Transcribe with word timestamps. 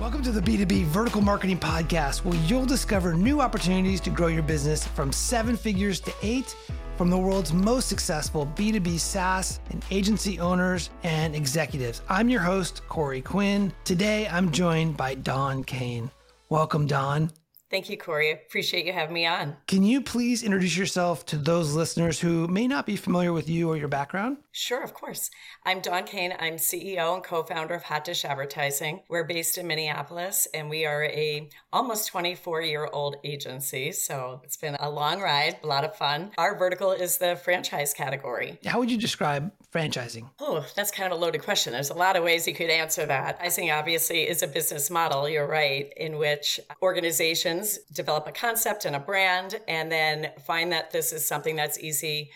Welcome 0.00 0.22
to 0.22 0.32
the 0.32 0.40
B2B 0.40 0.84
Vertical 0.84 1.20
Marketing 1.20 1.58
Podcast, 1.58 2.24
where 2.24 2.38
you'll 2.46 2.64
discover 2.64 3.12
new 3.12 3.42
opportunities 3.42 4.00
to 4.00 4.08
grow 4.08 4.28
your 4.28 4.42
business 4.42 4.86
from 4.86 5.12
seven 5.12 5.58
figures 5.58 6.00
to 6.00 6.12
eight 6.22 6.56
from 6.96 7.10
the 7.10 7.18
world's 7.18 7.52
most 7.52 7.86
successful 7.86 8.50
B2B 8.56 8.98
SaaS 8.98 9.60
and 9.68 9.84
agency 9.90 10.40
owners 10.40 10.88
and 11.02 11.36
executives. 11.36 12.00
I'm 12.08 12.30
your 12.30 12.40
host, 12.40 12.80
Corey 12.88 13.20
Quinn. 13.20 13.74
Today, 13.84 14.26
I'm 14.28 14.50
joined 14.50 14.96
by 14.96 15.16
Dawn 15.16 15.62
Kane. 15.64 16.10
Welcome, 16.48 16.86
Dawn. 16.86 17.30
Thank 17.70 17.88
you, 17.88 17.96
Corey. 17.96 18.32
Appreciate 18.32 18.84
you 18.84 18.92
having 18.92 19.14
me 19.14 19.26
on. 19.26 19.56
Can 19.68 19.84
you 19.84 20.00
please 20.00 20.42
introduce 20.42 20.76
yourself 20.76 21.24
to 21.26 21.36
those 21.36 21.72
listeners 21.72 22.18
who 22.18 22.48
may 22.48 22.66
not 22.66 22.84
be 22.84 22.96
familiar 22.96 23.32
with 23.32 23.48
you 23.48 23.68
or 23.68 23.76
your 23.76 23.86
background? 23.86 24.38
Sure, 24.50 24.82
of 24.82 24.92
course. 24.92 25.30
I'm 25.64 25.80
Dawn 25.80 26.02
Kane. 26.02 26.34
I'm 26.40 26.56
CEO 26.56 27.14
and 27.14 27.22
co-founder 27.22 27.74
of 27.74 27.84
Hot 27.84 28.04
Dish 28.04 28.24
Advertising. 28.24 29.02
We're 29.08 29.22
based 29.22 29.56
in 29.56 29.68
Minneapolis 29.68 30.48
and 30.52 30.68
we 30.68 30.84
are 30.84 31.04
a 31.04 31.48
almost 31.72 32.08
24 32.08 32.62
year 32.62 32.88
old 32.92 33.16
agency. 33.22 33.92
So 33.92 34.40
it's 34.42 34.56
been 34.56 34.74
a 34.80 34.90
long 34.90 35.20
ride, 35.20 35.58
a 35.62 35.66
lot 35.68 35.84
of 35.84 35.94
fun. 35.94 36.32
Our 36.38 36.58
vertical 36.58 36.90
is 36.90 37.18
the 37.18 37.36
franchise 37.36 37.94
category. 37.94 38.58
How 38.66 38.80
would 38.80 38.90
you 38.90 38.98
describe 38.98 39.52
franchising? 39.72 40.28
Oh, 40.40 40.64
that's 40.74 40.90
kind 40.90 41.12
of 41.12 41.18
a 41.18 41.20
loaded 41.20 41.42
question. 41.42 41.72
There's 41.72 41.90
a 41.90 41.94
lot 41.94 42.16
of 42.16 42.24
ways 42.24 42.46
you 42.46 42.54
could 42.54 42.70
answer 42.70 43.06
that. 43.06 43.40
Franchising 43.40 43.76
obviously 43.76 44.28
is 44.28 44.42
a 44.42 44.48
business 44.48 44.90
model, 44.90 45.28
you're 45.28 45.46
right, 45.46 45.92
in 45.96 46.18
which 46.18 46.58
organizations 46.82 47.78
develop 47.92 48.26
a 48.26 48.32
concept 48.32 48.84
and 48.84 48.96
a 48.96 49.00
brand 49.00 49.60
and 49.68 49.90
then 49.90 50.30
find 50.46 50.72
that 50.72 50.90
this 50.90 51.12
is 51.12 51.24
something 51.24 51.56
that's 51.56 51.78
easy 51.78 52.30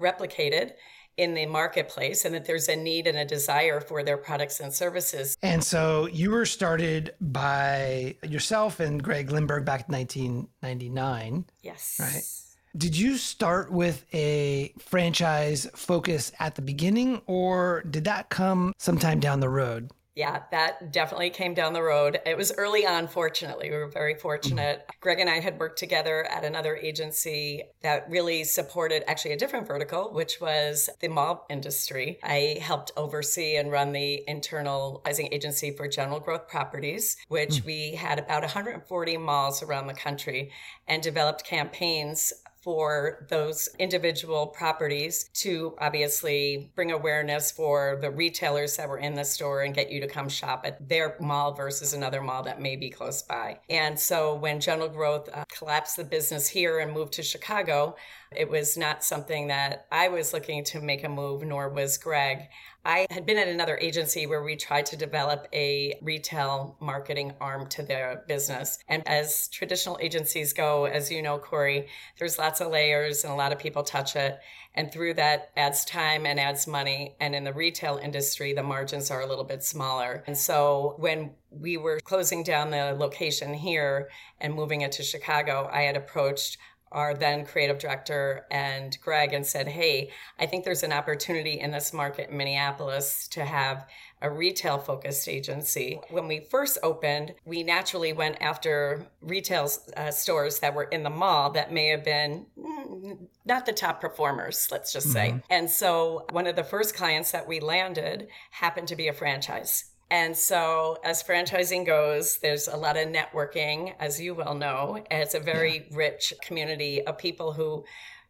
replicated 0.00 0.72
in 1.16 1.34
the 1.34 1.44
marketplace 1.46 2.24
and 2.24 2.34
that 2.34 2.46
there's 2.46 2.68
a 2.68 2.76
need 2.76 3.06
and 3.06 3.18
a 3.18 3.24
desire 3.24 3.80
for 3.80 4.02
their 4.02 4.16
products 4.16 4.60
and 4.60 4.72
services. 4.72 5.36
And 5.42 5.62
so 5.62 6.06
you 6.06 6.30
were 6.30 6.46
started 6.46 7.14
by 7.20 8.16
yourself 8.22 8.80
and 8.80 9.02
Greg 9.02 9.28
Lindberg 9.28 9.64
back 9.64 9.86
in 9.88 9.94
1999. 9.94 11.44
Yes. 11.62 11.96
Right. 12.00 12.49
Did 12.76 12.96
you 12.96 13.16
start 13.16 13.72
with 13.72 14.04
a 14.14 14.72
franchise 14.78 15.66
focus 15.74 16.30
at 16.38 16.54
the 16.54 16.62
beginning 16.62 17.20
or 17.26 17.82
did 17.90 18.04
that 18.04 18.28
come 18.28 18.72
sometime 18.78 19.18
down 19.18 19.40
the 19.40 19.48
road? 19.48 19.90
Yeah, 20.14 20.42
that 20.50 20.92
definitely 20.92 21.30
came 21.30 21.54
down 21.54 21.72
the 21.72 21.82
road. 21.82 22.20
It 22.26 22.36
was 22.36 22.52
early 22.52 22.84
on, 22.84 23.08
fortunately. 23.08 23.70
We 23.70 23.76
were 23.76 23.88
very 23.88 24.14
fortunate. 24.14 24.80
Mm-hmm. 24.80 24.96
Greg 25.00 25.20
and 25.20 25.30
I 25.30 25.40
had 25.40 25.58
worked 25.58 25.78
together 25.78 26.24
at 26.24 26.44
another 26.44 26.76
agency 26.76 27.62
that 27.82 28.10
really 28.10 28.44
supported 28.44 29.02
actually 29.08 29.32
a 29.32 29.36
different 29.38 29.66
vertical, 29.66 30.12
which 30.12 30.40
was 30.40 30.90
the 31.00 31.08
mall 31.08 31.46
industry. 31.48 32.18
I 32.22 32.58
helped 32.60 32.92
oversee 32.96 33.56
and 33.56 33.70
run 33.70 33.92
the 33.92 34.22
internal 34.28 35.02
agency 35.06 35.70
for 35.70 35.88
General 35.88 36.20
Growth 36.20 36.48
Properties, 36.48 37.16
which 37.28 37.56
mm-hmm. 37.58 37.66
we 37.66 37.94
had 37.94 38.18
about 38.18 38.42
140 38.42 39.16
malls 39.16 39.62
around 39.62 39.86
the 39.86 39.94
country 39.94 40.50
and 40.86 41.02
developed 41.02 41.44
campaigns 41.44 42.32
for 42.62 43.26
those 43.28 43.68
individual 43.78 44.46
properties 44.46 45.30
to 45.32 45.74
obviously 45.78 46.70
bring 46.74 46.92
awareness 46.92 47.50
for 47.50 47.98
the 48.00 48.10
retailers 48.10 48.76
that 48.76 48.88
were 48.88 48.98
in 48.98 49.14
the 49.14 49.24
store 49.24 49.62
and 49.62 49.74
get 49.74 49.90
you 49.90 50.00
to 50.00 50.06
come 50.06 50.28
shop 50.28 50.62
at 50.64 50.88
their 50.88 51.16
mall 51.20 51.52
versus 51.52 51.94
another 51.94 52.20
mall 52.20 52.42
that 52.42 52.60
may 52.60 52.76
be 52.76 52.90
close 52.90 53.22
by. 53.22 53.58
And 53.68 53.98
so 53.98 54.34
when 54.34 54.60
General 54.60 54.88
Growth 54.88 55.28
uh, 55.32 55.44
collapsed 55.48 55.96
the 55.96 56.04
business 56.04 56.48
here 56.48 56.80
and 56.80 56.92
moved 56.92 57.14
to 57.14 57.22
Chicago, 57.22 57.96
it 58.36 58.48
was 58.48 58.76
not 58.76 59.02
something 59.02 59.48
that 59.48 59.86
I 59.90 60.08
was 60.08 60.32
looking 60.32 60.62
to 60.64 60.80
make 60.80 61.02
a 61.02 61.08
move, 61.08 61.42
nor 61.42 61.68
was 61.68 61.98
Greg. 61.98 62.48
I 62.84 63.06
had 63.10 63.26
been 63.26 63.36
at 63.36 63.48
another 63.48 63.76
agency 63.76 64.26
where 64.26 64.42
we 64.42 64.54
tried 64.54 64.86
to 64.86 64.96
develop 64.96 65.48
a 65.52 65.98
retail 66.00 66.76
marketing 66.80 67.34
arm 67.40 67.66
to 67.70 67.82
their 67.82 68.24
business. 68.28 68.78
And 68.88 69.06
as 69.06 69.48
traditional 69.48 69.98
agencies 70.00 70.52
go, 70.52 70.84
as 70.84 71.10
you 71.10 71.22
know, 71.22 71.38
Corey, 71.38 71.88
there's 72.18 72.38
lots 72.38 72.60
of 72.60 72.70
layers 72.70 73.24
and 73.24 73.32
a 73.32 73.36
lot 73.36 73.52
of 73.52 73.58
people 73.58 73.82
touch 73.82 74.14
it. 74.14 74.38
And 74.76 74.92
through 74.92 75.14
that 75.14 75.50
adds 75.56 75.84
time 75.84 76.24
and 76.24 76.38
adds 76.38 76.68
money. 76.68 77.16
And 77.20 77.34
in 77.34 77.42
the 77.42 77.52
retail 77.52 77.98
industry, 78.00 78.52
the 78.52 78.62
margins 78.62 79.10
are 79.10 79.20
a 79.20 79.26
little 79.26 79.44
bit 79.44 79.64
smaller. 79.64 80.22
And 80.28 80.38
so 80.38 80.94
when 80.98 81.32
we 81.50 81.76
were 81.76 81.98
closing 82.04 82.44
down 82.44 82.70
the 82.70 82.94
location 82.96 83.52
here 83.52 84.08
and 84.40 84.54
moving 84.54 84.82
it 84.82 84.92
to 84.92 85.02
Chicago, 85.02 85.68
I 85.70 85.82
had 85.82 85.96
approached 85.96 86.56
our 86.92 87.14
then 87.14 87.44
creative 87.46 87.78
director 87.78 88.46
and 88.50 88.98
Greg 89.00 89.32
and 89.32 89.46
said, 89.46 89.68
Hey, 89.68 90.10
I 90.38 90.46
think 90.46 90.64
there's 90.64 90.82
an 90.82 90.92
opportunity 90.92 91.60
in 91.60 91.70
this 91.70 91.92
market 91.92 92.30
in 92.30 92.36
Minneapolis 92.36 93.28
to 93.28 93.44
have 93.44 93.86
a 94.22 94.30
retail 94.30 94.78
focused 94.78 95.28
agency. 95.28 96.00
When 96.10 96.28
we 96.28 96.40
first 96.40 96.78
opened, 96.82 97.34
we 97.44 97.62
naturally 97.62 98.12
went 98.12 98.36
after 98.40 99.06
retail 99.22 99.70
uh, 99.96 100.10
stores 100.10 100.58
that 100.58 100.74
were 100.74 100.84
in 100.84 101.02
the 101.02 101.10
mall 101.10 101.50
that 101.50 101.72
may 101.72 101.88
have 101.88 102.04
been 102.04 102.46
mm, 102.58 103.18
not 103.44 103.66
the 103.66 103.72
top 103.72 104.00
performers, 104.00 104.68
let's 104.70 104.92
just 104.92 105.12
say. 105.12 105.30
Mm-hmm. 105.30 105.38
And 105.48 105.70
so 105.70 106.26
one 106.30 106.46
of 106.46 106.56
the 106.56 106.64
first 106.64 106.94
clients 106.94 107.30
that 107.30 107.48
we 107.48 107.60
landed 107.60 108.28
happened 108.50 108.88
to 108.88 108.96
be 108.96 109.08
a 109.08 109.12
franchise. 109.12 109.86
And 110.10 110.36
so, 110.36 110.98
as 111.04 111.22
franchising 111.22 111.86
goes, 111.86 112.38
there's 112.38 112.66
a 112.66 112.76
lot 112.76 112.96
of 112.96 113.08
networking, 113.08 113.94
as 114.00 114.20
you 114.20 114.34
well 114.34 114.54
know. 114.54 115.04
It's 115.08 115.34
a 115.34 115.40
very 115.40 115.86
yeah. 115.88 115.96
rich 115.96 116.34
community 116.42 117.06
of 117.06 117.16
people 117.16 117.52
who 117.52 117.84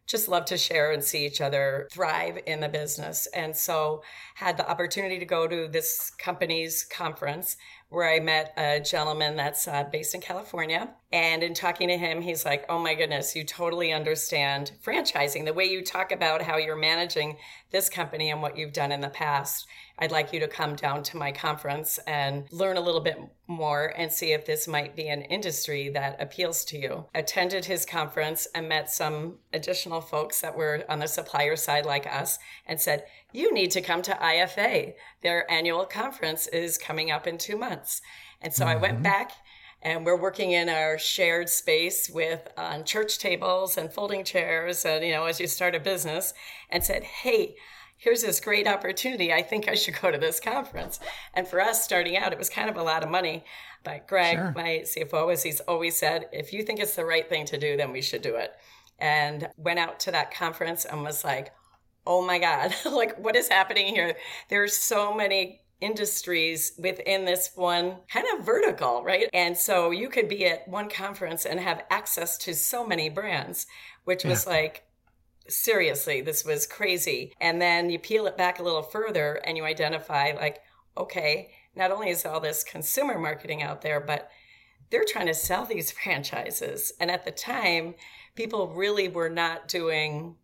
just 0.05 0.27
love 0.27 0.45
to 0.45 0.57
share 0.57 0.91
and 0.91 1.03
see 1.03 1.25
each 1.25 1.41
other 1.41 1.87
thrive 1.91 2.37
in 2.45 2.59
the 2.59 2.69
business. 2.69 3.27
And 3.33 3.55
so, 3.55 4.03
had 4.35 4.57
the 4.57 4.69
opportunity 4.69 5.17
to 5.17 5.25
go 5.25 5.47
to 5.47 5.67
this 5.67 6.11
company's 6.19 6.83
conference 6.83 7.57
where 7.89 8.07
I 8.07 8.19
met 8.19 8.53
a 8.57 8.79
gentleman 8.79 9.35
that's 9.35 9.67
uh, 9.67 9.83
based 9.91 10.13
in 10.13 10.21
California. 10.21 10.93
And 11.13 11.43
in 11.43 11.53
talking 11.53 11.89
to 11.89 11.97
him, 11.97 12.21
he's 12.21 12.45
like, 12.45 12.65
Oh 12.69 12.79
my 12.79 12.93
goodness, 12.93 13.35
you 13.35 13.43
totally 13.43 13.91
understand 13.91 14.71
franchising, 14.83 15.45
the 15.45 15.53
way 15.53 15.65
you 15.65 15.83
talk 15.83 16.11
about 16.11 16.41
how 16.41 16.57
you're 16.57 16.77
managing 16.77 17.37
this 17.71 17.89
company 17.89 18.31
and 18.31 18.41
what 18.41 18.57
you've 18.57 18.73
done 18.73 18.91
in 18.91 19.01
the 19.01 19.09
past. 19.09 19.67
I'd 19.99 20.11
like 20.11 20.33
you 20.33 20.39
to 20.39 20.47
come 20.47 20.75
down 20.75 21.03
to 21.03 21.17
my 21.17 21.31
conference 21.31 21.99
and 22.07 22.51
learn 22.51 22.77
a 22.77 22.81
little 22.81 23.01
bit 23.01 23.19
more 23.45 23.93
and 23.95 24.11
see 24.11 24.31
if 24.31 24.45
this 24.45 24.67
might 24.67 24.95
be 24.95 25.07
an 25.09 25.21
industry 25.23 25.89
that 25.89 26.19
appeals 26.19 26.65
to 26.65 26.77
you. 26.79 27.05
Attended 27.13 27.65
his 27.65 27.85
conference 27.85 28.47
and 28.55 28.67
met 28.67 28.89
some 28.89 29.35
additional 29.53 30.01
folks 30.01 30.41
that 30.41 30.57
were 30.57 30.83
on 30.89 30.99
the 30.99 31.07
supplier 31.07 31.55
side 31.55 31.85
like 31.85 32.07
us 32.07 32.39
and 32.65 32.79
said, 32.79 33.05
You 33.31 33.53
need 33.53 33.71
to 33.71 33.81
come 33.81 34.01
to 34.03 34.13
IFA. 34.13 34.93
Their 35.21 35.49
annual 35.51 35.85
conference 35.85 36.47
is 36.47 36.79
coming 36.79 37.11
up 37.11 37.27
in 37.27 37.37
two 37.37 37.57
months. 37.57 38.01
And 38.41 38.53
so 38.53 38.65
mm-hmm. 38.65 38.77
I 38.77 38.81
went 38.81 38.93
mm-hmm. 38.95 39.03
back 39.03 39.31
and 39.81 40.05
we're 40.05 40.19
working 40.19 40.51
in 40.51 40.69
our 40.69 40.97
shared 40.97 41.49
space 41.49 42.09
with 42.09 42.47
on 42.57 42.83
church 42.83 43.17
tables 43.17 43.77
and 43.77 43.91
folding 43.91 44.23
chairs 44.23 44.85
and 44.85 45.03
you 45.03 45.11
know 45.11 45.25
as 45.25 45.39
you 45.39 45.47
start 45.47 45.75
a 45.75 45.79
business 45.79 46.33
and 46.69 46.83
said 46.83 47.03
hey 47.03 47.55
here's 48.01 48.23
this 48.23 48.39
great 48.39 48.67
opportunity. 48.67 49.31
I 49.31 49.43
think 49.43 49.69
I 49.69 49.75
should 49.75 49.99
go 50.01 50.09
to 50.09 50.17
this 50.17 50.39
conference. 50.39 50.99
And 51.35 51.47
for 51.47 51.61
us 51.61 51.83
starting 51.83 52.17
out, 52.17 52.33
it 52.33 52.39
was 52.39 52.49
kind 52.49 52.67
of 52.67 52.75
a 52.75 52.83
lot 52.83 53.03
of 53.03 53.09
money. 53.09 53.45
But 53.83 54.07
Greg, 54.07 54.37
sure. 54.37 54.53
my 54.55 54.83
CFO, 54.83 55.31
as 55.31 55.43
he's 55.43 55.59
always 55.61 55.97
said, 55.97 56.25
if 56.31 56.51
you 56.51 56.63
think 56.63 56.79
it's 56.79 56.95
the 56.95 57.05
right 57.05 57.29
thing 57.29 57.45
to 57.45 57.59
do, 57.59 57.77
then 57.77 57.91
we 57.91 58.01
should 58.01 58.23
do 58.23 58.35
it. 58.35 58.53
And 58.97 59.47
went 59.55 59.79
out 59.79 59.99
to 60.01 60.11
that 60.11 60.33
conference 60.33 60.83
and 60.83 61.03
was 61.03 61.23
like, 61.23 61.53
oh 62.05 62.25
my 62.25 62.39
God, 62.39 62.73
like 62.91 63.17
what 63.19 63.35
is 63.35 63.47
happening 63.47 63.87
here? 63.87 64.15
There's 64.49 64.75
so 64.75 65.13
many 65.13 65.60
industries 65.81 66.73
within 66.77 67.25
this 67.25 67.51
one 67.55 67.97
kind 68.07 68.25
of 68.37 68.45
vertical, 68.45 69.03
right? 69.03 69.27
And 69.33 69.57
so 69.57 69.91
you 69.91 70.09
could 70.09 70.29
be 70.29 70.45
at 70.45 70.67
one 70.67 70.89
conference 70.89 71.45
and 71.45 71.59
have 71.59 71.83
access 71.89 72.37
to 72.39 72.53
so 72.53 72.85
many 72.85 73.09
brands, 73.09 73.65
which 74.05 74.23
yeah. 74.23 74.29
was 74.29 74.47
like, 74.47 74.85
seriously, 75.49 76.21
this 76.21 76.45
was 76.45 76.67
crazy. 76.67 77.33
And 77.41 77.61
then 77.61 77.89
you 77.89 77.99
peel 77.99 78.27
it 78.27 78.37
back 78.37 78.59
a 78.59 78.63
little 78.63 78.83
further 78.83 79.41
and 79.43 79.57
you 79.57 79.65
identify, 79.65 80.31
like, 80.33 80.61
okay, 80.97 81.51
not 81.75 81.91
only 81.91 82.09
is 82.09 82.25
all 82.25 82.39
this 82.39 82.63
consumer 82.63 83.17
marketing 83.17 83.63
out 83.63 83.81
there, 83.81 83.99
but 83.99 84.29
they're 84.89 85.05
trying 85.07 85.27
to 85.27 85.33
sell 85.33 85.65
these 85.65 85.91
franchises. 86.03 86.93
And 86.99 87.09
at 87.09 87.25
the 87.25 87.31
time, 87.31 87.95
people 88.35 88.67
really 88.67 89.07
were 89.07 89.29
not 89.29 89.67
doing 89.67 90.35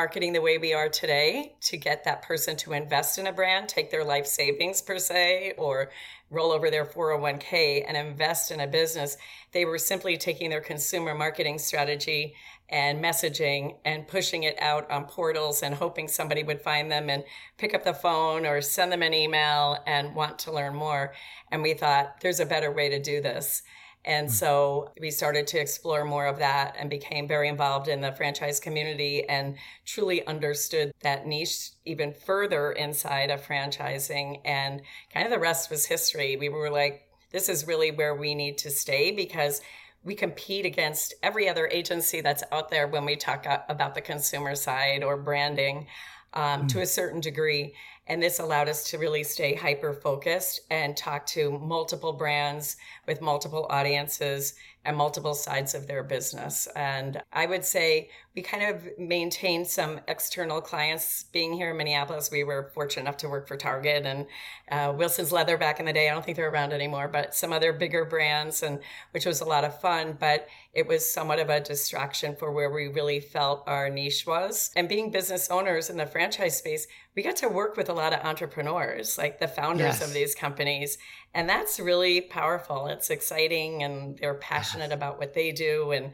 marketing 0.00 0.32
the 0.32 0.40
way 0.40 0.56
we 0.56 0.72
are 0.72 0.88
today 0.88 1.52
to 1.60 1.76
get 1.76 2.04
that 2.04 2.22
person 2.22 2.56
to 2.56 2.72
invest 2.72 3.18
in 3.18 3.26
a 3.26 3.32
brand, 3.34 3.68
take 3.68 3.90
their 3.90 4.02
life 4.02 4.24
savings 4.24 4.80
per 4.80 4.98
se, 4.98 5.52
or 5.58 5.90
roll 6.30 6.52
over 6.52 6.70
their 6.70 6.86
401k 6.86 7.84
and 7.86 7.98
invest 7.98 8.50
in 8.50 8.60
a 8.60 8.66
business. 8.66 9.18
They 9.52 9.66
were 9.66 9.76
simply 9.76 10.16
taking 10.16 10.48
their 10.48 10.62
consumer 10.62 11.14
marketing 11.14 11.58
strategy 11.58 12.34
and 12.70 13.04
messaging 13.04 13.76
and 13.84 14.08
pushing 14.08 14.44
it 14.44 14.56
out 14.58 14.90
on 14.90 15.04
portals 15.04 15.62
and 15.62 15.74
hoping 15.74 16.08
somebody 16.08 16.44
would 16.44 16.62
find 16.62 16.90
them 16.90 17.10
and 17.10 17.22
pick 17.58 17.74
up 17.74 17.84
the 17.84 17.92
phone 17.92 18.46
or 18.46 18.62
send 18.62 18.90
them 18.90 19.02
an 19.02 19.12
email 19.12 19.76
and 19.86 20.14
want 20.14 20.38
to 20.38 20.50
learn 20.50 20.74
more. 20.74 21.12
And 21.50 21.60
we 21.60 21.74
thought 21.74 22.22
there's 22.22 22.40
a 22.40 22.46
better 22.46 22.72
way 22.72 22.88
to 22.88 23.02
do 23.02 23.20
this. 23.20 23.62
And 24.04 24.28
hmm. 24.28 24.32
so 24.32 24.92
we 25.00 25.10
started 25.10 25.46
to 25.48 25.60
explore 25.60 26.04
more 26.04 26.26
of 26.26 26.38
that 26.38 26.74
and 26.78 26.88
became 26.88 27.28
very 27.28 27.48
involved 27.48 27.88
in 27.88 28.00
the 28.00 28.12
franchise 28.12 28.60
community 28.60 29.28
and 29.28 29.56
truly 29.84 30.26
understood 30.26 30.92
that 31.02 31.26
niche 31.26 31.70
even 31.84 32.12
further 32.12 32.72
inside 32.72 33.30
of 33.30 33.46
franchising. 33.46 34.40
And 34.44 34.82
kind 35.12 35.26
of 35.26 35.32
the 35.32 35.38
rest 35.38 35.70
was 35.70 35.86
history. 35.86 36.36
We 36.36 36.48
were 36.48 36.70
like 36.70 37.06
this 37.32 37.48
is 37.48 37.66
really 37.66 37.92
where 37.92 38.14
we 38.14 38.34
need 38.34 38.58
to 38.58 38.70
stay 38.70 39.12
because 39.12 39.60
we 40.02 40.14
compete 40.14 40.66
against 40.66 41.14
every 41.22 41.48
other 41.48 41.68
agency 41.68 42.20
that's 42.20 42.42
out 42.50 42.70
there 42.70 42.88
when 42.88 43.04
we 43.04 43.16
talk 43.16 43.46
about 43.68 43.94
the 43.94 44.00
consumer 44.00 44.54
side 44.54 45.04
or 45.04 45.16
branding 45.16 45.86
um, 46.32 46.62
mm. 46.62 46.68
to 46.68 46.80
a 46.80 46.86
certain 46.86 47.20
degree. 47.20 47.74
And 48.10 48.20
this 48.20 48.40
allowed 48.40 48.68
us 48.68 48.90
to 48.90 48.98
really 48.98 49.22
stay 49.22 49.54
hyper 49.54 49.94
focused 49.94 50.62
and 50.68 50.96
talk 50.96 51.26
to 51.26 51.56
multiple 51.60 52.12
brands 52.12 52.76
with 53.06 53.20
multiple 53.20 53.68
audiences 53.70 54.56
and 54.84 54.96
multiple 54.96 55.34
sides 55.34 55.74
of 55.74 55.86
their 55.86 56.02
business. 56.02 56.66
And 56.74 57.22
I 57.32 57.46
would 57.46 57.64
say 57.64 58.10
we 58.34 58.42
kind 58.42 58.62
of 58.62 58.98
maintained 58.98 59.66
some 59.66 60.00
external 60.08 60.60
clients 60.60 61.24
being 61.24 61.52
here 61.52 61.72
in 61.72 61.76
Minneapolis. 61.76 62.30
We 62.30 62.44
were 62.44 62.70
fortunate 62.72 63.02
enough 63.02 63.18
to 63.18 63.28
work 63.28 63.46
for 63.46 63.56
Target 63.56 64.06
and 64.06 64.26
uh, 64.70 64.94
Wilson's 64.96 65.32
Leather 65.32 65.58
back 65.58 65.80
in 65.80 65.86
the 65.86 65.92
day. 65.92 66.08
I 66.08 66.14
don't 66.14 66.24
think 66.24 66.36
they're 66.36 66.48
around 66.48 66.72
anymore, 66.72 67.08
but 67.08 67.34
some 67.34 67.52
other 67.52 67.72
bigger 67.72 68.04
brands, 68.04 68.62
and 68.62 68.78
which 69.10 69.26
was 69.26 69.40
a 69.40 69.44
lot 69.44 69.64
of 69.64 69.80
fun. 69.80 70.16
But 70.18 70.46
it 70.72 70.86
was 70.86 71.10
somewhat 71.10 71.40
of 71.40 71.50
a 71.50 71.60
distraction 71.60 72.36
for 72.36 72.52
where 72.52 72.70
we 72.70 72.86
really 72.86 73.20
felt 73.20 73.64
our 73.66 73.90
niche 73.90 74.24
was. 74.26 74.70
And 74.76 74.88
being 74.88 75.10
business 75.10 75.50
owners 75.50 75.90
in 75.90 75.96
the 75.96 76.06
franchise 76.06 76.56
space, 76.56 76.86
we 77.16 77.24
got 77.24 77.36
to 77.36 77.48
work 77.48 77.76
with 77.76 77.88
a 77.88 77.94
lot 77.94 78.12
of 78.12 78.24
entrepreneurs, 78.24 79.18
like 79.18 79.40
the 79.40 79.48
founders 79.48 79.98
yes. 79.98 80.06
of 80.06 80.14
these 80.14 80.34
companies. 80.34 80.96
And 81.34 81.48
that's 81.48 81.78
really 81.78 82.20
powerful. 82.20 82.86
It's 82.86 83.10
exciting 83.10 83.82
and 83.82 84.18
they're 84.18 84.34
passionate 84.34 84.92
about 84.92 85.18
what 85.18 85.34
they 85.34 85.52
do. 85.52 85.92
And 85.92 86.12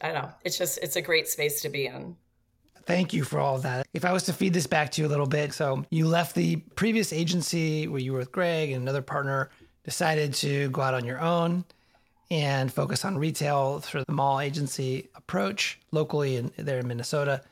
I 0.00 0.12
don't 0.12 0.22
know, 0.22 0.30
it's 0.44 0.56
just, 0.56 0.78
it's 0.78 0.96
a 0.96 1.02
great 1.02 1.28
space 1.28 1.60
to 1.62 1.68
be 1.68 1.86
in. 1.86 2.16
Thank 2.86 3.12
you 3.12 3.24
for 3.24 3.38
all 3.38 3.56
of 3.56 3.62
that. 3.62 3.86
If 3.92 4.04
I 4.04 4.12
was 4.12 4.22
to 4.24 4.32
feed 4.32 4.54
this 4.54 4.66
back 4.66 4.90
to 4.92 5.02
you 5.02 5.08
a 5.08 5.10
little 5.10 5.26
bit, 5.26 5.52
so 5.52 5.84
you 5.90 6.06
left 6.06 6.34
the 6.34 6.56
previous 6.76 7.12
agency 7.12 7.86
where 7.86 8.00
you 8.00 8.12
were 8.12 8.18
with 8.18 8.32
Greg 8.32 8.70
and 8.70 8.80
another 8.80 9.02
partner, 9.02 9.50
decided 9.84 10.32
to 10.34 10.70
go 10.70 10.80
out 10.82 10.94
on 10.94 11.04
your 11.04 11.20
own 11.20 11.64
and 12.30 12.72
focus 12.72 13.04
on 13.04 13.18
retail 13.18 13.80
through 13.80 14.04
the 14.06 14.12
mall 14.12 14.40
agency 14.40 15.08
approach 15.14 15.78
locally 15.92 16.36
in, 16.36 16.52
there 16.56 16.78
in 16.78 16.86
Minnesota 16.86 17.42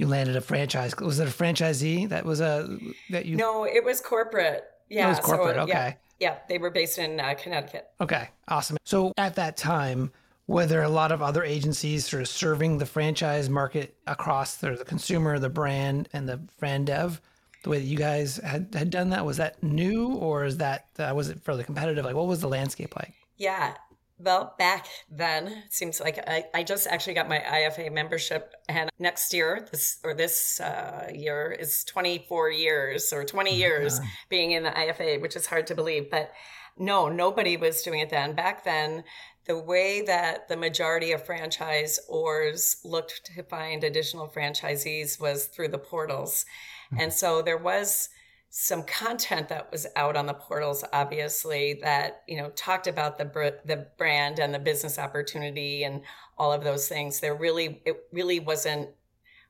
you 0.00 0.06
landed 0.06 0.34
a 0.34 0.40
franchise. 0.40 0.96
Was 0.96 1.20
it 1.20 1.28
a 1.28 1.30
franchisee 1.30 2.08
that 2.08 2.24
was 2.24 2.40
a 2.40 2.78
that 3.10 3.26
you? 3.26 3.36
No, 3.36 3.64
it 3.64 3.84
was 3.84 4.00
corporate. 4.00 4.64
Yeah, 4.90 5.06
it 5.06 5.08
was 5.10 5.20
corporate. 5.20 5.56
So, 5.56 5.62
okay. 5.62 5.96
Yeah, 6.18 6.32
yeah, 6.32 6.36
they 6.48 6.58
were 6.58 6.70
based 6.70 6.98
in 6.98 7.18
uh, 7.18 7.34
Connecticut. 7.34 7.88
Okay, 8.00 8.28
awesome. 8.48 8.76
So 8.84 9.12
at 9.16 9.36
that 9.36 9.56
time, 9.56 10.12
were 10.46 10.66
there 10.66 10.82
a 10.82 10.88
lot 10.88 11.12
of 11.12 11.22
other 11.22 11.44
agencies 11.44 12.06
sort 12.06 12.22
of 12.22 12.28
serving 12.28 12.78
the 12.78 12.86
franchise 12.86 13.48
market 13.48 13.96
across 14.06 14.56
the, 14.56 14.72
the 14.72 14.84
consumer, 14.84 15.38
the 15.38 15.48
brand, 15.48 16.08
and 16.12 16.28
the 16.28 16.36
brand 16.58 16.88
dev? 16.88 17.20
The 17.62 17.70
way 17.70 17.78
that 17.78 17.84
you 17.84 17.96
guys 17.96 18.38
had, 18.38 18.74
had 18.74 18.90
done 18.90 19.10
that 19.10 19.24
was 19.24 19.36
that 19.36 19.62
new, 19.62 20.14
or 20.14 20.44
is 20.44 20.56
that 20.58 20.86
uh, 20.98 21.12
was 21.14 21.28
it 21.28 21.40
fairly 21.42 21.62
competitive? 21.62 22.04
Like, 22.04 22.16
what 22.16 22.26
was 22.26 22.40
the 22.40 22.48
landscape 22.48 22.96
like? 22.96 23.14
Yeah, 23.36 23.74
well, 24.22 24.54
back 24.58 24.86
then, 25.10 25.48
it 25.48 25.72
seems 25.72 26.00
like 26.00 26.18
I, 26.26 26.44
I 26.54 26.62
just 26.62 26.86
actually 26.86 27.14
got 27.14 27.28
my 27.28 27.38
IFA 27.38 27.92
membership, 27.92 28.54
and 28.68 28.90
next 28.98 29.32
year, 29.32 29.66
this 29.70 29.98
or 30.04 30.14
this 30.14 30.60
uh, 30.60 31.08
year 31.12 31.56
is 31.58 31.84
24 31.84 32.50
years 32.50 33.12
or 33.12 33.24
20 33.24 33.56
years 33.56 33.98
yeah. 33.98 34.06
being 34.28 34.52
in 34.52 34.62
the 34.62 34.70
IFA, 34.70 35.20
which 35.20 35.36
is 35.36 35.46
hard 35.46 35.66
to 35.68 35.74
believe. 35.74 36.10
But 36.10 36.32
no, 36.78 37.08
nobody 37.08 37.56
was 37.56 37.82
doing 37.82 38.00
it 38.00 38.10
then. 38.10 38.34
Back 38.34 38.64
then, 38.64 39.04
the 39.46 39.58
way 39.58 40.02
that 40.02 40.48
the 40.48 40.56
majority 40.56 41.12
of 41.12 41.24
franchisors 41.24 42.76
looked 42.84 43.24
to 43.34 43.42
find 43.42 43.82
additional 43.82 44.28
franchisees 44.28 45.20
was 45.20 45.46
through 45.46 45.68
the 45.68 45.78
portals. 45.78 46.44
Mm-hmm. 46.92 47.02
And 47.02 47.12
so 47.12 47.42
there 47.42 47.58
was 47.58 48.10
some 48.52 48.82
content 48.82 49.48
that 49.48 49.70
was 49.70 49.86
out 49.94 50.16
on 50.16 50.26
the 50.26 50.34
portals 50.34 50.84
obviously 50.92 51.78
that 51.82 52.22
you 52.26 52.36
know 52.36 52.50
talked 52.50 52.88
about 52.88 53.16
the 53.16 53.24
br- 53.24 53.60
the 53.64 53.86
brand 53.96 54.40
and 54.40 54.52
the 54.52 54.58
business 54.58 54.98
opportunity 54.98 55.84
and 55.84 56.02
all 56.36 56.52
of 56.52 56.64
those 56.64 56.88
things. 56.88 57.20
There 57.20 57.34
really 57.34 57.80
it 57.84 57.96
really 58.12 58.40
wasn't 58.40 58.90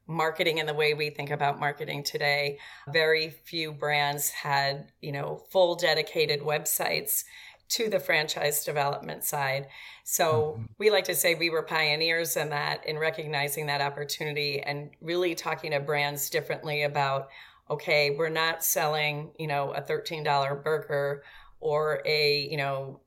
marketing 0.07 0.59
in 0.59 0.67
the 0.67 0.75
way 0.75 0.93
we 0.93 1.09
think 1.09 1.31
about 1.31 1.59
marketing 1.59 2.03
today. 2.03 2.59
Very 2.93 3.31
few 3.31 3.73
brands 3.73 4.29
had 4.29 4.93
you 5.01 5.13
know 5.13 5.45
full 5.51 5.77
dedicated 5.77 6.41
websites 6.41 7.25
to 7.71 7.89
the 7.89 8.01
franchise 8.01 8.65
development 8.65 9.25
side. 9.25 9.69
So 10.05 10.57
mm-hmm. 10.59 10.65
we 10.77 10.91
like 10.91 11.05
to 11.05 11.15
say 11.15 11.35
we 11.35 11.51
were 11.51 11.63
pioneers 11.63 12.37
in 12.37 12.51
that 12.51 12.85
in 12.87 12.99
recognizing 12.99 13.67
that 13.67 13.81
opportunity 13.81 14.61
and 14.61 14.91
really 15.01 15.35
talking 15.35 15.71
to 15.71 15.81
brands 15.81 16.29
differently 16.29 16.83
about 16.83 17.29
okay, 17.71 18.11
we're 18.11 18.29
not 18.29 18.65
selling, 18.65 19.31
you 19.39 19.47
know, 19.47 19.73
a 19.73 19.81
$13 19.81 20.65
burger 20.65 21.23
or 21.61 22.03
a, 22.05 22.49
you 22.51 22.57
know, 22.57 23.01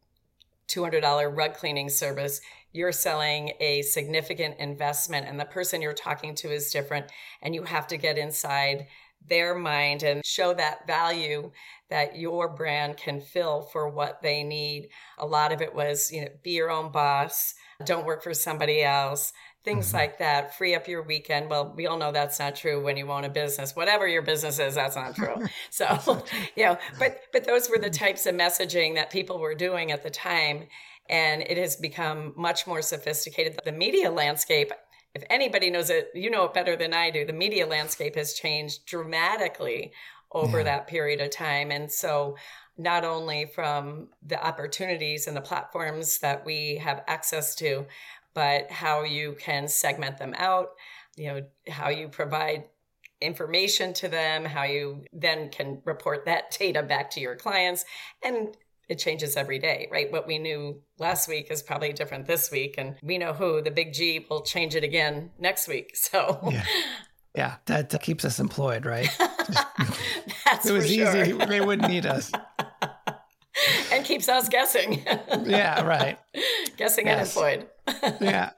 $200 0.69 1.35
rug 1.35 1.53
cleaning 1.53 1.89
service. 1.89 2.39
You're 2.71 2.91
selling 2.91 3.51
a 3.59 3.81
significant 3.81 4.55
investment 4.59 5.27
and 5.27 5.39
the 5.39 5.45
person 5.45 5.81
you're 5.81 5.93
talking 5.93 6.33
to 6.35 6.51
is 6.51 6.71
different 6.71 7.07
and 7.41 7.53
you 7.53 7.63
have 7.63 7.87
to 7.87 7.97
get 7.97 8.17
inside 8.17 8.87
their 9.27 9.55
mind 9.55 10.03
and 10.03 10.25
show 10.25 10.53
that 10.53 10.87
value 10.87 11.51
that 11.89 12.17
your 12.17 12.49
brand 12.49 12.97
can 12.97 13.21
fill 13.21 13.61
for 13.61 13.87
what 13.87 14.21
they 14.21 14.43
need. 14.43 14.89
A 15.17 15.25
lot 15.25 15.51
of 15.51 15.61
it 15.61 15.73
was, 15.73 16.11
you 16.11 16.21
know, 16.21 16.27
be 16.41 16.51
your 16.51 16.71
own 16.71 16.91
boss, 16.91 17.53
don't 17.85 18.05
work 18.05 18.23
for 18.23 18.33
somebody 18.33 18.83
else, 18.83 19.31
things 19.63 19.87
mm-hmm. 19.87 19.97
like 19.97 20.17
that 20.19 20.57
free 20.57 20.75
up 20.75 20.87
your 20.87 21.03
weekend. 21.03 21.49
Well 21.49 21.73
we 21.75 21.87
all 21.87 21.97
know 21.97 22.11
that's 22.11 22.39
not 22.39 22.55
true 22.55 22.83
when 22.83 22.97
you 22.97 23.11
own 23.11 23.23
a 23.23 23.29
business. 23.29 23.75
Whatever 23.75 24.07
your 24.07 24.21
business 24.21 24.59
is 24.59 24.75
that's 24.75 24.95
not 24.95 25.15
true. 25.15 25.35
So 25.69 26.23
you 26.55 26.65
know 26.65 26.77
but 26.99 27.19
but 27.31 27.45
those 27.45 27.69
were 27.69 27.77
the 27.77 27.89
types 27.89 28.25
of 28.25 28.35
messaging 28.35 28.95
that 28.95 29.09
people 29.09 29.39
were 29.39 29.55
doing 29.55 29.91
at 29.91 30.03
the 30.03 30.09
time. 30.09 30.67
And 31.09 31.41
it 31.41 31.57
has 31.57 31.75
become 31.75 32.33
much 32.37 32.65
more 32.65 32.81
sophisticated. 32.81 33.59
The 33.65 33.71
media 33.71 34.11
landscape 34.11 34.71
if 35.13 35.23
anybody 35.29 35.69
knows 35.69 35.89
it 35.89 36.09
you 36.15 36.29
know 36.29 36.45
it 36.45 36.53
better 36.53 36.75
than 36.75 36.93
i 36.93 37.09
do. 37.09 37.25
The 37.25 37.33
media 37.33 37.65
landscape 37.65 38.15
has 38.15 38.33
changed 38.33 38.85
dramatically 38.85 39.93
over 40.33 40.59
yeah. 40.59 40.63
that 40.63 40.87
period 40.87 41.21
of 41.21 41.29
time. 41.29 41.71
And 41.71 41.91
so 41.91 42.35
not 42.77 43.03
only 43.03 43.45
from 43.45 44.07
the 44.25 44.43
opportunities 44.43 45.27
and 45.27 45.37
the 45.37 45.41
platforms 45.41 46.19
that 46.19 46.43
we 46.45 46.77
have 46.77 47.03
access 47.07 47.55
to 47.55 47.85
but 48.33 48.71
how 48.71 49.03
you 49.03 49.35
can 49.39 49.67
segment 49.67 50.17
them 50.17 50.33
out, 50.37 50.69
you 51.15 51.27
know, 51.27 51.41
how 51.69 51.89
you 51.89 52.07
provide 52.07 52.65
information 53.21 53.93
to 53.93 54.07
them, 54.07 54.45
how 54.45 54.63
you 54.63 55.05
then 55.13 55.49
can 55.49 55.81
report 55.85 56.25
that 56.25 56.51
data 56.51 56.83
back 56.83 57.09
to 57.11 57.19
your 57.19 57.35
clients. 57.35 57.85
And 58.23 58.55
it 58.89 58.99
changes 58.99 59.37
every 59.37 59.59
day, 59.59 59.87
right? 59.91 60.11
What 60.11 60.27
we 60.27 60.37
knew 60.37 60.81
last 60.99 61.29
week 61.29 61.49
is 61.49 61.61
probably 61.61 61.93
different 61.93 62.27
this 62.27 62.51
week. 62.51 62.75
And 62.77 62.95
we 63.01 63.17
know 63.17 63.33
who, 63.33 63.61
the 63.61 63.71
big 63.71 63.93
G, 63.93 64.25
will 64.29 64.41
change 64.41 64.75
it 64.75 64.83
again 64.83 65.31
next 65.39 65.67
week. 65.67 65.95
So, 66.03 66.39
yeah. 66.51 66.65
Yeah, 67.35 67.55
that 67.65 67.99
keeps 68.03 68.25
us 68.25 68.39
employed, 68.39 68.85
right? 68.85 69.09
That's 70.45 70.67
it 70.67 70.71
was 70.71 70.93
sure. 70.93 71.17
easy. 71.17 71.31
They 71.31 71.61
wouldn't 71.61 71.89
need 71.89 72.05
us. 72.05 72.31
and 73.91 74.05
keeps 74.05 74.29
us 74.29 74.49
guessing. 74.49 75.03
yeah, 75.43 75.83
right. 75.85 76.17
Guessing 76.77 77.07
yes. 77.07 77.35
unemployed. 77.35 77.69
yeah. 78.21 78.51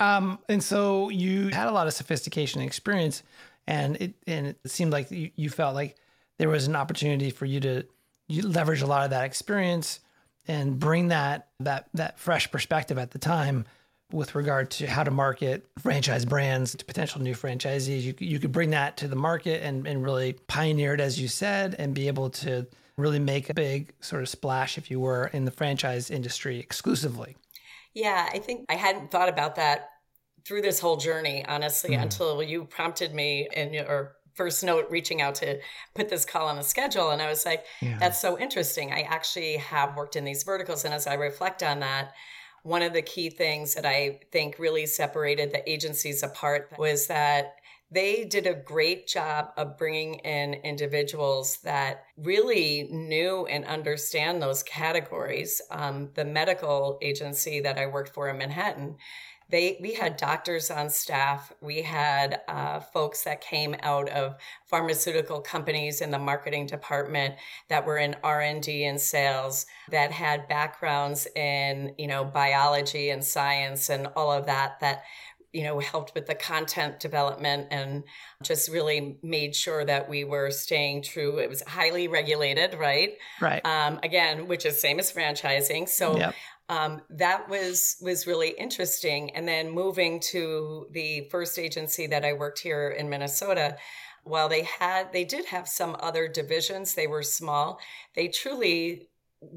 Um, 0.00 0.38
and 0.48 0.62
so 0.62 1.08
you 1.08 1.48
had 1.48 1.68
a 1.68 1.72
lot 1.72 1.86
of 1.86 1.92
sophistication 1.92 2.60
and 2.60 2.66
experience, 2.66 3.22
and 3.66 3.96
it 3.96 4.14
and 4.26 4.46
it 4.46 4.58
seemed 4.66 4.92
like 4.92 5.10
you, 5.10 5.30
you 5.36 5.50
felt 5.50 5.74
like 5.74 5.96
there 6.38 6.48
was 6.48 6.66
an 6.66 6.76
opportunity 6.76 7.30
for 7.30 7.44
you 7.44 7.60
to 7.60 7.84
you 8.28 8.42
leverage 8.42 8.82
a 8.82 8.86
lot 8.86 9.04
of 9.04 9.10
that 9.10 9.24
experience 9.24 10.00
and 10.48 10.78
bring 10.78 11.08
that 11.08 11.48
that 11.60 11.88
that 11.94 12.18
fresh 12.18 12.50
perspective 12.50 12.98
at 12.98 13.10
the 13.10 13.18
time 13.18 13.66
with 14.12 14.34
regard 14.34 14.70
to 14.70 14.86
how 14.86 15.02
to 15.02 15.10
market 15.10 15.66
franchise 15.78 16.24
brands 16.24 16.74
to 16.74 16.84
potential 16.84 17.20
new 17.20 17.34
franchisees. 17.34 18.02
You 18.02 18.14
you 18.18 18.38
could 18.38 18.52
bring 18.52 18.70
that 18.70 18.96
to 18.98 19.08
the 19.08 19.16
market 19.16 19.62
and 19.62 19.86
and 19.86 20.02
really 20.02 20.34
pioneer 20.46 20.94
it 20.94 21.00
as 21.00 21.20
you 21.20 21.28
said, 21.28 21.76
and 21.78 21.94
be 21.94 22.08
able 22.08 22.30
to 22.30 22.66
really 22.96 23.18
make 23.18 23.48
a 23.50 23.54
big 23.54 23.92
sort 24.00 24.22
of 24.22 24.28
splash, 24.28 24.76
if 24.78 24.90
you 24.90 25.00
were, 25.00 25.26
in 25.32 25.44
the 25.44 25.50
franchise 25.50 26.10
industry 26.10 26.58
exclusively. 26.58 27.36
Yeah, 27.94 28.28
I 28.32 28.38
think 28.38 28.66
I 28.68 28.74
hadn't 28.74 29.10
thought 29.10 29.28
about 29.28 29.56
that 29.56 29.90
through 30.44 30.62
this 30.62 30.80
whole 30.80 30.96
journey, 30.96 31.44
honestly, 31.46 31.90
mm. 31.90 32.02
until 32.02 32.42
you 32.42 32.64
prompted 32.64 33.14
me 33.14 33.48
in 33.54 33.72
your 33.72 34.16
first 34.34 34.64
note 34.64 34.86
reaching 34.90 35.20
out 35.20 35.34
to 35.36 35.58
put 35.94 36.08
this 36.08 36.24
call 36.24 36.48
on 36.48 36.56
the 36.56 36.62
schedule. 36.62 37.10
And 37.10 37.20
I 37.20 37.28
was 37.28 37.44
like, 37.44 37.64
yeah. 37.80 37.98
that's 37.98 38.20
so 38.20 38.38
interesting. 38.38 38.90
I 38.92 39.02
actually 39.02 39.56
have 39.58 39.96
worked 39.96 40.16
in 40.16 40.24
these 40.24 40.42
verticals. 40.42 40.84
And 40.84 40.94
as 40.94 41.06
I 41.06 41.14
reflect 41.14 41.62
on 41.62 41.80
that, 41.80 42.12
one 42.62 42.82
of 42.82 42.92
the 42.92 43.02
key 43.02 43.30
things 43.30 43.74
that 43.74 43.86
I 43.86 44.20
think 44.30 44.58
really 44.58 44.86
separated 44.86 45.50
the 45.50 45.68
agencies 45.70 46.22
apart 46.22 46.72
was 46.78 47.06
that 47.08 47.56
they 47.90 48.24
did 48.24 48.46
a 48.46 48.54
great 48.54 49.06
job 49.06 49.50
of 49.58 49.76
bringing 49.76 50.14
in 50.20 50.54
individuals 50.54 51.58
that 51.58 52.04
really 52.16 52.88
knew 52.90 53.44
and 53.46 53.66
understand 53.66 54.40
those 54.40 54.62
categories. 54.62 55.60
Um, 55.70 56.08
the 56.14 56.24
medical 56.24 56.98
agency 57.02 57.60
that 57.60 57.78
I 57.78 57.86
worked 57.86 58.14
for 58.14 58.28
in 58.30 58.38
Manhattan, 58.38 58.96
they 59.52 59.76
we 59.80 59.92
had 59.92 60.16
doctors 60.16 60.70
on 60.70 60.88
staff. 60.88 61.52
We 61.60 61.82
had 61.82 62.40
uh, 62.48 62.80
folks 62.80 63.22
that 63.24 63.42
came 63.42 63.76
out 63.82 64.08
of 64.08 64.36
pharmaceutical 64.66 65.40
companies 65.40 66.00
in 66.00 66.10
the 66.10 66.18
marketing 66.18 66.66
department 66.66 67.34
that 67.68 67.86
were 67.86 67.98
in 67.98 68.16
r&d 68.24 68.84
and 68.84 68.98
sales 68.98 69.66
that 69.90 70.10
had 70.10 70.48
backgrounds 70.48 71.28
in 71.36 71.94
you 71.98 72.06
know 72.06 72.24
biology 72.24 73.10
and 73.10 73.22
science 73.22 73.90
and 73.90 74.08
all 74.16 74.32
of 74.32 74.46
that 74.46 74.80
that 74.80 75.02
you 75.52 75.64
know 75.64 75.78
helped 75.80 76.14
with 76.14 76.26
the 76.26 76.34
content 76.34 76.98
development 76.98 77.68
and 77.70 78.04
just 78.42 78.70
really 78.70 79.18
made 79.22 79.54
sure 79.54 79.84
that 79.84 80.08
we 80.08 80.24
were 80.24 80.50
staying 80.50 81.02
true. 81.02 81.38
It 81.38 81.50
was 81.50 81.60
highly 81.66 82.08
regulated 82.08 82.72
right? 82.72 83.18
Right. 83.38 83.64
Um, 83.66 84.00
again 84.02 84.48
which 84.48 84.64
is 84.64 84.80
same 84.80 84.98
as 84.98 85.12
franchising. 85.12 85.90
So 85.90 86.16
yep 86.16 86.34
um, 86.72 87.02
that 87.10 87.48
was 87.50 87.96
was 88.00 88.26
really 88.26 88.50
interesting. 88.50 89.30
And 89.36 89.46
then 89.46 89.70
moving 89.70 90.20
to 90.32 90.86
the 90.90 91.28
first 91.30 91.58
agency 91.58 92.06
that 92.06 92.24
I 92.24 92.32
worked 92.32 92.60
here 92.60 92.88
in 92.88 93.10
Minnesota, 93.10 93.76
while 94.24 94.48
they 94.48 94.62
had 94.62 95.12
they 95.12 95.24
did 95.24 95.44
have 95.46 95.68
some 95.68 95.96
other 96.00 96.28
divisions, 96.28 96.94
they 96.94 97.06
were 97.06 97.22
small. 97.22 97.78
They 98.14 98.28
truly 98.28 99.10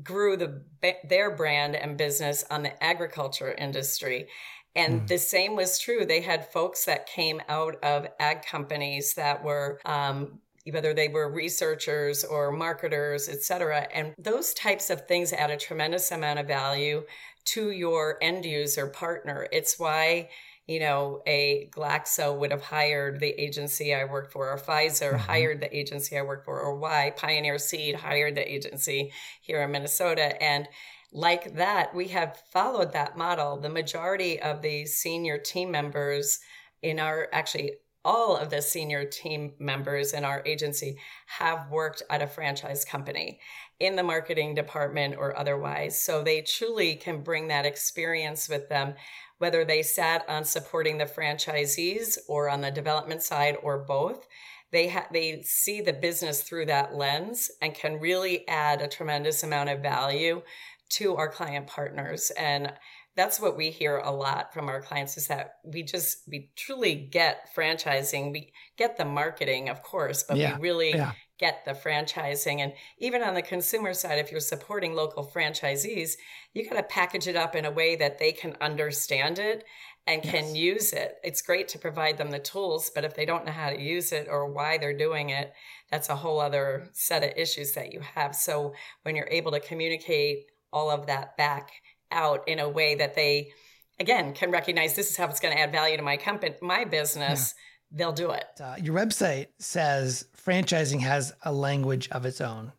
grew 0.04 0.36
the 0.36 0.64
their 1.08 1.34
brand 1.36 1.76
and 1.78 1.98
business 1.98 2.44
on 2.52 2.64
the 2.64 2.84
agriculture 2.84 3.54
industry. 3.54 4.28
And 4.76 5.02
mm. 5.02 5.08
the 5.08 5.18
same 5.18 5.56
was 5.56 5.80
true. 5.80 6.06
They 6.06 6.20
had 6.20 6.52
folks 6.52 6.84
that 6.84 7.08
came 7.08 7.42
out 7.48 7.82
of 7.82 8.08
ag 8.20 8.42
companies 8.46 9.14
that 9.14 9.42
were 9.42 9.80
um, 9.86 10.42
whether 10.70 10.94
they 10.94 11.08
were 11.08 11.30
researchers 11.30 12.24
or 12.24 12.52
marketers, 12.52 13.30
et 13.30 13.44
cetera. 13.44 13.88
And 13.94 14.14
those 14.18 14.54
types 14.54 14.90
of 14.90 15.08
things 15.08 15.34
add 15.34 15.52
a 15.52 15.58
tremendous 15.58 16.12
amount 16.12 16.40
of 16.40 16.48
value 16.48 17.04
to 17.46 17.72
your 17.72 18.18
end 18.22 18.46
user 18.46 18.88
partner. 18.88 19.48
It's 19.52 19.78
why 19.78 20.30
you 20.68 20.80
know, 20.80 21.22
a 21.28 21.70
Glaxo 21.72 22.38
would 22.38 22.52
have 22.52 22.64
hired 22.64 23.20
the 23.20 23.40
agency 23.40 23.94
I 23.94 24.06
worked 24.06 24.32
for, 24.32 24.50
or 24.50 24.58
Pfizer 24.58 25.12
mm-hmm. 25.12 25.18
hired 25.18 25.62
the 25.62 25.76
agency 25.76 26.18
I 26.18 26.24
worked 26.24 26.46
for, 26.46 26.60
or 26.60 26.76
why 26.76 27.14
Pioneer 27.16 27.60
Seed 27.60 27.96
hired 27.96 28.36
the 28.36 28.52
agency 28.52 29.12
here 29.42 29.62
in 29.62 29.72
Minnesota. 29.72 30.42
And 30.42 30.68
like 31.12 31.56
that, 31.56 31.94
we 31.94 32.08
have 32.10 32.42
followed 32.52 32.94
that 32.94 33.16
model. 33.16 33.58
The 33.58 33.70
majority 33.70 34.42
of 34.42 34.62
the 34.62 34.86
senior 34.86 35.38
team 35.38 35.70
members 35.70 36.40
in 36.82 37.00
our 37.00 37.30
actually 37.32 37.74
all 38.06 38.38
of 38.38 38.52
the 38.52 38.62
senior 38.62 39.04
team 39.04 39.54
members 39.60 40.14
in 40.14 40.24
our 40.24 40.44
agency 40.46 40.98
have 41.26 41.70
worked 41.70 42.04
at 42.10 42.22
a 42.22 42.28
franchise 42.28 42.86
company 42.86 43.40
in 43.80 43.96
the 43.96 44.04
marketing 44.04 44.56
department 44.56 45.16
or 45.18 45.38
otherwise. 45.38 46.02
So 46.02 46.24
they 46.24 46.42
truly 46.42 46.96
can 46.96 47.24
bring 47.24 47.50
that 47.50 47.66
experience 47.66 48.48
with 48.48 48.70
them, 48.70 48.94
whether 49.40 49.66
they 49.66 49.82
sat 49.82 50.24
on 50.30 50.46
supporting 50.46 50.98
the 50.98 51.06
franchisees 51.06 52.18
or 52.30 52.48
on 52.48 52.62
the 52.62 52.72
development 52.72 53.24
side 53.24 53.58
or 53.62 53.80
both. 53.80 54.26
They, 54.72 54.90
ha- 54.90 55.08
they 55.12 55.42
see 55.42 55.82
the 55.82 55.94
business 55.94 56.42
through 56.42 56.68
that 56.68 56.96
lens 56.96 57.50
and 57.62 57.74
can 57.74 58.00
really 58.00 58.48
add 58.48 58.82
a 58.82 58.88
tremendous 58.88 59.44
amount 59.44 59.70
of 59.70 59.82
value 59.82 60.42
to 60.90 61.16
our 61.16 61.30
client 61.30 61.68
partners. 61.68 62.32
And 62.38 62.72
that's 63.16 63.40
what 63.40 63.56
we 63.56 63.70
hear 63.70 63.98
a 63.98 64.12
lot 64.12 64.54
from 64.54 64.68
our 64.68 64.82
clients 64.82 65.18
is 65.18 65.28
that 65.28 65.56
we 65.64 65.84
just 65.84 66.20
we 66.28 66.50
truly 66.56 66.96
get 66.96 67.50
franchising 67.56 68.32
we 68.32 68.52
get 68.78 68.98
the 68.98 69.06
marketing 69.06 69.70
of 69.70 69.82
course 69.82 70.24
but 70.24 70.38
yeah. 70.38 70.56
we 70.58 70.62
really 70.62 70.90
yeah. 70.92 71.14
get 71.40 71.64
the 71.66 71.72
franchising 71.72 72.60
and 72.60 72.74
even 73.00 73.24
on 73.24 73.34
the 73.34 73.42
consumer 73.42 73.94
side 73.94 74.20
if 74.20 74.32
you're 74.32 74.40
supporting 74.40 74.94
local 74.94 75.30
franchisees 75.34 76.14
you 76.54 76.70
got 76.70 76.76
to 76.76 76.84
package 76.84 77.28
it 77.28 77.36
up 77.36 77.56
in 77.56 77.66
a 77.66 77.72
way 77.72 77.96
that 77.96 78.20
they 78.20 78.32
can 78.32 78.56
understand 78.62 79.40
it 79.40 79.64
and 80.08 80.22
can 80.22 80.46
yes. 80.46 80.56
use 80.56 80.94
it 80.94 81.16
it's 81.24 81.42
great 81.42 81.68
to 81.68 81.80
provide 81.80 82.18
them 82.18 82.32
the 82.32 82.40
tools 82.40 82.92
but 82.94 83.06
if 83.06 83.16
they 83.16 83.26
don't 83.26 83.46
know 83.46 83.52
how 83.52 83.70
to 83.70 83.82
use 83.82 84.12
it 84.12 84.28
or 84.30 84.52
why 84.52 84.78
they're 84.78 84.98
doing 84.98 85.30
it 85.30 85.54
that's 85.90 86.10
a 86.10 86.16
whole 86.16 86.40
other 86.40 86.90
set 86.94 87.24
of 87.24 87.32
issues 87.38 87.74
that 87.74 87.94
you 87.94 88.02
have 88.02 88.36
so 88.36 88.74
when 89.04 89.16
you're 89.16 89.28
able 89.32 89.52
to 89.52 89.60
communicate 89.60 90.46
all 90.72 90.92
of 90.92 91.08
that 91.08 91.38
back 91.38 91.72
out 92.12 92.48
in 92.48 92.60
a 92.60 92.70
way 92.70 92.96
that 92.96 93.16
they 93.16 93.52
again 94.00 94.34
can 94.34 94.52
recognize 94.52 94.96
this 94.96 95.10
is 95.10 95.18
how 95.18 95.26
it's 95.28 95.40
going 95.40 95.56
to 95.56 95.60
add 95.60 95.72
value 95.72 95.98
to 95.98 96.04
my 96.04 96.18
company 96.18 96.56
my 96.62 96.84
business 96.84 97.54
yeah. 97.56 97.98
they'll 97.98 98.14
do 98.14 98.32
it 98.32 98.46
uh, 98.62 98.76
your 98.82 98.96
website 98.96 99.48
says 99.60 100.28
franchising 100.38 101.00
has 101.00 101.34
a 101.44 101.52
language 101.52 102.10
of 102.10 102.26
its 102.26 102.42
own 102.42 102.72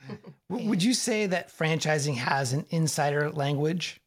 would 0.48 0.82
you 0.82 0.94
say 0.94 1.26
that 1.26 1.56
franchising 1.56 2.16
has 2.16 2.52
an 2.52 2.64
insider 2.70 3.30
language 3.30 4.00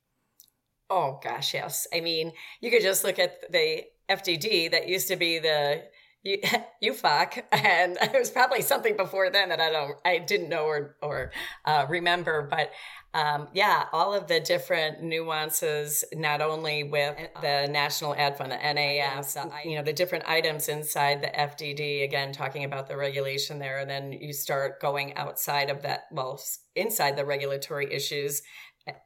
oh 0.90 1.20
gosh 1.24 1.54
yes 1.54 1.88
i 1.94 2.00
mean 2.00 2.32
you 2.62 2.70
could 2.70 2.82
just 2.82 3.04
look 3.04 3.20
at 3.20 3.52
the 3.52 3.84
fdd 4.10 4.72
that 4.72 4.88
used 4.88 5.08
to 5.08 5.16
be 5.16 5.40
the 5.40 5.84
UFOC, 6.84 7.44
and 7.52 7.98
it 8.02 8.14
was 8.14 8.30
probably 8.30 8.62
something 8.62 8.98
before 8.98 9.30
then 9.30 9.50
that 9.50 9.60
I 9.60 9.72
don't, 9.72 9.96
I 10.06 10.20
didn't 10.20 10.50
know 10.50 10.66
or 10.66 10.96
or 11.02 11.32
uh, 11.66 11.86
remember. 11.90 12.48
But 12.50 12.72
um, 13.18 13.48
yeah, 13.52 13.86
all 13.94 14.14
of 14.14 14.28
the 14.28 14.40
different 14.40 15.02
nuances, 15.02 16.04
not 16.14 16.40
only 16.40 16.84
with 16.84 17.18
the 17.42 17.68
National 17.68 18.14
Ad 18.14 18.38
Fund, 18.38 18.52
the 18.52 18.58
NAF, 18.58 19.66
you 19.66 19.76
know, 19.76 19.82
the 19.82 19.92
different 19.92 20.30
items 20.30 20.70
inside 20.70 21.24
the 21.24 21.28
FDD, 21.28 22.04
again, 22.04 22.32
talking 22.32 22.64
about 22.64 22.88
the 22.88 22.96
regulation 22.96 23.58
there. 23.58 23.80
And 23.80 23.90
then 23.90 24.12
you 24.12 24.34
start 24.34 24.80
going 24.80 25.18
outside 25.18 25.72
of 25.72 25.82
that, 25.82 26.02
well, 26.12 26.40
inside 26.76 27.18
the 27.18 27.26
regulatory 27.26 27.92
issues. 27.92 28.44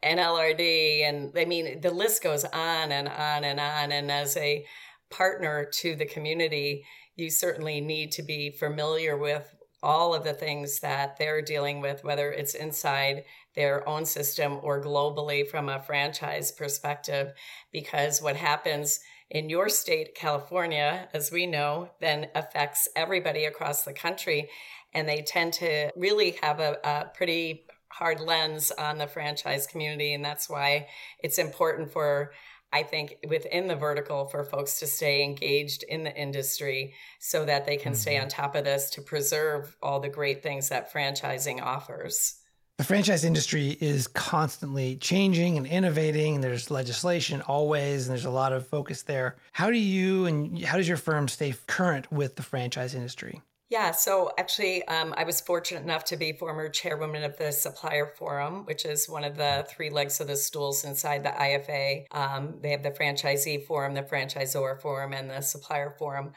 NLRB, 0.04 1.04
and 1.08 1.32
I 1.38 1.46
mean, 1.46 1.80
the 1.80 1.92
list 1.92 2.22
goes 2.22 2.44
on 2.44 2.92
and 2.92 3.08
on 3.08 3.46
and 3.46 3.62
on. 3.62 3.94
And 3.94 4.12
as 4.12 4.36
a 4.36 4.66
partner 5.10 5.70
to 5.76 5.96
the 5.96 6.06
community, 6.06 6.84
you 7.16 7.30
certainly 7.30 7.80
need 7.80 8.12
to 8.12 8.24
be 8.24 8.52
familiar 8.52 9.18
with 9.18 9.56
all 9.84 10.14
of 10.14 10.24
the 10.24 10.34
things 10.34 10.80
that 10.82 11.18
they're 11.18 11.42
dealing 11.42 11.82
with, 11.82 12.04
whether 12.04 12.32
it's 12.32 12.54
inside 12.54 13.24
their 13.56 13.88
own 13.88 14.06
system 14.06 14.60
or 14.62 14.84
globally 14.84 15.48
from 15.48 15.70
a 15.70 15.82
franchise 15.82 16.52
perspective. 16.52 17.34
Because 17.72 18.22
what 18.22 18.36
happens 18.36 19.00
in 19.30 19.50
your 19.50 19.70
state, 19.70 20.16
California, 20.16 21.08
as 21.14 21.32
we 21.32 21.48
know, 21.48 21.90
then 22.00 22.28
affects 22.36 22.88
everybody 22.96 23.46
across 23.46 23.84
the 23.84 23.94
country. 23.94 24.50
And 24.94 25.08
they 25.08 25.22
tend 25.22 25.54
to 25.54 25.92
really 25.96 26.38
have 26.42 26.60
a, 26.60 26.78
a 26.84 27.12
pretty 27.16 27.66
hard 27.88 28.20
lens 28.20 28.72
on 28.72 28.98
the 28.98 29.08
franchise 29.08 29.68
community. 29.68 30.14
And 30.14 30.24
that's 30.24 30.50
why 30.50 30.88
it's 31.20 31.38
important 31.38 31.92
for 31.92 32.32
I 32.74 32.84
think 32.84 33.18
within 33.28 33.68
the 33.68 33.76
vertical 33.76 34.26
for 34.26 34.44
folks 34.44 34.80
to 34.80 34.88
stay 34.88 35.24
engaged 35.24 35.84
in 35.84 36.04
the 36.04 36.16
industry 36.16 36.94
so 37.20 37.44
that 37.46 37.66
they 37.66 37.76
can 37.76 37.92
mm-hmm. 37.92 38.00
stay 38.00 38.18
on 38.18 38.30
top 38.30 38.56
of 38.56 38.64
this 38.64 38.90
to 38.92 39.02
preserve 39.02 39.76
all 39.82 40.00
the 40.00 40.10
great 40.10 40.42
things 40.42 40.70
that 40.70 40.92
franchising 40.92 41.62
offers. 41.62 42.41
The 42.82 42.88
franchise 42.88 43.24
industry 43.24 43.78
is 43.80 44.08
constantly 44.08 44.96
changing 44.96 45.56
and 45.56 45.68
innovating. 45.68 46.42
There's 46.42 46.72
legislation 46.72 47.40
always, 47.42 48.08
and 48.08 48.12
there's 48.12 48.26
a 48.26 48.32
lot 48.32 48.54
of 48.54 48.66
focus 48.66 49.04
there. 49.04 49.36
How 49.52 49.70
do 49.70 49.78
you 49.78 50.26
and 50.26 50.58
how 50.66 50.78
does 50.78 50.88
your 50.88 50.98
firm 50.98 51.28
stay 51.28 51.54
current 51.68 52.12
with 52.12 52.38
the 52.38 52.42
franchise 52.42 52.96
industry? 52.96 53.44
Yeah, 53.72 53.92
so 53.92 54.32
actually, 54.38 54.86
um, 54.90 55.14
I 55.16 55.24
was 55.24 55.40
fortunate 55.40 55.84
enough 55.84 56.04
to 56.06 56.18
be 56.18 56.34
former 56.34 56.68
chairwoman 56.68 57.24
of 57.24 57.38
the 57.38 57.54
Supplier 57.54 58.06
Forum, 58.06 58.66
which 58.66 58.84
is 58.84 59.08
one 59.08 59.24
of 59.24 59.38
the 59.38 59.66
three 59.70 59.90
legs 59.90 60.20
of 60.20 60.28
the 60.28 60.36
stools 60.36 60.84
inside 60.84 61.24
the 61.24 61.30
IFA. 61.30 62.04
Um, 62.12 62.56
they 62.62 62.72
have 62.72 62.84
the 62.84 62.92
Franchisee 62.92 63.66
Forum, 63.66 63.94
the 63.94 64.04
Franchisor 64.04 64.82
Forum, 64.82 65.14
and 65.14 65.30
the 65.30 65.40
Supplier 65.40 65.96
Forum. 65.98 66.34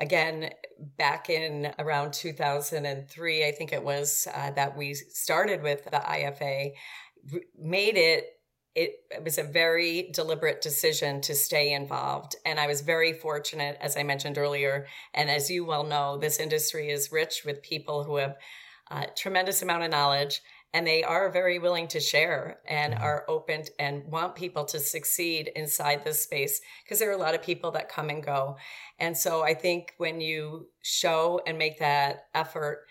Again, 0.00 0.48
back 0.96 1.28
in 1.28 1.74
around 1.78 2.14
2003, 2.14 3.44
I 3.44 3.52
think 3.52 3.74
it 3.74 3.84
was 3.84 4.26
uh, 4.34 4.52
that 4.52 4.74
we 4.74 4.94
started 4.94 5.62
with 5.62 5.84
the 5.84 5.90
IFA, 5.90 6.72
made 7.60 7.98
it 7.98 8.37
it, 8.78 9.00
it, 9.10 9.24
was 9.24 9.38
a 9.38 9.42
very 9.42 10.10
deliberate 10.12 10.60
decision 10.60 11.20
to 11.22 11.34
stay 11.34 11.72
involved. 11.72 12.36
And 12.46 12.60
I 12.60 12.68
was 12.68 12.80
very 12.80 13.12
fortunate, 13.12 13.76
as 13.80 13.96
I 13.96 14.04
mentioned 14.04 14.38
earlier. 14.38 14.86
And 15.14 15.28
as 15.28 15.50
you 15.50 15.64
well 15.64 15.84
know, 15.84 16.16
this 16.16 16.38
industry 16.38 16.90
is 16.90 17.10
rich 17.10 17.42
with 17.44 17.62
people 17.62 18.04
who 18.04 18.16
have 18.16 18.36
a 18.90 19.06
tremendous 19.16 19.62
amount 19.62 19.82
of 19.82 19.90
knowledge 19.90 20.40
and 20.72 20.86
they 20.86 21.02
are 21.02 21.30
very 21.30 21.58
willing 21.58 21.88
to 21.88 21.98
share 21.98 22.58
and 22.68 22.94
mm-hmm. 22.94 23.02
are 23.02 23.24
open 23.26 23.64
and 23.78 24.04
want 24.04 24.36
people 24.36 24.64
to 24.66 24.78
succeed 24.78 25.50
inside 25.56 26.04
this 26.04 26.22
space 26.22 26.60
because 26.84 26.98
there 26.98 27.08
are 27.08 27.14
a 27.14 27.18
lot 27.18 27.34
of 27.34 27.42
people 27.42 27.72
that 27.72 27.88
come 27.88 28.10
and 28.10 28.22
go. 28.22 28.56
And 28.98 29.16
so 29.16 29.42
I 29.42 29.54
think 29.54 29.94
when 29.96 30.20
you 30.20 30.68
show 30.82 31.40
and 31.46 31.58
make 31.58 31.78
that 31.78 32.28
effort 32.34 32.86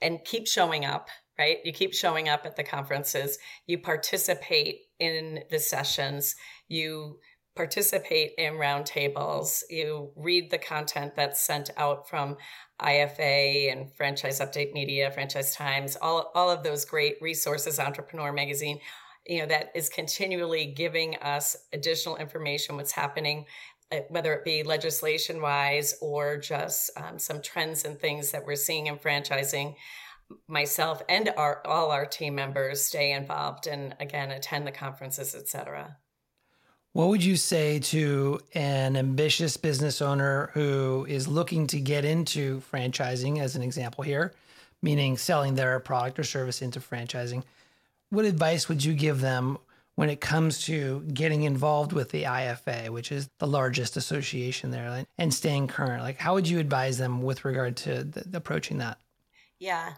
and 0.00 0.24
keep 0.24 0.46
showing 0.46 0.84
up, 0.84 1.08
right? 1.38 1.58
You 1.64 1.72
keep 1.72 1.94
showing 1.94 2.28
up 2.28 2.46
at 2.46 2.56
the 2.56 2.64
conferences, 2.64 3.38
you 3.66 3.78
participate 3.78 4.80
in 4.98 5.40
the 5.50 5.58
sessions, 5.58 6.36
you 6.68 7.18
participate 7.54 8.32
in 8.38 8.54
roundtables, 8.54 9.62
you 9.68 10.10
read 10.16 10.50
the 10.50 10.58
content 10.58 11.14
that's 11.14 11.40
sent 11.40 11.70
out 11.76 12.08
from 12.08 12.36
IFA 12.80 13.70
and 13.70 13.94
Franchise 13.94 14.40
Update 14.40 14.72
Media, 14.72 15.10
Franchise 15.10 15.54
Times, 15.54 15.96
all, 16.00 16.30
all 16.34 16.50
of 16.50 16.62
those 16.62 16.84
great 16.84 17.16
resources, 17.20 17.78
Entrepreneur 17.78 18.32
Magazine. 18.32 18.78
you 19.26 19.40
know, 19.40 19.46
that 19.46 19.70
is 19.74 19.88
continually 19.88 20.66
giving 20.66 21.16
us 21.16 21.56
additional 21.72 22.16
information, 22.16 22.76
what's 22.76 22.92
happening 22.92 23.44
uh, 23.92 24.00
whether 24.08 24.32
it 24.32 24.44
be 24.44 24.62
legislation 24.62 25.42
wise 25.42 25.94
or 26.00 26.38
just 26.38 26.90
um, 26.96 27.18
some 27.18 27.42
trends 27.42 27.84
and 27.84 27.98
things 27.98 28.30
that 28.30 28.46
we're 28.46 28.56
seeing 28.56 28.86
in 28.86 28.96
franchising 28.96 29.74
myself 30.48 31.02
and 31.08 31.32
our 31.36 31.66
all 31.66 31.90
our 31.90 32.06
team 32.06 32.34
members 32.34 32.82
stay 32.82 33.12
involved 33.12 33.66
and 33.66 33.94
again 34.00 34.30
attend 34.30 34.66
the 34.66 34.72
conferences 34.72 35.34
etc 35.34 35.96
what 36.92 37.08
would 37.08 37.24
you 37.24 37.36
say 37.36 37.78
to 37.78 38.38
an 38.54 38.96
ambitious 38.96 39.56
business 39.56 40.02
owner 40.02 40.50
who 40.52 41.06
is 41.08 41.26
looking 41.26 41.66
to 41.66 41.80
get 41.80 42.04
into 42.04 42.60
franchising 42.72 43.40
as 43.40 43.56
an 43.56 43.62
example 43.62 44.04
here 44.04 44.32
meaning 44.82 45.16
selling 45.16 45.54
their 45.54 45.78
product 45.80 46.18
or 46.18 46.24
service 46.24 46.62
into 46.62 46.80
franchising 46.80 47.42
what 48.10 48.24
advice 48.24 48.68
would 48.68 48.84
you 48.84 48.94
give 48.94 49.20
them 49.20 49.58
when 49.94 50.08
it 50.08 50.20
comes 50.20 50.64
to 50.64 51.00
getting 51.12 51.42
involved 51.42 51.92
with 51.92 52.10
the 52.10 52.24
IFA, 52.24 52.88
which 52.88 53.12
is 53.12 53.28
the 53.38 53.46
largest 53.46 53.96
association 53.96 54.70
there, 54.70 55.06
and 55.18 55.34
staying 55.34 55.68
current? 55.68 56.02
Like, 56.02 56.18
how 56.18 56.34
would 56.34 56.48
you 56.48 56.58
advise 56.58 56.98
them 56.98 57.22
with 57.22 57.44
regard 57.44 57.76
to 57.78 58.04
the, 58.04 58.36
approaching 58.36 58.78
that? 58.78 58.98
Yeah, 59.62 59.92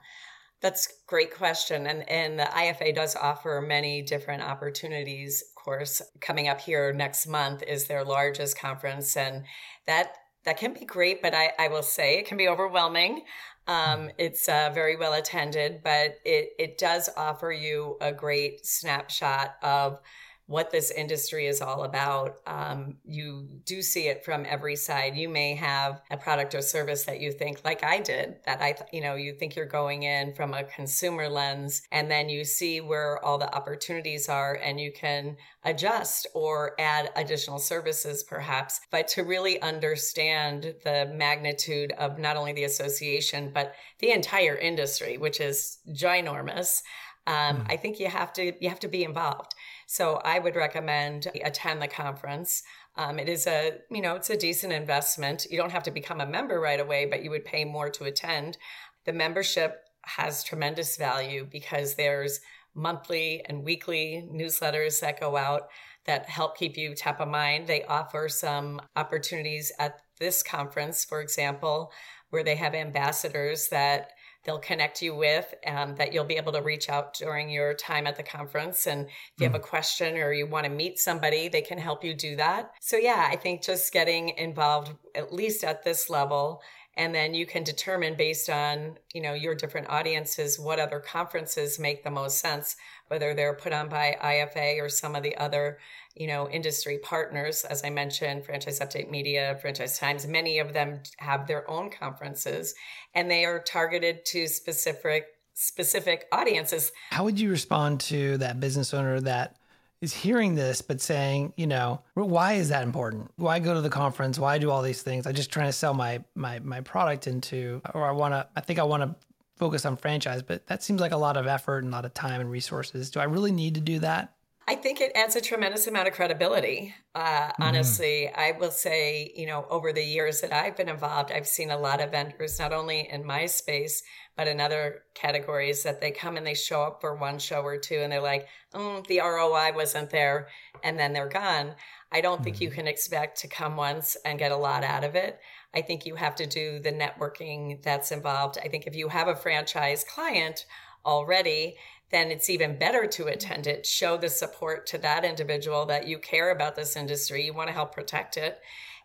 that's 0.60 0.86
great 1.06 1.34
question. 1.34 1.86
And 1.86 2.06
and 2.06 2.38
the 2.38 2.44
IFA 2.44 2.94
does 2.94 3.16
offer 3.16 3.64
many 3.66 4.02
different 4.02 4.42
opportunities. 4.42 5.42
Of 5.42 5.64
course, 5.64 6.02
coming 6.20 6.48
up 6.48 6.60
here 6.60 6.92
next 6.92 7.26
month 7.26 7.62
is 7.62 7.86
their 7.86 8.04
largest 8.04 8.58
conference, 8.58 9.16
and 9.16 9.44
that 9.86 10.12
that 10.44 10.58
can 10.58 10.74
be 10.74 10.84
great, 10.84 11.22
but 11.22 11.32
I, 11.32 11.52
I 11.58 11.68
will 11.68 11.82
say 11.82 12.18
it 12.18 12.26
can 12.26 12.36
be 12.36 12.46
overwhelming. 12.46 13.24
Um, 13.66 14.10
it's 14.18 14.46
uh, 14.46 14.70
very 14.74 14.96
well 14.96 15.14
attended, 15.14 15.80
but 15.82 16.18
it, 16.26 16.50
it 16.58 16.76
does 16.76 17.08
offer 17.16 17.50
you 17.50 17.96
a 18.02 18.12
great 18.12 18.66
snapshot 18.66 19.54
of 19.62 19.98
what 20.46 20.70
this 20.70 20.90
industry 20.90 21.46
is 21.46 21.62
all 21.62 21.84
about. 21.84 22.36
Um, 22.46 22.96
you 23.04 23.48
do 23.64 23.80
see 23.80 24.08
it 24.08 24.24
from 24.24 24.44
every 24.46 24.76
side. 24.76 25.16
You 25.16 25.28
may 25.28 25.54
have 25.54 26.02
a 26.10 26.18
product 26.18 26.54
or 26.54 26.60
service 26.60 27.04
that 27.04 27.20
you 27.20 27.32
think, 27.32 27.62
like 27.64 27.82
I 27.82 28.00
did, 28.00 28.36
that 28.44 28.60
I, 28.60 28.74
you 28.92 29.00
know, 29.00 29.14
you 29.14 29.32
think 29.32 29.56
you're 29.56 29.64
going 29.64 30.02
in 30.02 30.34
from 30.34 30.52
a 30.52 30.64
consumer 30.64 31.28
lens, 31.28 31.82
and 31.90 32.10
then 32.10 32.28
you 32.28 32.44
see 32.44 32.82
where 32.82 33.24
all 33.24 33.38
the 33.38 33.54
opportunities 33.54 34.28
are, 34.28 34.58
and 34.62 34.78
you 34.78 34.92
can 34.92 35.36
adjust 35.64 36.26
or 36.34 36.74
add 36.78 37.10
additional 37.16 37.58
services 37.58 38.22
perhaps. 38.22 38.80
But 38.90 39.08
to 39.08 39.22
really 39.22 39.60
understand 39.62 40.74
the 40.84 41.10
magnitude 41.14 41.92
of 41.92 42.18
not 42.18 42.36
only 42.36 42.52
the 42.52 42.64
association, 42.64 43.50
but 43.54 43.74
the 44.00 44.10
entire 44.10 44.56
industry, 44.56 45.16
which 45.16 45.40
is 45.40 45.78
ginormous. 45.88 46.82
Um, 47.26 47.62
mm. 47.62 47.66
I 47.70 47.76
think 47.76 47.98
you 47.98 48.08
have 48.08 48.32
to 48.34 48.52
you 48.62 48.68
have 48.68 48.80
to 48.80 48.88
be 48.88 49.04
involved. 49.04 49.54
So 49.86 50.20
I 50.24 50.38
would 50.38 50.56
recommend 50.56 51.28
attend 51.42 51.82
the 51.82 51.88
conference. 51.88 52.62
Um, 52.96 53.18
it 53.18 53.28
is 53.28 53.46
a, 53.46 53.78
you 53.90 54.00
know, 54.00 54.14
it's 54.14 54.30
a 54.30 54.36
decent 54.36 54.72
investment. 54.72 55.46
You 55.50 55.56
don't 55.58 55.72
have 55.72 55.82
to 55.84 55.90
become 55.90 56.20
a 56.20 56.26
member 56.26 56.60
right 56.60 56.80
away, 56.80 57.06
but 57.06 57.22
you 57.22 57.30
would 57.30 57.44
pay 57.44 57.64
more 57.64 57.90
to 57.90 58.04
attend. 58.04 58.56
The 59.04 59.12
membership 59.12 59.80
has 60.02 60.44
tremendous 60.44 60.96
value 60.96 61.46
because 61.50 61.94
there's 61.94 62.40
monthly 62.74 63.44
and 63.46 63.64
weekly 63.64 64.28
newsletters 64.32 65.00
that 65.00 65.20
go 65.20 65.36
out 65.36 65.68
that 66.06 66.28
help 66.28 66.56
keep 66.56 66.76
you 66.76 66.94
top 66.94 67.20
of 67.20 67.28
mind. 67.28 67.66
They 67.66 67.84
offer 67.84 68.28
some 68.28 68.80
opportunities 68.96 69.72
at 69.78 70.00
this 70.18 70.42
conference, 70.42 71.04
for 71.04 71.20
example, 71.20 71.92
where 72.30 72.44
they 72.44 72.56
have 72.56 72.74
ambassadors 72.74 73.68
that 73.68 74.12
they'll 74.44 74.58
connect 74.58 75.02
you 75.02 75.14
with 75.14 75.54
um, 75.66 75.94
that 75.96 76.12
you'll 76.12 76.24
be 76.24 76.36
able 76.36 76.52
to 76.52 76.62
reach 76.62 76.88
out 76.88 77.14
during 77.14 77.50
your 77.50 77.74
time 77.74 78.06
at 78.06 78.16
the 78.16 78.22
conference. 78.22 78.86
And 78.86 79.06
if 79.06 79.32
you 79.38 79.46
have 79.46 79.54
a 79.54 79.60
question 79.60 80.16
or 80.16 80.32
you 80.32 80.46
want 80.46 80.64
to 80.64 80.70
meet 80.70 80.98
somebody, 80.98 81.48
they 81.48 81.62
can 81.62 81.78
help 81.78 82.04
you 82.04 82.14
do 82.14 82.36
that. 82.36 82.72
So, 82.80 82.96
yeah, 82.96 83.26
I 83.30 83.36
think 83.36 83.62
just 83.62 83.92
getting 83.92 84.30
involved, 84.30 84.92
at 85.14 85.32
least 85.32 85.64
at 85.64 85.82
this 85.82 86.10
level, 86.10 86.62
and 86.96 87.14
then 87.14 87.34
you 87.34 87.46
can 87.46 87.64
determine 87.64 88.14
based 88.14 88.48
on 88.48 88.98
you 89.12 89.20
know 89.20 89.34
your 89.34 89.54
different 89.54 89.88
audiences 89.90 90.58
what 90.58 90.78
other 90.78 91.00
conferences 91.00 91.78
make 91.78 92.04
the 92.04 92.10
most 92.10 92.38
sense 92.38 92.76
whether 93.08 93.34
they're 93.34 93.54
put 93.54 93.72
on 93.72 93.88
by 93.88 94.16
ifa 94.22 94.80
or 94.80 94.88
some 94.88 95.14
of 95.14 95.22
the 95.22 95.36
other 95.36 95.78
you 96.14 96.28
know, 96.28 96.48
industry 96.48 96.98
partners, 96.98 97.64
as 97.64 97.84
I 97.84 97.90
mentioned, 97.90 98.44
Franchise 98.44 98.78
Update 98.80 99.10
Media, 99.10 99.58
Franchise 99.60 99.98
Times, 99.98 100.26
many 100.26 100.60
of 100.60 100.72
them 100.72 101.00
have 101.16 101.46
their 101.46 101.68
own 101.68 101.90
conferences 101.90 102.74
and 103.14 103.30
they 103.30 103.44
are 103.44 103.58
targeted 103.58 104.24
to 104.26 104.46
specific 104.46 105.26
specific 105.56 106.26
audiences. 106.32 106.90
How 107.10 107.22
would 107.24 107.38
you 107.38 107.48
respond 107.48 108.00
to 108.00 108.38
that 108.38 108.58
business 108.58 108.92
owner 108.92 109.20
that 109.20 109.56
is 110.00 110.12
hearing 110.12 110.56
this 110.56 110.82
but 110.82 111.00
saying, 111.00 111.52
you 111.56 111.68
know, 111.68 112.02
why 112.14 112.54
is 112.54 112.70
that 112.70 112.82
important? 112.82 113.30
Why 113.36 113.60
go 113.60 113.74
to 113.74 113.80
the 113.80 113.90
conference? 113.90 114.36
Why 114.36 114.58
do 114.58 114.70
all 114.70 114.82
these 114.82 115.02
things? 115.02 115.26
I'm 115.26 115.34
just 115.34 115.52
trying 115.52 115.66
to 115.66 115.72
sell 115.72 115.94
my 115.94 116.22
my 116.34 116.58
my 116.58 116.80
product 116.80 117.26
into 117.26 117.82
or 117.92 118.04
I 118.04 118.10
want 118.10 118.34
to 118.34 118.48
I 118.56 118.60
think 118.60 118.78
I 118.78 118.82
want 118.82 119.02
to 119.04 119.14
focus 119.56 119.84
on 119.84 119.96
franchise, 119.96 120.42
but 120.42 120.66
that 120.66 120.82
seems 120.82 121.00
like 121.00 121.12
a 121.12 121.16
lot 121.16 121.36
of 121.36 121.46
effort 121.46 121.84
and 121.84 121.92
a 121.92 121.96
lot 121.96 122.04
of 122.04 122.14
time 122.14 122.40
and 122.40 122.50
resources. 122.50 123.10
Do 123.10 123.20
I 123.20 123.24
really 123.24 123.52
need 123.52 123.74
to 123.74 123.80
do 123.80 123.98
that? 124.00 124.34
I 124.66 124.76
think 124.76 125.00
it 125.00 125.12
adds 125.14 125.36
a 125.36 125.42
tremendous 125.42 125.86
amount 125.86 126.08
of 126.08 126.14
credibility. 126.14 126.94
Uh, 127.14 127.48
mm-hmm. 127.48 127.62
Honestly, 127.62 128.30
I 128.30 128.52
will 128.52 128.70
say, 128.70 129.30
you 129.36 129.46
know, 129.46 129.66
over 129.68 129.92
the 129.92 130.02
years 130.02 130.40
that 130.40 130.54
I've 130.54 130.76
been 130.76 130.88
involved, 130.88 131.30
I've 131.30 131.46
seen 131.46 131.70
a 131.70 131.76
lot 131.76 132.00
of 132.00 132.12
vendors, 132.12 132.58
not 132.58 132.72
only 132.72 133.08
in 133.10 133.26
my 133.26 133.44
space, 133.44 134.02
but 134.36 134.48
in 134.48 134.60
other 134.60 135.02
categories, 135.14 135.82
that 135.82 136.00
they 136.00 136.10
come 136.10 136.38
and 136.38 136.46
they 136.46 136.54
show 136.54 136.82
up 136.82 137.02
for 137.02 137.14
one 137.14 137.38
show 137.38 137.60
or 137.60 137.76
two 137.76 137.96
and 137.96 138.10
they're 138.10 138.22
like, 138.22 138.48
mm, 138.72 139.06
the 139.06 139.20
ROI 139.20 139.72
wasn't 139.74 140.10
there, 140.10 140.48
and 140.82 140.98
then 140.98 141.12
they're 141.12 141.28
gone. 141.28 141.74
I 142.14 142.20
don't 142.20 142.36
mm-hmm. 142.36 142.44
think 142.44 142.60
you 142.60 142.68
mm-hmm. 142.68 142.76
can 142.76 142.86
expect 142.86 143.40
to 143.40 143.48
come 143.48 143.76
once 143.76 144.16
and 144.24 144.38
get 144.38 144.52
a 144.52 144.56
lot 144.56 144.84
out 144.84 145.02
of 145.02 145.16
it. 145.16 145.40
I 145.74 145.82
think 145.82 146.06
you 146.06 146.14
have 146.14 146.36
to 146.36 146.46
do 146.46 146.78
the 146.78 146.92
networking 146.92 147.82
that's 147.82 148.12
involved. 148.12 148.56
I 148.64 148.68
think 148.68 148.86
if 148.86 148.94
you 148.94 149.08
have 149.08 149.26
a 149.26 149.34
franchise 149.34 150.04
client 150.04 150.64
already, 151.04 151.76
then 152.10 152.30
it's 152.30 152.48
even 152.48 152.78
better 152.78 153.06
to 153.08 153.26
attend 153.26 153.66
it. 153.66 153.84
Show 153.84 154.16
the 154.16 154.28
support 154.28 154.86
to 154.86 154.98
that 154.98 155.24
individual 155.24 155.86
that 155.86 156.06
you 156.06 156.18
care 156.18 156.52
about 156.52 156.76
this 156.76 156.96
industry, 156.96 157.44
you 157.44 157.52
want 157.52 157.66
to 157.68 157.74
help 157.74 157.92
protect 157.92 158.36
it, 158.36 158.60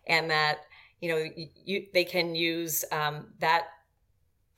and 0.06 0.30
that 0.30 0.60
you 1.00 1.08
know 1.08 1.28
you, 1.64 1.86
they 1.92 2.04
can 2.04 2.36
use 2.36 2.84
um, 2.92 3.32
that 3.40 3.64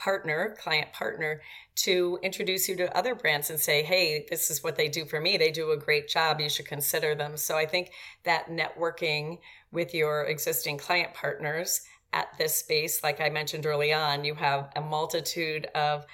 partner, 0.03 0.57
client 0.59 0.93
partner, 0.93 1.41
to 1.75 2.19
introduce 2.23 2.69
you 2.69 2.77
to 2.77 2.97
other 2.97 3.15
brands 3.15 3.51
and 3.51 3.61
say, 3.61 3.83
hey, 3.83 4.27
this 4.29 4.51
is 4.51 4.63
what 4.63 4.77
they 4.77 4.89
do 4.89 5.05
for 5.05 5.21
me. 5.21 5.37
They 5.37 5.51
do 5.51 5.71
a 5.71 5.77
great 5.77 6.09
job. 6.09 6.41
You 6.41 6.49
should 6.49 6.67
consider 6.67 7.15
them. 7.15 7.37
So 7.37 7.57
I 7.57 7.67
think 7.67 7.93
that 8.25 8.49
networking 8.49 9.39
with 9.71 9.95
your 9.95 10.25
existing 10.25 10.79
client 10.79 11.15
partners 11.15 11.83
at 12.13 12.29
this 12.37 12.55
space, 12.55 13.03
like 13.03 13.21
I 13.21 13.29
mentioned 13.29 13.65
early 13.65 13.93
on, 13.93 14.25
you 14.25 14.35
have 14.35 14.71
a 14.75 14.81
multitude 14.81 15.67
of 15.75 16.05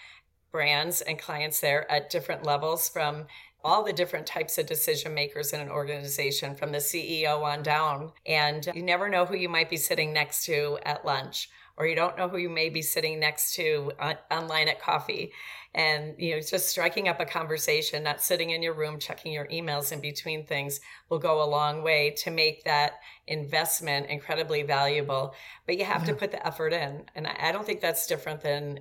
brands 0.53 1.01
and 1.01 1.18
clients 1.18 1.61
there 1.61 1.90
at 1.90 2.11
different 2.11 2.44
levels 2.44 2.88
from 2.88 3.27
all 3.64 3.83
the 3.83 3.92
different 3.92 4.27
types 4.27 4.59
of 4.59 4.66
decision 4.66 5.14
makers 5.14 5.53
in 5.53 5.61
an 5.61 5.68
organization 5.68 6.55
from 6.55 6.72
the 6.72 6.79
CEO 6.79 7.42
on 7.42 7.62
down. 7.62 8.12
And 8.27 8.68
you 8.74 8.83
never 8.83 9.09
know 9.09 9.24
who 9.24 9.35
you 9.35 9.48
might 9.48 9.70
be 9.70 9.77
sitting 9.77 10.12
next 10.12 10.44
to 10.44 10.79
at 10.85 11.05
lunch, 11.05 11.48
or 11.78 11.86
you 11.86 11.94
don't 11.94 12.18
know 12.18 12.28
who 12.28 12.36
you 12.38 12.50
may 12.50 12.68
be 12.68 12.82
sitting 12.82 13.20
next 13.20 13.54
to 13.54 13.92
online 14.30 14.68
at 14.68 14.82
coffee. 14.82 15.32
And, 15.74 16.14
you 16.18 16.34
know, 16.34 16.40
just 16.40 16.68
striking 16.68 17.08
up 17.08 17.20
a 17.20 17.24
conversation, 17.24 18.02
not 18.02 18.20
sitting 18.20 18.50
in 18.50 18.62
your 18.62 18.74
room 18.74 18.98
checking 18.98 19.32
your 19.32 19.46
emails 19.46 19.92
in 19.92 20.00
between 20.00 20.44
things 20.44 20.80
will 21.08 21.20
go 21.20 21.42
a 21.42 21.46
long 21.46 21.82
way 21.84 22.14
to 22.18 22.32
make 22.32 22.64
that 22.64 22.94
investment 23.28 24.08
incredibly 24.10 24.64
valuable. 24.64 25.34
But 25.66 25.78
you 25.78 25.84
have 25.84 26.02
yeah. 26.02 26.08
to 26.08 26.14
put 26.14 26.32
the 26.32 26.44
effort 26.44 26.72
in. 26.72 27.04
And 27.14 27.28
I 27.28 27.52
don't 27.52 27.64
think 27.64 27.80
that's 27.80 28.08
different 28.08 28.40
than 28.40 28.80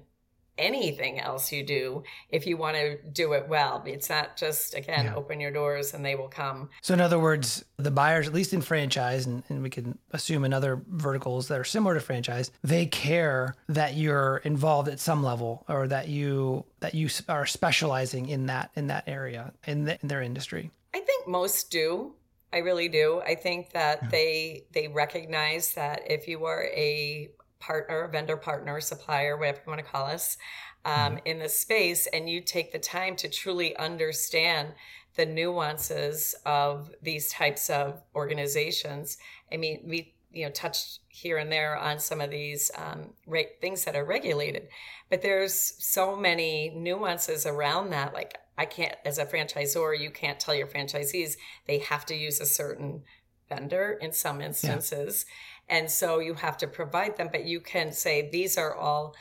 anything 0.57 1.19
else 1.19 1.51
you 1.51 1.63
do 1.63 2.03
if 2.29 2.47
you 2.47 2.57
want 2.57 2.75
to 2.75 2.97
do 3.11 3.33
it 3.33 3.47
well. 3.47 3.83
It's 3.85 4.09
not 4.09 4.37
just, 4.37 4.73
again, 4.75 5.05
yeah. 5.05 5.15
open 5.15 5.39
your 5.39 5.51
doors 5.51 5.93
and 5.93 6.05
they 6.05 6.15
will 6.15 6.27
come. 6.27 6.69
So, 6.81 6.93
in 6.93 7.01
other 7.01 7.19
words, 7.19 7.63
the 7.77 7.91
buyers, 7.91 8.27
at 8.27 8.33
least 8.33 8.53
in 8.53 8.61
franchise, 8.61 9.25
and, 9.25 9.43
and 9.49 9.61
we 9.61 9.69
can 9.69 9.97
assume 10.11 10.43
in 10.45 10.53
other 10.53 10.81
verticals 10.87 11.47
that 11.47 11.59
are 11.59 11.63
similar 11.63 11.93
to 11.93 12.01
franchise, 12.01 12.51
they 12.63 12.85
care 12.85 13.55
that 13.69 13.95
you're 13.95 14.37
involved 14.37 14.89
at 14.89 14.99
some 14.99 15.23
level 15.23 15.65
or 15.67 15.87
that 15.87 16.07
you 16.07 16.65
that 16.79 16.93
you 16.93 17.09
are 17.27 17.45
specializing 17.45 18.29
in 18.29 18.45
that 18.47 18.71
in 18.75 18.87
that 18.87 19.03
area 19.07 19.53
in, 19.65 19.85
the, 19.85 19.99
in 20.01 20.07
their 20.07 20.21
industry. 20.21 20.71
I 20.93 20.99
think 20.99 21.27
most 21.27 21.71
do. 21.71 22.13
I 22.53 22.59
really 22.59 22.87
do. 22.87 23.21
I 23.25 23.35
think 23.35 23.71
that 23.71 23.99
yeah. 24.03 24.09
they 24.09 24.63
they 24.71 24.87
recognize 24.87 25.73
that 25.73 26.09
if 26.09 26.27
you 26.27 26.45
are 26.45 26.63
a 26.65 27.29
partner, 27.59 28.07
vendor 28.07 28.37
partner, 28.37 28.79
supplier, 28.79 29.37
whatever 29.37 29.59
you 29.65 29.71
want 29.71 29.83
to 29.83 29.91
call 29.91 30.05
us, 30.05 30.37
um, 30.85 30.93
mm-hmm. 30.93 31.17
in 31.25 31.39
this 31.39 31.59
space, 31.59 32.07
and 32.07 32.29
you 32.29 32.41
take 32.41 32.71
the 32.71 32.79
time 32.79 33.15
to 33.17 33.29
truly 33.29 33.75
understand 33.77 34.73
the 35.15 35.25
nuances 35.25 36.35
of 36.45 36.91
these 37.01 37.31
types 37.31 37.69
of 37.69 38.01
organizations. 38.15 39.17
I 39.51 39.57
mean, 39.57 39.81
we 39.85 40.13
you 40.31 40.45
know 40.45 40.51
touched 40.51 40.99
here 41.09 41.37
and 41.37 41.51
there 41.51 41.75
on 41.75 41.99
some 41.99 42.21
of 42.21 42.29
these 42.29 42.69
um, 42.77 43.13
re- 43.25 43.49
things 43.59 43.83
that 43.85 43.95
are 43.95 44.05
regulated, 44.05 44.67
but 45.09 45.21
there's 45.21 45.53
so 45.53 46.15
many 46.15 46.69
nuances 46.69 47.45
around 47.45 47.89
that. 47.89 48.13
Like 48.13 48.37
I 48.57 48.65
can't, 48.65 48.95
as 49.05 49.17
a 49.17 49.25
franchisor, 49.25 49.99
you 49.99 50.11
can't 50.11 50.39
tell 50.39 50.55
your 50.55 50.67
franchisees 50.67 51.37
they 51.65 51.79
have 51.79 52.05
to 52.07 52.15
use 52.15 52.39
a 52.39 52.45
certain 52.45 53.03
vendor 53.49 53.97
in 54.01 54.11
some 54.11 54.41
instances. 54.41 55.25
Yeah. 55.27 55.33
And 55.69 55.89
so 55.89 56.19
you 56.19 56.33
have 56.35 56.57
to 56.57 56.67
provide 56.67 57.17
them, 57.17 57.29
but 57.31 57.45
you 57.45 57.59
can 57.59 57.91
say 57.91 58.29
these 58.29 58.57
are 58.57 58.75
all 58.75 59.15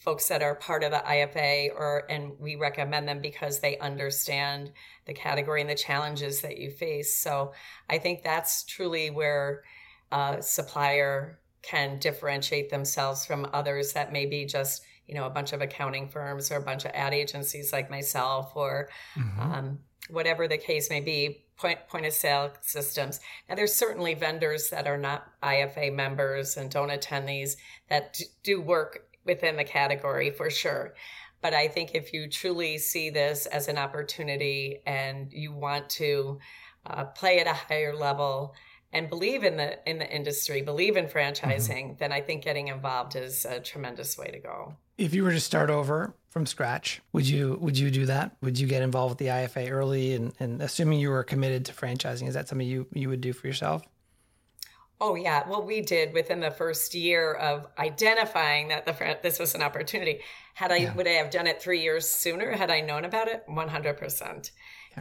folks 0.00 0.28
that 0.28 0.42
are 0.42 0.54
part 0.54 0.84
of 0.84 0.92
the 0.92 0.98
IFA 0.98 1.70
or 1.74 2.04
and 2.08 2.38
we 2.38 2.54
recommend 2.54 3.08
them 3.08 3.20
because 3.20 3.58
they 3.58 3.78
understand 3.78 4.70
the 5.06 5.12
category 5.12 5.60
and 5.60 5.68
the 5.68 5.74
challenges 5.74 6.40
that 6.42 6.58
you 6.58 6.70
face. 6.70 7.16
So 7.16 7.52
I 7.90 7.98
think 7.98 8.22
that's 8.22 8.64
truly 8.64 9.10
where 9.10 9.64
a 10.12 10.40
supplier 10.40 11.40
can 11.62 11.98
differentiate 11.98 12.70
themselves 12.70 13.24
from 13.24 13.48
others 13.52 13.92
that 13.92 14.12
may 14.12 14.26
be 14.26 14.44
just 14.44 14.84
you 15.06 15.14
know 15.14 15.26
a 15.26 15.30
bunch 15.30 15.52
of 15.52 15.60
accounting 15.60 16.08
firms 16.08 16.50
or 16.50 16.56
a 16.56 16.62
bunch 16.62 16.84
of 16.84 16.90
ad 16.94 17.14
agencies 17.14 17.72
like 17.72 17.90
myself 17.90 18.52
or 18.54 18.88
mm-hmm. 19.16 19.40
um, 19.40 19.78
whatever 20.10 20.48
the 20.48 20.58
case 20.58 20.90
may 20.90 21.00
be 21.00 21.44
point 21.56 21.78
point 21.88 22.06
of 22.06 22.12
sale 22.12 22.50
systems 22.60 23.20
now 23.48 23.54
there's 23.54 23.74
certainly 23.74 24.14
vendors 24.14 24.70
that 24.70 24.86
are 24.86 24.98
not 24.98 25.28
ifa 25.42 25.92
members 25.92 26.56
and 26.56 26.70
don't 26.70 26.90
attend 26.90 27.28
these 27.28 27.56
that 27.88 28.20
do 28.42 28.60
work 28.60 29.06
within 29.24 29.56
the 29.56 29.64
category 29.64 30.30
for 30.30 30.50
sure 30.50 30.94
but 31.40 31.54
i 31.54 31.68
think 31.68 31.94
if 31.94 32.12
you 32.12 32.28
truly 32.28 32.78
see 32.78 33.10
this 33.10 33.46
as 33.46 33.68
an 33.68 33.78
opportunity 33.78 34.80
and 34.86 35.32
you 35.32 35.52
want 35.52 35.88
to 35.88 36.38
uh, 36.86 37.04
play 37.04 37.38
at 37.38 37.46
a 37.46 37.52
higher 37.52 37.94
level 37.94 38.54
and 38.92 39.08
believe 39.08 39.42
in 39.42 39.56
the 39.56 39.88
in 39.88 39.98
the 39.98 40.10
industry, 40.10 40.62
believe 40.62 40.96
in 40.96 41.06
franchising, 41.06 41.84
mm-hmm. 41.84 41.96
then 41.98 42.12
I 42.12 42.20
think 42.20 42.44
getting 42.44 42.68
involved 42.68 43.16
is 43.16 43.44
a 43.44 43.60
tremendous 43.60 44.18
way 44.18 44.28
to 44.28 44.38
go. 44.38 44.74
If 44.98 45.14
you 45.14 45.24
were 45.24 45.32
to 45.32 45.40
start 45.40 45.70
over 45.70 46.14
from 46.32 46.46
scratch, 46.46 47.02
would 47.12 47.28
you 47.28 47.58
would 47.60 47.76
you 47.76 47.90
do 47.90 48.06
that? 48.06 48.34
Would 48.40 48.58
you 48.58 48.66
get 48.66 48.80
involved 48.80 49.10
with 49.10 49.18
the 49.18 49.26
IFA 49.26 49.70
early 49.70 50.14
and, 50.14 50.32
and 50.40 50.62
assuming 50.62 50.98
you 50.98 51.10
were 51.10 51.22
committed 51.22 51.66
to 51.66 51.74
franchising, 51.74 52.26
is 52.26 52.32
that 52.32 52.48
something 52.48 52.66
you, 52.66 52.86
you 52.94 53.10
would 53.10 53.20
do 53.20 53.34
for 53.34 53.46
yourself? 53.46 53.82
Oh 54.98 55.14
yeah, 55.14 55.46
well 55.46 55.62
we 55.62 55.82
did 55.82 56.14
within 56.14 56.40
the 56.40 56.50
first 56.50 56.94
year 56.94 57.34
of 57.34 57.66
identifying 57.78 58.68
that 58.68 58.86
the 58.86 59.18
this 59.22 59.38
was 59.38 59.54
an 59.54 59.60
opportunity. 59.60 60.20
Had 60.54 60.72
I 60.72 60.76
yeah. 60.76 60.94
would 60.94 61.06
I 61.06 61.12
have 61.12 61.30
done 61.30 61.46
it 61.46 61.60
3 61.60 61.82
years 61.82 62.08
sooner 62.08 62.50
had 62.52 62.70
I 62.70 62.80
known 62.80 63.04
about 63.04 63.28
it? 63.28 63.44
100%. 63.46 64.50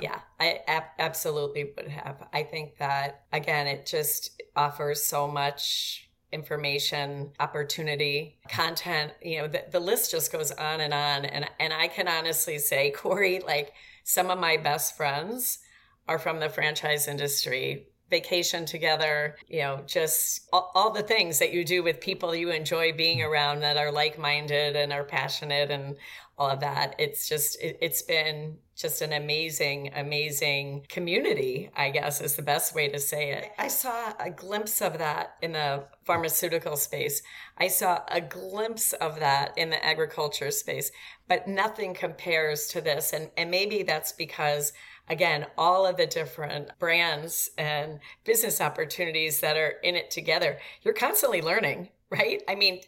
Yeah, 0.02 0.20
I 0.40 0.60
ab- 0.68 0.84
absolutely 1.00 1.74
would 1.76 1.90
have. 1.90 2.28
I 2.34 2.44
think 2.44 2.78
that, 2.78 3.24
again, 3.34 3.68
it 3.68 3.86
just 3.86 4.42
offers 4.56 5.04
so 5.04 5.28
much 5.28 6.10
information, 6.32 7.32
opportunity, 7.40 8.38
content. 8.50 9.12
You 9.22 9.42
know, 9.42 9.48
the, 9.48 9.66
the 9.72 9.80
list 9.80 10.12
just 10.12 10.32
goes 10.32 10.52
on 10.52 10.82
and 10.82 10.94
on. 10.94 11.26
And, 11.26 11.50
and 11.60 11.74
I 11.74 11.88
can 11.88 12.08
honestly 12.08 12.58
say, 12.58 12.92
Corey, 12.96 13.40
like 13.40 13.74
some 14.04 14.30
of 14.30 14.40
my 14.40 14.58
best 14.58 14.96
friends 14.96 15.60
are 16.08 16.20
from 16.20 16.40
the 16.40 16.50
franchise 16.50 17.08
industry 17.08 17.88
vacation 18.12 18.66
together, 18.66 19.38
you 19.48 19.62
know, 19.62 19.82
just 19.88 20.50
all, 20.52 20.70
all, 20.76 20.92
the 20.92 21.02
things 21.02 21.40
that 21.40 21.54
you 21.54 21.64
do 21.64 21.82
with 21.82 22.02
people 22.02 22.36
you 22.36 22.52
enjoy 22.52 22.92
being 22.92 23.24
around 23.24 23.62
that 23.62 23.78
are 23.78 23.92
like 23.92 24.20
minded 24.20 24.76
and 24.76 24.92
are 24.92 25.06
passionate 25.06 25.72
and 25.72 25.96
all 26.42 26.50
of 26.50 26.60
that. 26.62 26.96
It's 26.98 27.30
just, 27.30 27.62
it, 27.62 27.78
it's 27.82 28.02
been 28.02 28.58
just 28.76 29.04
an 29.04 29.14
amazing, 29.14 29.92
amazing 29.96 30.88
community, 30.90 31.70
I 31.76 31.92
guess 31.92 32.20
is 32.20 32.36
the 32.36 32.42
best 32.42 32.74
way 32.74 32.88
to 32.88 32.98
say 32.98 33.34
it. 33.34 33.52
I 33.60 33.68
saw 33.68 34.14
a 34.20 34.32
glimpse 34.32 34.82
of 34.82 34.98
that 34.98 35.36
in 35.44 35.52
the 35.52 35.84
pharmaceutical 36.04 36.78
space. 36.78 37.22
I 37.60 37.68
saw 37.68 38.02
a 38.08 38.22
glimpse 38.22 38.94
of 38.94 39.20
that 39.20 39.56
in 39.56 39.70
the 39.70 39.86
agriculture 39.86 40.50
space, 40.50 40.92
but 41.28 41.48
nothing 41.48 41.94
compares 41.94 42.68
to 42.70 42.82
this. 42.82 43.14
And, 43.14 43.30
and 43.38 43.52
maybe 43.52 43.84
that's 43.84 44.12
because 44.12 44.74
again, 45.10 45.46
all 45.60 45.86
of 45.86 45.98
the 45.98 46.08
different 46.08 46.70
brands 46.80 47.52
and 47.58 48.00
business 48.24 48.62
opportunities 48.62 49.42
that 49.42 49.58
are 49.58 49.76
in 49.84 49.96
it 49.96 50.10
together, 50.10 50.58
you're 50.82 50.94
constantly 50.96 51.42
learning, 51.42 51.90
right? 52.10 52.42
I 52.48 52.56
mean, 52.56 52.82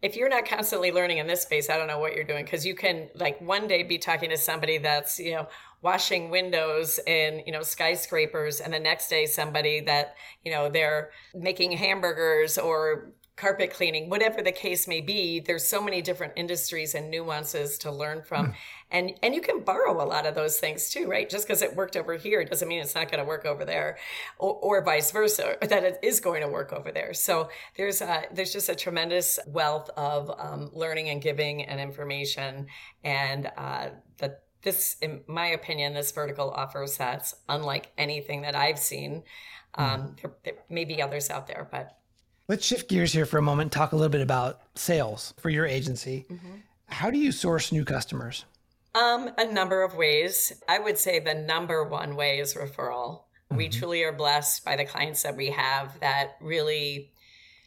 if 0.00 0.14
you're 0.14 0.28
not 0.28 0.46
constantly 0.46 0.92
learning 0.92 1.18
in 1.18 1.26
this 1.26 1.42
space, 1.42 1.68
I 1.68 1.76
don't 1.76 1.88
know 1.88 1.98
what 1.98 2.14
you're 2.14 2.24
doing 2.24 2.44
because 2.44 2.64
you 2.64 2.74
can 2.74 3.08
like 3.14 3.40
one 3.40 3.66
day 3.66 3.82
be 3.82 3.98
talking 3.98 4.30
to 4.30 4.36
somebody 4.36 4.78
that's, 4.78 5.18
you 5.18 5.32
know, 5.32 5.48
washing 5.82 6.30
windows 6.30 7.00
in, 7.06 7.42
you 7.46 7.52
know, 7.52 7.62
skyscrapers 7.62 8.60
and 8.60 8.72
the 8.72 8.78
next 8.78 9.08
day 9.08 9.26
somebody 9.26 9.80
that, 9.80 10.14
you 10.44 10.52
know, 10.52 10.68
they're 10.68 11.10
making 11.34 11.72
hamburgers 11.72 12.58
or 12.58 13.10
carpet 13.38 13.72
cleaning, 13.72 14.10
whatever 14.10 14.42
the 14.42 14.52
case 14.52 14.88
may 14.88 15.00
be, 15.00 15.38
there's 15.38 15.64
so 15.64 15.80
many 15.80 16.02
different 16.02 16.32
industries 16.34 16.94
and 16.94 17.08
nuances 17.08 17.78
to 17.78 17.90
learn 17.90 18.22
from. 18.22 18.48
Mm. 18.48 18.54
And 18.90 19.12
and 19.22 19.34
you 19.34 19.40
can 19.40 19.60
borrow 19.60 20.02
a 20.02 20.04
lot 20.04 20.26
of 20.26 20.34
those 20.34 20.58
things 20.58 20.90
too, 20.90 21.06
right? 21.06 21.28
Just 21.28 21.46
because 21.46 21.62
it 21.62 21.76
worked 21.76 21.96
over 21.96 22.14
here 22.16 22.44
doesn't 22.44 22.66
mean 22.66 22.80
it's 22.80 22.94
not 22.94 23.10
going 23.10 23.22
to 23.22 23.28
work 23.28 23.44
over 23.44 23.64
there, 23.64 23.98
or, 24.38 24.54
or, 24.54 24.84
vice 24.84 25.12
versa, 25.12 25.56
that 25.60 25.84
it 25.84 25.98
is 26.02 26.20
going 26.20 26.42
to 26.42 26.48
work 26.48 26.72
over 26.72 26.90
there. 26.90 27.14
So 27.14 27.48
there's 27.76 28.00
a, 28.00 28.24
there's 28.32 28.52
just 28.52 28.68
a 28.68 28.74
tremendous 28.74 29.38
wealth 29.46 29.88
of 29.96 30.30
um, 30.38 30.70
learning 30.72 31.10
and 31.10 31.22
giving 31.22 31.64
and 31.64 31.80
information, 31.80 32.66
and 33.04 33.50
uh, 33.56 33.90
that 34.18 34.42
this, 34.62 34.96
in 35.00 35.20
my 35.28 35.46
opinion, 35.46 35.94
this 35.94 36.10
vertical 36.10 36.50
offers 36.50 36.96
that's 36.96 37.34
unlike 37.48 37.92
anything 37.96 38.42
that 38.42 38.56
I've 38.56 38.78
seen. 38.78 39.22
Hmm. 39.74 39.82
Um, 39.82 40.16
there, 40.20 40.32
there 40.44 40.54
may 40.68 40.84
be 40.84 41.00
others 41.02 41.30
out 41.30 41.46
there, 41.46 41.68
but 41.70 41.97
Let's 42.48 42.64
shift 42.64 42.88
gears 42.88 43.12
here 43.12 43.26
for 43.26 43.36
a 43.36 43.42
moment, 43.42 43.72
talk 43.72 43.92
a 43.92 43.96
little 43.96 44.08
bit 44.08 44.22
about 44.22 44.62
sales 44.74 45.34
for 45.36 45.50
your 45.50 45.66
agency. 45.66 46.24
Mm-hmm. 46.30 46.54
How 46.86 47.10
do 47.10 47.18
you 47.18 47.30
source 47.30 47.72
new 47.72 47.84
customers? 47.84 48.46
Um, 48.94 49.30
a 49.36 49.44
number 49.52 49.82
of 49.82 49.94
ways. 49.94 50.54
I 50.66 50.78
would 50.78 50.96
say 50.96 51.20
the 51.20 51.34
number 51.34 51.84
one 51.84 52.16
way 52.16 52.38
is 52.38 52.54
referral. 52.54 53.24
Mm-hmm. 53.50 53.56
We 53.56 53.68
truly 53.68 54.02
are 54.02 54.14
blessed 54.14 54.64
by 54.64 54.76
the 54.76 54.86
clients 54.86 55.24
that 55.24 55.36
we 55.36 55.50
have 55.50 56.00
that 56.00 56.38
really 56.40 57.12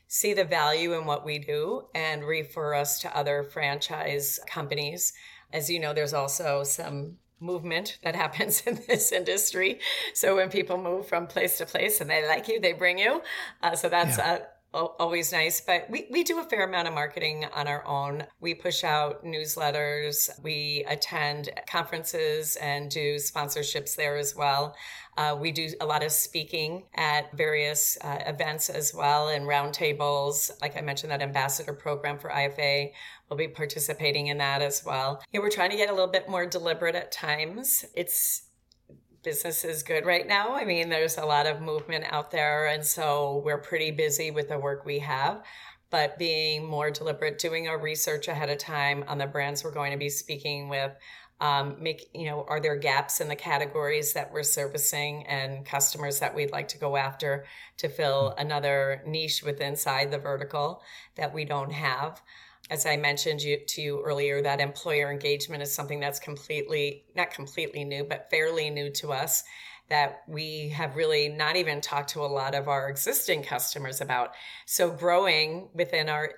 see 0.08 0.34
the 0.34 0.46
value 0.46 0.94
in 0.94 1.06
what 1.06 1.24
we 1.24 1.38
do 1.38 1.84
and 1.94 2.24
refer 2.24 2.74
us 2.74 3.00
to 3.02 3.16
other 3.16 3.44
franchise 3.44 4.40
companies. 4.48 5.14
As 5.54 5.70
you 5.70 5.80
know, 5.80 5.94
there's 5.94 6.16
also 6.16 6.64
some 6.64 7.18
movement 7.40 8.00
that 8.04 8.16
happens 8.24 8.64
in 8.66 8.82
this 8.88 9.12
industry. 9.12 9.80
So 10.16 10.38
when 10.38 10.50
people 10.50 10.82
move 10.82 11.08
from 11.08 11.28
place 11.28 11.60
to 11.60 11.68
place 11.68 12.02
and 12.02 12.10
they 12.10 12.28
like 12.28 12.48
you, 12.48 12.60
they 12.60 12.74
bring 12.74 12.98
you. 12.98 13.22
Uh, 13.62 13.76
so 13.76 13.88
that's 13.88 14.18
yeah. 14.18 14.38
a 14.38 14.42
always 14.74 15.32
nice 15.32 15.60
but 15.62 15.90
we, 15.90 16.08
we 16.10 16.24
do 16.24 16.40
a 16.40 16.44
fair 16.44 16.64
amount 16.64 16.88
of 16.88 16.94
marketing 16.94 17.46
on 17.54 17.68
our 17.68 17.86
own. 17.86 18.26
We 18.40 18.54
push 18.54 18.84
out 18.84 19.24
newsletters. 19.24 20.30
We 20.42 20.86
attend 20.88 21.50
conferences 21.70 22.56
and 22.56 22.90
do 22.90 23.16
sponsorships 23.16 23.96
there 23.96 24.18
as 24.18 24.36
well. 24.36 24.76
Uh, 25.18 25.38
we 25.40 25.52
do 25.52 25.68
a 25.82 25.86
lot 25.86 26.04
of 26.04 26.12
speaking 26.12 26.86
at 26.96 27.36
various 27.36 27.98
uh, 28.02 28.20
events 28.26 28.70
as 28.70 28.94
well 28.94 29.28
and 29.28 29.46
roundtables. 29.46 30.52
Like 30.62 30.78
i 30.78 30.82
mentioned 30.82 31.12
that 31.12 31.22
ambassador 31.22 31.74
program 31.74 32.18
for 32.18 32.30
ifa 32.30 32.92
we'll 33.32 33.38
be 33.38 33.48
participating 33.48 34.28
in 34.28 34.38
that 34.40 34.62
as 34.62 34.84
well. 34.86 35.24
We're 35.34 35.50
trying 35.50 35.72
to 35.72 35.78
get 35.78 35.90
a 35.90 35.94
little 35.94 36.12
bit 36.12 36.28
more 36.28 36.46
deliberate 36.46 36.96
at 36.96 37.14
times. 37.14 37.86
It's 37.96 38.44
business 39.24 39.64
is 39.64 39.84
good 39.84 40.06
right 40.06 40.28
now. 40.28 40.56
I 40.56 40.66
mean, 40.66 40.90
there's 40.90 41.18
a 41.18 41.26
lot 41.26 41.46
of 41.46 41.62
movement 41.62 42.06
out 42.10 42.32
there. 42.32 42.68
And 42.68 42.86
so 42.86 43.42
we're 43.46 43.58
pretty 43.58 43.92
busy 43.92 44.32
with 44.32 44.50
the 44.50 44.58
work 44.58 44.86
we 44.86 45.00
have. 45.00 45.44
But 45.90 46.18
being 46.18 46.66
more 46.66 46.90
deliberate, 46.90 47.38
doing 47.38 47.68
our 47.68 47.78
research 47.78 48.28
ahead 48.28 48.50
of 48.50 48.58
time 48.58 49.04
on 49.08 49.18
the 49.18 49.28
brands 49.28 49.64
we're 49.64 49.74
going 49.74 49.92
to 49.92 49.98
be 49.98 50.10
speaking 50.10 50.70
with, 50.70 50.92
um, 51.42 51.76
make 51.82 52.10
you 52.14 52.26
know, 52.26 52.46
are 52.48 52.62
there 52.62 52.76
gaps 52.78 53.20
in 53.20 53.28
the 53.28 53.36
categories 53.36 54.14
that 54.14 54.32
we're 54.32 54.44
servicing 54.44 55.26
and 55.28 55.66
customers 55.66 56.20
that 56.20 56.36
we'd 56.36 56.52
like 56.52 56.68
to 56.70 56.78
go 56.78 56.96
after 56.96 57.46
to 57.78 57.90
fill 57.90 58.36
another 58.38 59.02
niche 59.06 59.44
within 59.44 59.70
inside 59.70 60.12
the 60.12 60.20
vertical 60.20 60.82
that 61.16 61.34
we 61.34 61.44
don't 61.44 61.74
have? 61.74 62.22
As 62.72 62.86
I 62.86 62.96
mentioned 62.96 63.44
you, 63.44 63.58
to 63.68 63.82
you 63.82 64.02
earlier, 64.02 64.42
that 64.42 64.62
employer 64.62 65.12
engagement 65.12 65.62
is 65.62 65.74
something 65.74 66.00
that's 66.00 66.22
completely, 66.22 67.04
not 67.18 67.30
completely 67.30 67.84
new, 67.84 68.06
but 68.06 68.30
fairly 68.32 68.70
new 68.70 68.90
to 68.92 69.12
us 69.12 69.44
that 69.90 70.22
we 70.26 70.70
have 70.70 70.96
really 70.96 71.28
not 71.28 71.58
even 71.58 71.82
talked 71.82 72.12
to 72.12 72.22
a 72.22 72.28
lot 72.28 72.56
of 72.56 72.70
our 72.70 72.88
existing 72.88 73.44
customers 73.44 74.00
about. 74.00 74.32
So 74.66 74.90
growing 74.90 75.68
within 75.74 76.08
our 76.08 76.32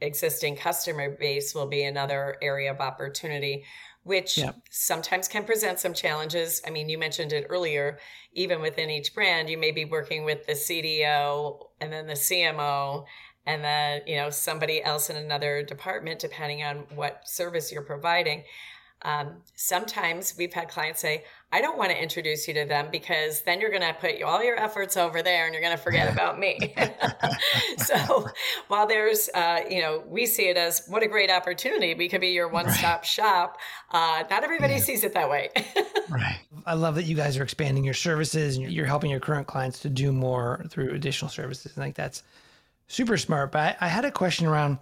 existing 0.00 0.56
customer 0.56 1.16
base 1.16 1.54
will 1.54 1.68
be 1.68 1.84
another 1.84 2.36
area 2.42 2.72
of 2.72 2.80
opportunity 2.80 3.64
which 4.06 4.38
yeah. 4.38 4.52
sometimes 4.70 5.26
can 5.26 5.42
present 5.42 5.80
some 5.80 5.92
challenges. 5.92 6.62
I 6.64 6.70
mean, 6.70 6.88
you 6.88 6.96
mentioned 6.96 7.32
it 7.32 7.46
earlier, 7.50 7.98
even 8.34 8.60
within 8.60 8.88
each 8.88 9.12
brand, 9.12 9.50
you 9.50 9.58
may 9.58 9.72
be 9.72 9.84
working 9.84 10.24
with 10.24 10.46
the 10.46 10.52
CDO 10.52 11.58
and 11.80 11.92
then 11.92 12.06
the 12.06 12.12
CMO 12.12 13.04
and 13.46 13.62
then 13.64 14.02
you 14.06 14.16
know 14.16 14.30
somebody 14.30 14.82
else 14.82 15.08
in 15.10 15.16
another 15.16 15.62
department 15.62 16.18
depending 16.18 16.62
on 16.62 16.78
what 16.94 17.28
service 17.28 17.72
you're 17.72 17.82
providing 17.82 18.42
Um, 19.02 19.42
sometimes 19.54 20.34
we've 20.38 20.52
had 20.52 20.68
clients 20.68 21.00
say, 21.00 21.24
I 21.52 21.60
don't 21.60 21.78
want 21.78 21.90
to 21.90 22.02
introduce 22.02 22.48
you 22.48 22.54
to 22.54 22.64
them 22.64 22.88
because 22.90 23.42
then 23.42 23.60
you're 23.60 23.70
going 23.70 23.82
to 23.82 23.92
put 23.92 24.20
all 24.22 24.42
your 24.42 24.58
efforts 24.58 24.96
over 24.96 25.22
there 25.22 25.44
and 25.44 25.52
you're 25.52 25.62
going 25.62 25.76
to 25.76 25.82
forget 25.82 26.12
about 26.12 26.40
me. 26.40 26.74
so 27.78 28.26
while 28.68 28.86
there's, 28.86 29.28
uh, 29.34 29.60
you 29.70 29.80
know, 29.80 30.02
we 30.08 30.26
see 30.26 30.48
it 30.48 30.56
as 30.56 30.86
what 30.88 31.02
a 31.02 31.06
great 31.06 31.30
opportunity. 31.30 31.94
We 31.94 32.08
could 32.08 32.22
be 32.22 32.30
your 32.30 32.48
one 32.48 32.70
stop 32.70 33.00
right. 33.00 33.06
shop. 33.06 33.58
Uh, 33.92 34.24
not 34.30 34.42
everybody 34.42 34.74
yeah. 34.74 34.80
sees 34.80 35.04
it 35.04 35.12
that 35.14 35.30
way. 35.30 35.50
right. 36.08 36.40
I 36.64 36.74
love 36.74 36.96
that 36.96 37.04
you 37.04 37.14
guys 37.14 37.36
are 37.36 37.44
expanding 37.44 37.84
your 37.84 37.94
services 37.94 38.56
and 38.56 38.72
you're 38.72 38.86
helping 38.86 39.10
your 39.10 39.20
current 39.20 39.46
clients 39.46 39.78
to 39.80 39.88
do 39.88 40.10
more 40.10 40.64
through 40.68 40.94
additional 40.94 41.30
services. 41.30 41.72
I 41.76 41.80
think 41.80 41.94
that's 41.94 42.22
super 42.88 43.16
smart. 43.16 43.52
But 43.52 43.76
I, 43.80 43.86
I 43.86 43.88
had 43.88 44.04
a 44.04 44.10
question 44.10 44.46
around, 44.46 44.78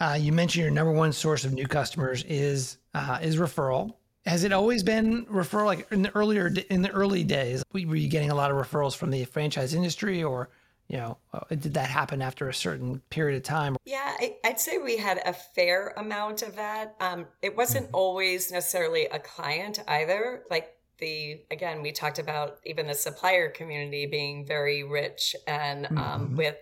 uh, 0.00 0.16
you 0.18 0.32
mentioned 0.32 0.62
your 0.62 0.70
number 0.70 0.92
one 0.92 1.12
source 1.12 1.44
of 1.44 1.52
new 1.52 1.66
customers 1.66 2.24
is 2.24 2.78
uh, 2.94 3.18
is 3.22 3.36
referral. 3.36 3.94
Has 4.26 4.44
it 4.44 4.52
always 4.52 4.82
been 4.82 5.24
referral? 5.26 5.66
Like 5.66 5.90
in 5.90 6.02
the 6.02 6.10
earlier 6.14 6.52
in 6.70 6.82
the 6.82 6.90
early 6.90 7.24
days, 7.24 7.62
were 7.72 7.78
you 7.78 8.08
getting 8.08 8.30
a 8.30 8.34
lot 8.34 8.50
of 8.50 8.56
referrals 8.56 8.96
from 8.96 9.10
the 9.10 9.24
franchise 9.24 9.74
industry, 9.74 10.22
or 10.22 10.50
you 10.90 10.96
know, 10.96 11.18
uh, 11.32 11.40
did 11.50 11.74
that 11.74 11.88
happen 11.88 12.20
after 12.20 12.48
a 12.48 12.54
certain 12.54 13.00
period 13.10 13.36
of 13.36 13.44
time? 13.44 13.76
Yeah, 13.84 14.12
I, 14.18 14.34
would 14.44 14.58
say 14.58 14.78
we 14.78 14.96
had 14.96 15.22
a 15.24 15.32
fair 15.32 15.94
amount 15.96 16.42
of 16.42 16.56
that. 16.56 16.96
Um, 17.00 17.26
it 17.42 17.56
wasn't 17.56 17.86
mm-hmm. 17.86 17.94
always 17.94 18.50
necessarily 18.50 19.04
a 19.06 19.20
client 19.20 19.78
either. 19.86 20.42
Like 20.50 20.74
the 20.98 21.42
again, 21.50 21.82
we 21.82 21.92
talked 21.92 22.18
about 22.18 22.58
even 22.66 22.88
the 22.88 22.94
supplier 22.94 23.50
community 23.50 24.06
being 24.06 24.44
very 24.44 24.82
rich 24.82 25.36
and 25.46 25.86
um, 25.86 25.94
mm-hmm. 25.96 26.36
with 26.36 26.56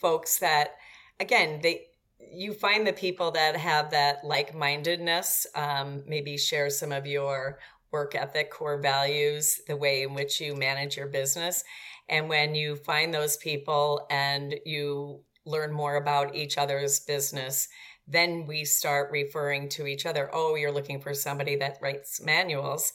folks 0.00 0.38
that 0.38 0.76
again 1.18 1.60
they 1.62 1.86
you 2.32 2.52
find 2.52 2.86
the 2.86 2.92
people 2.92 3.30
that 3.30 3.56
have 3.56 3.90
that 3.90 4.24
like-mindedness 4.24 5.46
um, 5.54 6.02
maybe 6.06 6.36
share 6.36 6.70
some 6.70 6.92
of 6.92 7.06
your 7.06 7.58
work 7.92 8.14
ethic 8.14 8.50
core 8.50 8.80
values 8.80 9.60
the 9.66 9.76
way 9.76 10.02
in 10.02 10.14
which 10.14 10.40
you 10.40 10.54
manage 10.54 10.96
your 10.96 11.08
business. 11.08 11.64
And 12.08 12.28
when 12.28 12.54
you 12.54 12.76
find 12.76 13.12
those 13.12 13.36
people 13.36 14.06
and 14.10 14.54
you 14.64 15.22
learn 15.44 15.72
more 15.72 15.96
about 15.96 16.34
each 16.34 16.58
other's 16.58 17.00
business 17.00 17.68
then 18.06 18.44
we 18.44 18.64
start 18.64 19.12
referring 19.12 19.68
to 19.68 19.86
each 19.86 20.04
other. 20.04 20.28
Oh 20.32 20.56
you're 20.56 20.72
looking 20.72 21.00
for 21.00 21.14
somebody 21.14 21.56
that 21.56 21.78
writes 21.80 22.20
manuals 22.20 22.92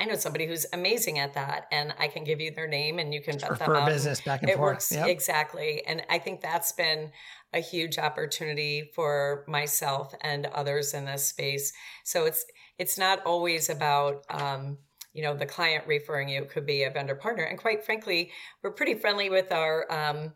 I 0.00 0.06
know 0.06 0.14
somebody 0.14 0.46
who's 0.46 0.64
amazing 0.72 1.18
at 1.18 1.34
that, 1.34 1.66
and 1.70 1.92
I 1.98 2.08
can 2.08 2.24
give 2.24 2.40
you 2.40 2.50
their 2.50 2.66
name, 2.66 2.98
and 2.98 3.12
you 3.12 3.20
can 3.20 3.38
vet 3.38 3.58
them 3.58 3.76
out. 3.76 3.86
business 3.86 4.22
back 4.22 4.40
and 4.40 4.50
it 4.50 4.56
forth. 4.56 4.76
works 4.76 4.92
yep. 4.92 5.08
exactly, 5.08 5.84
and 5.86 6.02
I 6.08 6.18
think 6.18 6.40
that's 6.40 6.72
been 6.72 7.12
a 7.52 7.60
huge 7.60 7.98
opportunity 7.98 8.90
for 8.94 9.44
myself 9.46 10.14
and 10.22 10.46
others 10.46 10.94
in 10.94 11.04
this 11.04 11.26
space. 11.26 11.74
So 12.04 12.24
it's 12.24 12.46
it's 12.78 12.96
not 12.96 13.22
always 13.26 13.68
about 13.68 14.24
um, 14.30 14.78
you 15.12 15.22
know 15.22 15.34
the 15.34 15.46
client 15.46 15.84
referring 15.86 16.28
you. 16.28 16.44
Could 16.44 16.66
be 16.66 16.84
a 16.84 16.90
vendor 16.90 17.14
partner, 17.14 17.44
and 17.44 17.58
quite 17.58 17.84
frankly, 17.84 18.30
we're 18.62 18.72
pretty 18.72 18.94
friendly 18.94 19.30
with 19.30 19.52
our 19.52 19.90
um, 19.92 20.32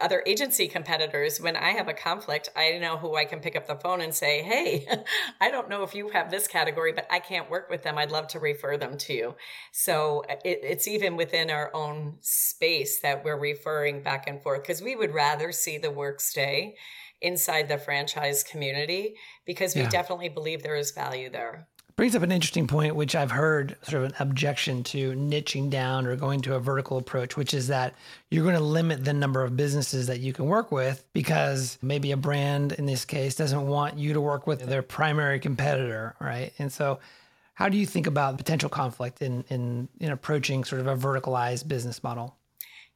other 0.00 0.22
agency 0.26 0.68
competitors, 0.68 1.40
when 1.40 1.56
I 1.56 1.70
have 1.70 1.88
a 1.88 1.94
conflict, 1.94 2.48
I 2.56 2.78
know 2.78 2.96
who 2.96 3.16
I 3.16 3.24
can 3.24 3.40
pick 3.40 3.56
up 3.56 3.66
the 3.66 3.76
phone 3.76 4.00
and 4.00 4.14
say, 4.14 4.42
Hey, 4.42 4.86
I 5.40 5.50
don't 5.50 5.68
know 5.68 5.82
if 5.82 5.94
you 5.94 6.08
have 6.10 6.30
this 6.30 6.48
category, 6.48 6.92
but 6.92 7.06
I 7.10 7.20
can't 7.20 7.50
work 7.50 7.70
with 7.70 7.82
them. 7.82 7.98
I'd 7.98 8.10
love 8.10 8.28
to 8.28 8.40
refer 8.40 8.76
them 8.76 8.96
to 8.98 9.14
you. 9.14 9.34
So 9.72 10.24
uh, 10.28 10.36
it, 10.44 10.60
it's 10.62 10.88
even 10.88 11.16
within 11.16 11.50
our 11.50 11.70
own 11.74 12.16
space 12.20 13.00
that 13.00 13.24
we're 13.24 13.38
referring 13.38 14.02
back 14.02 14.28
and 14.28 14.42
forth 14.42 14.62
because 14.62 14.82
we 14.82 14.96
would 14.96 15.14
rather 15.14 15.52
see 15.52 15.78
the 15.78 15.90
work 15.90 16.20
stay 16.20 16.76
inside 17.20 17.68
the 17.68 17.78
franchise 17.78 18.42
community 18.42 19.14
because 19.46 19.74
we 19.74 19.82
yeah. 19.82 19.88
definitely 19.88 20.28
believe 20.28 20.62
there 20.62 20.76
is 20.76 20.90
value 20.90 21.30
there 21.30 21.68
brings 21.96 22.16
up 22.16 22.22
an 22.22 22.32
interesting 22.32 22.66
point, 22.66 22.96
which 22.96 23.14
I've 23.14 23.30
heard 23.30 23.76
sort 23.82 24.02
of 24.02 24.10
an 24.10 24.16
objection 24.18 24.82
to 24.84 25.12
niching 25.12 25.70
down 25.70 26.06
or 26.06 26.16
going 26.16 26.40
to 26.42 26.54
a 26.54 26.60
vertical 26.60 26.98
approach, 26.98 27.36
which 27.36 27.54
is 27.54 27.68
that 27.68 27.94
you're 28.30 28.42
going 28.42 28.56
to 28.56 28.62
limit 28.62 29.04
the 29.04 29.12
number 29.12 29.42
of 29.42 29.56
businesses 29.56 30.08
that 30.08 30.20
you 30.20 30.32
can 30.32 30.46
work 30.46 30.72
with 30.72 31.04
because 31.12 31.78
maybe 31.82 32.10
a 32.12 32.16
brand 32.16 32.72
in 32.72 32.86
this 32.86 33.04
case 33.04 33.36
doesn't 33.36 33.66
want 33.66 33.96
you 33.96 34.12
to 34.12 34.20
work 34.20 34.46
with 34.46 34.60
their 34.60 34.82
primary 34.82 35.38
competitor, 35.38 36.16
right? 36.20 36.52
And 36.58 36.72
so, 36.72 36.98
how 37.54 37.68
do 37.68 37.76
you 37.76 37.86
think 37.86 38.08
about 38.08 38.36
potential 38.36 38.68
conflict 38.68 39.22
in 39.22 39.44
in 39.48 39.88
in 40.00 40.10
approaching 40.10 40.64
sort 40.64 40.80
of 40.80 40.88
a 40.88 40.96
verticalized 40.96 41.68
business 41.68 42.02
model? 42.02 42.36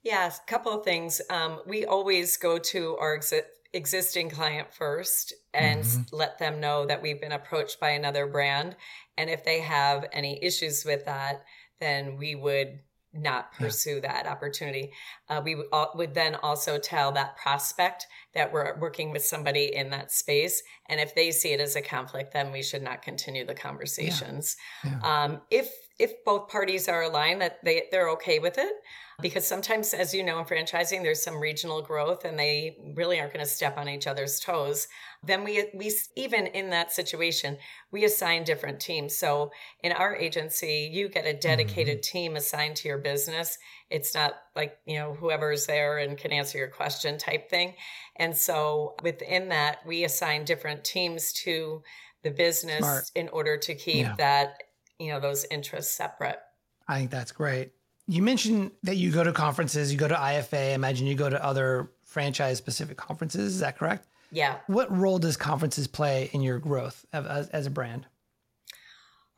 Yes, 0.02 0.40
a 0.40 0.50
couple 0.50 0.72
of 0.72 0.84
things. 0.84 1.20
Um, 1.30 1.60
we 1.66 1.84
always 1.84 2.36
go 2.36 2.58
to 2.58 2.96
our 2.96 3.14
exit 3.14 3.57
existing 3.72 4.30
client 4.30 4.72
first 4.72 5.34
and 5.52 5.84
mm-hmm. 5.84 6.16
let 6.16 6.38
them 6.38 6.60
know 6.60 6.86
that 6.86 7.02
we've 7.02 7.20
been 7.20 7.32
approached 7.32 7.78
by 7.80 7.90
another 7.90 8.26
brand. 8.26 8.76
And 9.16 9.28
if 9.28 9.44
they 9.44 9.60
have 9.60 10.06
any 10.12 10.42
issues 10.42 10.84
with 10.84 11.04
that, 11.04 11.42
then 11.80 12.16
we 12.16 12.34
would 12.34 12.80
not 13.12 13.52
pursue 13.52 14.00
yeah. 14.02 14.12
that 14.12 14.26
opportunity. 14.26 14.92
Uh, 15.28 15.40
we 15.42 15.54
would, 15.54 15.66
would 15.94 16.14
then 16.14 16.34
also 16.36 16.78
tell 16.78 17.12
that 17.12 17.36
prospect 17.36 18.06
that 18.34 18.52
we're 18.52 18.78
working 18.78 19.10
with 19.10 19.24
somebody 19.24 19.74
in 19.74 19.90
that 19.90 20.12
space. 20.12 20.62
And 20.88 21.00
if 21.00 21.14
they 21.14 21.30
see 21.30 21.52
it 21.52 21.60
as 21.60 21.74
a 21.74 21.82
conflict, 21.82 22.32
then 22.32 22.52
we 22.52 22.62
should 22.62 22.82
not 22.82 23.02
continue 23.02 23.46
the 23.46 23.54
conversations. 23.54 24.56
Yeah. 24.84 24.98
Yeah. 25.02 25.24
Um, 25.24 25.40
if 25.50 25.70
if 25.98 26.24
both 26.24 26.48
parties 26.48 26.88
are 26.88 27.02
aligned 27.02 27.40
that 27.40 27.58
they, 27.64 27.84
they're 27.90 28.10
okay 28.10 28.38
with 28.38 28.56
it, 28.58 28.72
because 29.20 29.44
sometimes, 29.44 29.92
as 29.94 30.14
you 30.14 30.22
know, 30.22 30.38
in 30.38 30.44
franchising, 30.44 31.02
there's 31.02 31.20
some 31.20 31.40
regional 31.40 31.82
growth 31.82 32.24
and 32.24 32.38
they 32.38 32.76
really 32.94 33.18
aren't 33.18 33.32
going 33.32 33.44
to 33.44 33.50
step 33.50 33.76
on 33.76 33.88
each 33.88 34.06
other's 34.06 34.38
toes. 34.38 34.86
Then 35.24 35.42
we, 35.42 35.68
we, 35.74 35.92
even 36.14 36.46
in 36.46 36.70
that 36.70 36.92
situation, 36.92 37.58
we 37.90 38.04
assign 38.04 38.44
different 38.44 38.78
teams. 38.78 39.18
So 39.18 39.50
in 39.82 39.90
our 39.90 40.14
agency, 40.14 40.88
you 40.92 41.08
get 41.08 41.26
a 41.26 41.34
dedicated 41.34 41.98
mm-hmm. 41.98 42.16
team 42.16 42.36
assigned 42.36 42.76
to 42.76 42.88
your 42.88 42.98
business. 42.98 43.58
It's 43.90 44.14
not 44.14 44.34
like, 44.54 44.78
you 44.86 44.98
know, 44.98 45.14
whoever's 45.14 45.66
there 45.66 45.98
and 45.98 46.16
can 46.16 46.30
answer 46.30 46.58
your 46.58 46.68
question 46.68 47.18
type 47.18 47.50
thing. 47.50 47.74
And 48.14 48.36
so 48.36 48.94
within 49.02 49.48
that, 49.48 49.78
we 49.84 50.04
assign 50.04 50.44
different 50.44 50.84
teams 50.84 51.32
to 51.44 51.82
the 52.22 52.30
business 52.30 52.78
Smart. 52.78 53.10
in 53.16 53.28
order 53.30 53.56
to 53.56 53.74
keep 53.74 54.06
yeah. 54.06 54.14
that, 54.18 54.62
you 54.98 55.12
know, 55.12 55.20
those 55.20 55.46
interests 55.50 55.94
separate. 55.94 56.38
I 56.86 56.98
think 56.98 57.10
that's 57.10 57.32
great. 57.32 57.72
You 58.06 58.22
mentioned 58.22 58.72
that 58.84 58.96
you 58.96 59.12
go 59.12 59.22
to 59.22 59.32
conferences, 59.32 59.92
you 59.92 59.98
go 59.98 60.08
to 60.08 60.14
IFA. 60.14 60.74
Imagine 60.74 61.06
you 61.06 61.14
go 61.14 61.28
to 61.28 61.44
other 61.44 61.90
franchise 62.02 62.56
specific 62.56 62.96
conferences. 62.96 63.54
Is 63.54 63.60
that 63.60 63.76
correct? 63.76 64.06
Yeah. 64.32 64.56
What 64.66 64.94
role 64.96 65.18
does 65.18 65.36
conferences 65.36 65.86
play 65.86 66.30
in 66.32 66.42
your 66.42 66.58
growth 66.58 67.04
as, 67.12 67.48
as 67.48 67.66
a 67.66 67.70
brand? 67.70 68.06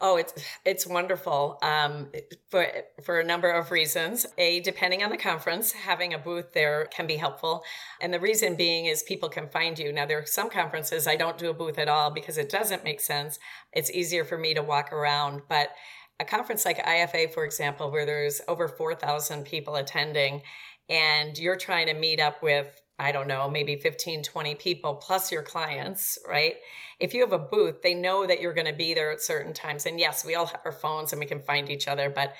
Oh, 0.02 0.16
it's 0.16 0.32
it's 0.64 0.86
wonderful 0.86 1.58
um, 1.62 2.10
for 2.48 2.66
for 3.02 3.20
a 3.20 3.24
number 3.24 3.50
of 3.50 3.70
reasons. 3.70 4.24
A, 4.38 4.60
depending 4.60 5.02
on 5.02 5.10
the 5.10 5.18
conference, 5.18 5.72
having 5.72 6.14
a 6.14 6.18
booth 6.18 6.52
there 6.54 6.86
can 6.86 7.06
be 7.06 7.16
helpful, 7.16 7.62
and 8.00 8.12
the 8.12 8.20
reason 8.20 8.56
being 8.56 8.86
is 8.86 9.02
people 9.02 9.28
can 9.28 9.48
find 9.48 9.78
you. 9.78 9.92
Now, 9.92 10.06
there 10.06 10.18
are 10.18 10.26
some 10.26 10.48
conferences 10.48 11.06
I 11.06 11.16
don't 11.16 11.36
do 11.36 11.50
a 11.50 11.54
booth 11.54 11.78
at 11.78 11.88
all 11.88 12.10
because 12.10 12.38
it 12.38 12.48
doesn't 12.48 12.82
make 12.82 13.00
sense. 13.00 13.38
It's 13.74 13.90
easier 13.90 14.24
for 14.24 14.38
me 14.38 14.54
to 14.54 14.62
walk 14.62 14.90
around, 14.90 15.42
but 15.48 15.70
a 16.18 16.24
conference 16.24 16.64
like 16.64 16.78
IFA, 16.78 17.32
for 17.32 17.44
example, 17.44 17.90
where 17.90 18.06
there's 18.06 18.40
over 18.46 18.68
4,000 18.68 19.44
people 19.44 19.76
attending 19.76 20.42
and 20.90 21.38
you're 21.38 21.56
trying 21.56 21.86
to 21.86 21.94
meet 21.94 22.20
up 22.20 22.42
with, 22.42 22.79
I 23.00 23.12
don't 23.12 23.26
know, 23.26 23.48
maybe 23.48 23.76
15, 23.76 24.22
20 24.22 24.54
people 24.56 24.94
plus 24.94 25.32
your 25.32 25.42
clients, 25.42 26.18
right? 26.28 26.56
If 26.98 27.14
you 27.14 27.22
have 27.22 27.32
a 27.32 27.38
booth, 27.38 27.80
they 27.82 27.94
know 27.94 28.26
that 28.26 28.42
you're 28.42 28.52
going 28.52 28.66
to 28.66 28.74
be 28.74 28.92
there 28.92 29.10
at 29.10 29.22
certain 29.22 29.54
times. 29.54 29.86
And 29.86 29.98
yes, 29.98 30.22
we 30.22 30.34
all 30.34 30.46
have 30.46 30.60
our 30.66 30.72
phones 30.72 31.12
and 31.12 31.18
we 31.18 31.24
can 31.24 31.40
find 31.40 31.70
each 31.70 31.88
other, 31.88 32.10
but 32.10 32.34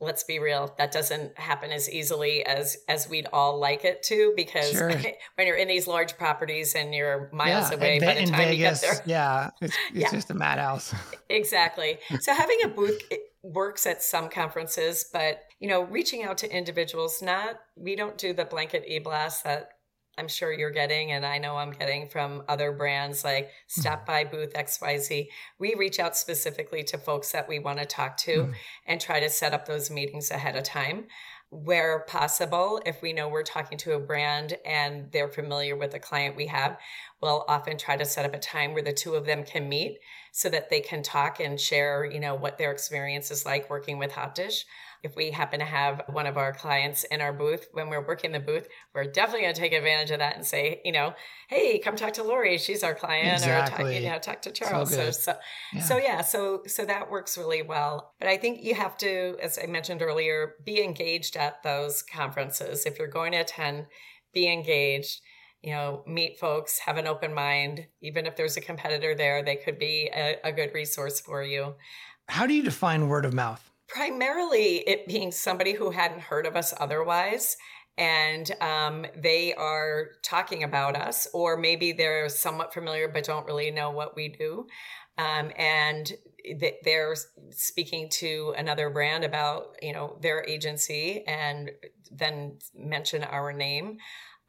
let's 0.00 0.24
be 0.24 0.38
real 0.38 0.74
that 0.76 0.92
doesn't 0.92 1.38
happen 1.38 1.70
as 1.70 1.88
easily 1.88 2.44
as 2.44 2.76
as 2.88 3.08
we'd 3.08 3.26
all 3.32 3.58
like 3.58 3.84
it 3.84 4.02
to 4.02 4.32
because 4.36 4.72
sure. 4.72 4.88
when 5.36 5.46
you're 5.46 5.56
in 5.56 5.68
these 5.68 5.86
large 5.86 6.16
properties 6.16 6.74
and 6.74 6.94
you're 6.94 7.30
miles 7.32 7.70
yeah, 7.70 7.76
away 7.76 8.00
by 8.00 8.14
the 8.14 8.26
time 8.26 8.38
Vegas, 8.38 8.82
you 8.82 8.88
get 8.88 8.96
there 8.96 9.02
yeah 9.06 9.50
it's, 9.60 9.76
it's 9.90 9.96
yeah. 9.96 10.10
just 10.10 10.30
a 10.30 10.34
madhouse 10.34 10.94
exactly 11.30 11.98
so 12.20 12.34
having 12.34 12.58
a 12.64 12.68
booth 12.68 13.00
works 13.42 13.86
at 13.86 14.02
some 14.02 14.28
conferences 14.28 15.06
but 15.12 15.42
you 15.60 15.68
know 15.68 15.84
reaching 15.84 16.24
out 16.24 16.38
to 16.38 16.50
individuals 16.50 17.22
not 17.22 17.60
we 17.76 17.94
don't 17.94 18.18
do 18.18 18.32
the 18.32 18.44
blanket 18.44 18.84
e-blast 18.88 19.44
that 19.44 19.73
I'm 20.16 20.28
sure 20.28 20.52
you're 20.52 20.70
getting, 20.70 21.12
and 21.12 21.26
I 21.26 21.38
know 21.38 21.56
I'm 21.56 21.72
getting 21.72 22.08
from 22.08 22.42
other 22.48 22.72
brands 22.72 23.24
like 23.24 23.46
mm-hmm. 23.46 23.80
Stop 23.80 24.06
by 24.06 24.24
Booth 24.24 24.52
XYZ. 24.54 25.28
We 25.58 25.74
reach 25.74 25.98
out 25.98 26.16
specifically 26.16 26.84
to 26.84 26.98
folks 26.98 27.32
that 27.32 27.48
we 27.48 27.58
want 27.58 27.78
to 27.78 27.86
talk 27.86 28.16
to 28.18 28.36
mm-hmm. 28.36 28.52
and 28.86 29.00
try 29.00 29.20
to 29.20 29.30
set 29.30 29.52
up 29.52 29.66
those 29.66 29.90
meetings 29.90 30.30
ahead 30.30 30.56
of 30.56 30.64
time. 30.64 31.06
Where 31.50 32.00
possible, 32.08 32.82
if 32.84 33.00
we 33.00 33.12
know 33.12 33.28
we're 33.28 33.44
talking 33.44 33.78
to 33.78 33.92
a 33.92 34.00
brand 34.00 34.58
and 34.66 35.12
they're 35.12 35.28
familiar 35.28 35.76
with 35.76 35.92
the 35.92 36.00
client 36.00 36.34
we 36.34 36.48
have, 36.48 36.78
we'll 37.20 37.44
often 37.46 37.78
try 37.78 37.96
to 37.96 38.04
set 38.04 38.24
up 38.24 38.34
a 38.34 38.40
time 38.40 38.72
where 38.72 38.82
the 38.82 38.92
two 38.92 39.14
of 39.14 39.24
them 39.24 39.44
can 39.44 39.68
meet 39.68 39.98
so 40.32 40.48
that 40.48 40.68
they 40.68 40.80
can 40.80 41.02
talk 41.02 41.38
and 41.38 41.60
share, 41.60 42.04
you 42.04 42.18
know, 42.18 42.34
what 42.34 42.58
their 42.58 42.72
experience 42.72 43.30
is 43.30 43.46
like 43.46 43.70
working 43.70 43.98
with 43.98 44.10
Hot 44.12 44.34
Dish 44.34 44.64
if 45.04 45.14
we 45.14 45.30
happen 45.30 45.60
to 45.60 45.66
have 45.66 46.02
one 46.08 46.26
of 46.26 46.38
our 46.38 46.52
clients 46.52 47.04
in 47.04 47.20
our 47.20 47.32
booth 47.32 47.68
when 47.72 47.90
we're 47.90 48.04
working 48.04 48.32
the 48.32 48.40
booth, 48.40 48.66
we're 48.94 49.04
definitely 49.04 49.42
going 49.42 49.54
to 49.54 49.60
take 49.60 49.74
advantage 49.74 50.10
of 50.10 50.18
that 50.18 50.34
and 50.34 50.46
say, 50.46 50.80
you 50.82 50.92
know, 50.92 51.14
hey, 51.48 51.78
come 51.78 51.94
talk 51.94 52.14
to 52.14 52.24
Lori. 52.24 52.56
She's 52.56 52.82
our 52.82 52.94
client, 52.94 53.34
exactly. 53.34 53.84
or 53.84 53.92
talk, 53.92 54.02
you 54.02 54.08
know, 54.08 54.18
talk 54.18 54.42
to 54.42 54.50
Charles. 54.50 54.94
So, 54.94 55.10
so, 55.10 55.32
so, 55.32 55.36
yeah. 55.74 55.82
so 55.82 55.96
yeah, 55.98 56.20
so 56.22 56.62
so 56.66 56.84
that 56.86 57.10
works 57.10 57.36
really 57.36 57.60
well. 57.62 58.14
But 58.18 58.28
I 58.28 58.38
think 58.38 58.64
you 58.64 58.74
have 58.74 58.96
to, 58.98 59.36
as 59.42 59.58
I 59.62 59.66
mentioned 59.66 60.00
earlier, 60.00 60.54
be 60.64 60.82
engaged 60.82 61.36
at 61.36 61.62
those 61.62 62.02
conferences. 62.02 62.86
If 62.86 62.98
you're 62.98 63.06
going 63.06 63.32
to 63.32 63.38
attend, 63.38 63.86
be 64.32 64.50
engaged 64.50 65.20
you 65.62 65.70
know, 65.70 66.02
meet 66.06 66.38
folks, 66.38 66.80
have 66.80 66.98
an 66.98 67.06
open 67.06 67.32
mind. 67.32 67.86
Even 68.02 68.26
if 68.26 68.36
there's 68.36 68.58
a 68.58 68.60
competitor 68.60 69.14
there, 69.14 69.42
they 69.42 69.56
could 69.56 69.78
be 69.78 70.10
a, 70.14 70.36
a 70.44 70.52
good 70.52 70.74
resource 70.74 71.20
for 71.20 71.42
you. 71.42 71.74
How 72.28 72.46
do 72.46 72.52
you 72.52 72.62
define 72.62 73.08
word 73.08 73.24
of 73.24 73.32
mouth? 73.32 73.70
Primarily, 73.88 74.78
it 74.88 75.06
being 75.06 75.30
somebody 75.30 75.72
who 75.72 75.90
hadn't 75.90 76.20
heard 76.20 76.46
of 76.46 76.56
us 76.56 76.74
otherwise 76.78 77.56
and 77.96 78.50
um, 78.60 79.06
they 79.16 79.54
are 79.54 80.12
talking 80.22 80.64
about 80.64 80.96
us, 80.96 81.28
or 81.32 81.56
maybe 81.56 81.92
they're 81.92 82.28
somewhat 82.28 82.74
familiar 82.74 83.08
but 83.08 83.24
don't 83.24 83.46
really 83.46 83.70
know 83.70 83.90
what 83.92 84.16
we 84.16 84.28
do. 84.28 84.66
Um, 85.16 85.52
and 85.56 86.12
they're 86.82 87.14
speaking 87.50 88.08
to 88.10 88.54
another 88.56 88.90
brand 88.90 89.24
about 89.24 89.76
you 89.80 89.92
know 89.92 90.18
their 90.20 90.44
agency 90.44 91.24
and 91.26 91.70
then 92.10 92.58
mention 92.74 93.24
our 93.24 93.52
name 93.52 93.98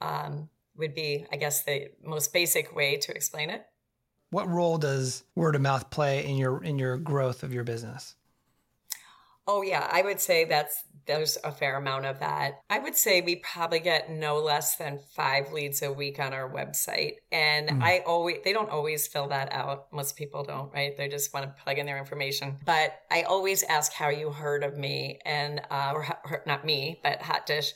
um, 0.01 0.49
would 0.75 0.93
be 0.93 1.25
i 1.31 1.37
guess 1.37 1.63
the 1.63 1.87
most 2.03 2.33
basic 2.33 2.75
way 2.75 2.97
to 2.97 3.15
explain 3.15 3.49
it 3.49 3.65
what 4.31 4.49
role 4.49 4.77
does 4.77 5.23
word 5.35 5.55
of 5.55 5.61
mouth 5.61 5.89
play 5.89 6.25
in 6.25 6.35
your 6.35 6.61
in 6.63 6.77
your 6.77 6.97
growth 6.97 7.43
of 7.43 7.53
your 7.53 7.63
business 7.63 8.15
Oh 9.47 9.61
yeah, 9.61 9.87
I 9.91 10.01
would 10.01 10.19
say 10.19 10.45
that's 10.45 10.83
there's 11.05 11.37
a 11.43 11.51
fair 11.51 11.77
amount 11.77 12.05
of 12.05 12.19
that. 12.19 12.61
I 12.69 12.79
would 12.79 12.95
say 12.95 13.21
we 13.21 13.35
probably 13.35 13.79
get 13.79 14.09
no 14.09 14.39
less 14.39 14.75
than 14.75 14.99
5 15.15 15.51
leads 15.51 15.83
a 15.83 15.91
week 15.93 16.19
on 16.19 16.33
our 16.33 16.49
website. 16.49 17.17
And 17.31 17.69
mm. 17.69 17.83
I 17.83 17.99
always 18.07 18.37
they 18.43 18.53
don't 18.53 18.71
always 18.71 19.07
fill 19.07 19.27
that 19.27 19.53
out. 19.53 19.91
Most 19.91 20.15
people 20.15 20.43
don't, 20.43 20.73
right? 20.73 20.97
They 20.97 21.07
just 21.07 21.33
want 21.33 21.45
to 21.45 21.63
plug 21.63 21.77
in 21.77 21.85
their 21.85 21.99
information. 21.99 22.57
But 22.65 22.99
I 23.11 23.23
always 23.23 23.61
ask 23.63 23.93
how 23.93 24.09
you 24.09 24.31
heard 24.31 24.63
of 24.63 24.77
me 24.77 25.19
and 25.25 25.61
uh, 25.69 25.93
or 25.93 26.43
not 26.47 26.65
me, 26.65 26.99
but 27.03 27.21
Hot 27.21 27.45
Dish 27.45 27.73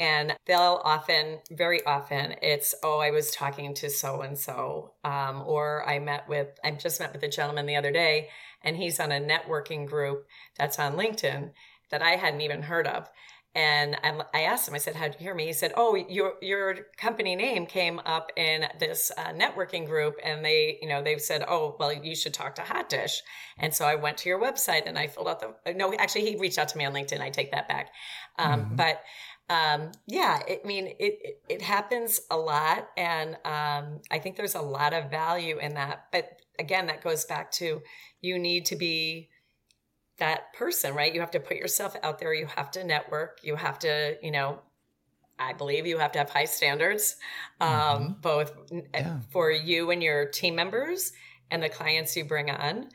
and 0.00 0.34
they'll 0.46 0.80
often 0.82 1.38
very 1.50 1.84
often 1.84 2.34
it's 2.42 2.74
oh 2.82 2.98
i 2.98 3.10
was 3.10 3.30
talking 3.30 3.74
to 3.74 3.90
so 3.90 4.22
and 4.22 4.36
so 4.36 4.94
or 5.04 5.86
i 5.86 5.98
met 5.98 6.26
with 6.26 6.48
i 6.64 6.70
just 6.70 6.98
met 6.98 7.12
with 7.12 7.22
a 7.22 7.28
gentleman 7.28 7.66
the 7.66 7.76
other 7.76 7.92
day 7.92 8.28
and 8.62 8.76
he's 8.76 9.00
on 9.00 9.12
a 9.12 9.20
networking 9.20 9.86
group 9.86 10.26
that's 10.58 10.78
on 10.78 10.96
linkedin 10.96 11.50
that 11.90 12.02
i 12.02 12.12
hadn't 12.12 12.40
even 12.40 12.62
heard 12.62 12.86
of 12.86 13.08
and 13.52 13.96
I 14.32 14.42
asked 14.42 14.68
him, 14.68 14.76
I 14.76 14.78
said, 14.78 14.94
how'd 14.94 15.14
you 15.14 15.24
hear 15.24 15.34
me? 15.34 15.46
He 15.46 15.52
said, 15.52 15.72
oh, 15.76 15.96
your, 15.96 16.34
your 16.40 16.76
company 16.96 17.34
name 17.34 17.66
came 17.66 17.98
up 18.06 18.30
in 18.36 18.66
this 18.78 19.10
uh, 19.18 19.32
networking 19.32 19.86
group. 19.86 20.14
And 20.22 20.44
they, 20.44 20.78
you 20.80 20.88
know, 20.88 21.02
they've 21.02 21.20
said, 21.20 21.44
oh, 21.48 21.74
well, 21.80 21.92
you 21.92 22.14
should 22.14 22.32
talk 22.32 22.54
to 22.56 22.62
Hot 22.62 22.88
Dish. 22.88 23.22
And 23.58 23.74
so 23.74 23.84
I 23.84 23.96
went 23.96 24.18
to 24.18 24.28
your 24.28 24.40
website 24.40 24.82
and 24.86 24.96
I 24.96 25.08
filled 25.08 25.26
out 25.26 25.40
the, 25.40 25.74
no, 25.74 25.92
actually 25.94 26.30
he 26.30 26.36
reached 26.36 26.58
out 26.58 26.68
to 26.68 26.78
me 26.78 26.84
on 26.84 26.92
LinkedIn. 26.92 27.20
I 27.20 27.30
take 27.30 27.50
that 27.50 27.66
back. 27.66 27.90
Um, 28.38 28.60
mm-hmm. 28.60 28.76
But 28.76 29.02
um, 29.50 29.90
yeah, 30.06 30.40
it, 30.46 30.60
I 30.64 30.66
mean, 30.66 30.86
it, 30.86 30.96
it, 31.00 31.42
it 31.48 31.62
happens 31.62 32.20
a 32.30 32.36
lot. 32.36 32.88
And 32.96 33.34
um, 33.44 34.00
I 34.10 34.20
think 34.20 34.36
there's 34.36 34.54
a 34.54 34.62
lot 34.62 34.94
of 34.94 35.10
value 35.10 35.58
in 35.58 35.74
that. 35.74 36.06
But 36.12 36.40
again, 36.58 36.86
that 36.86 37.02
goes 37.02 37.24
back 37.24 37.50
to 37.52 37.82
you 38.20 38.38
need 38.38 38.66
to 38.66 38.76
be 38.76 39.28
that 40.18 40.52
person, 40.54 40.94
right? 40.94 41.12
You 41.12 41.18
have 41.20 41.32
to 41.32 41.40
put 41.40 41.56
yourself 41.56 41.96
out 42.04 42.20
there. 42.20 42.32
You 42.32 42.46
have 42.46 42.70
to 42.72 42.84
network. 42.84 43.40
You 43.42 43.56
have 43.56 43.80
to, 43.80 44.16
you 44.22 44.30
know, 44.30 44.60
I 45.36 45.52
believe 45.54 45.84
you 45.84 45.98
have 45.98 46.12
to 46.12 46.20
have 46.20 46.30
high 46.30 46.44
standards, 46.44 47.16
um, 47.60 47.70
mm-hmm. 47.70 48.12
both 48.20 48.52
yeah. 48.94 49.18
for 49.30 49.50
you 49.50 49.90
and 49.90 50.00
your 50.02 50.26
team 50.26 50.54
members 50.54 51.12
and 51.50 51.60
the 51.60 51.68
clients 51.68 52.16
you 52.16 52.24
bring 52.24 52.50
on 52.50 52.88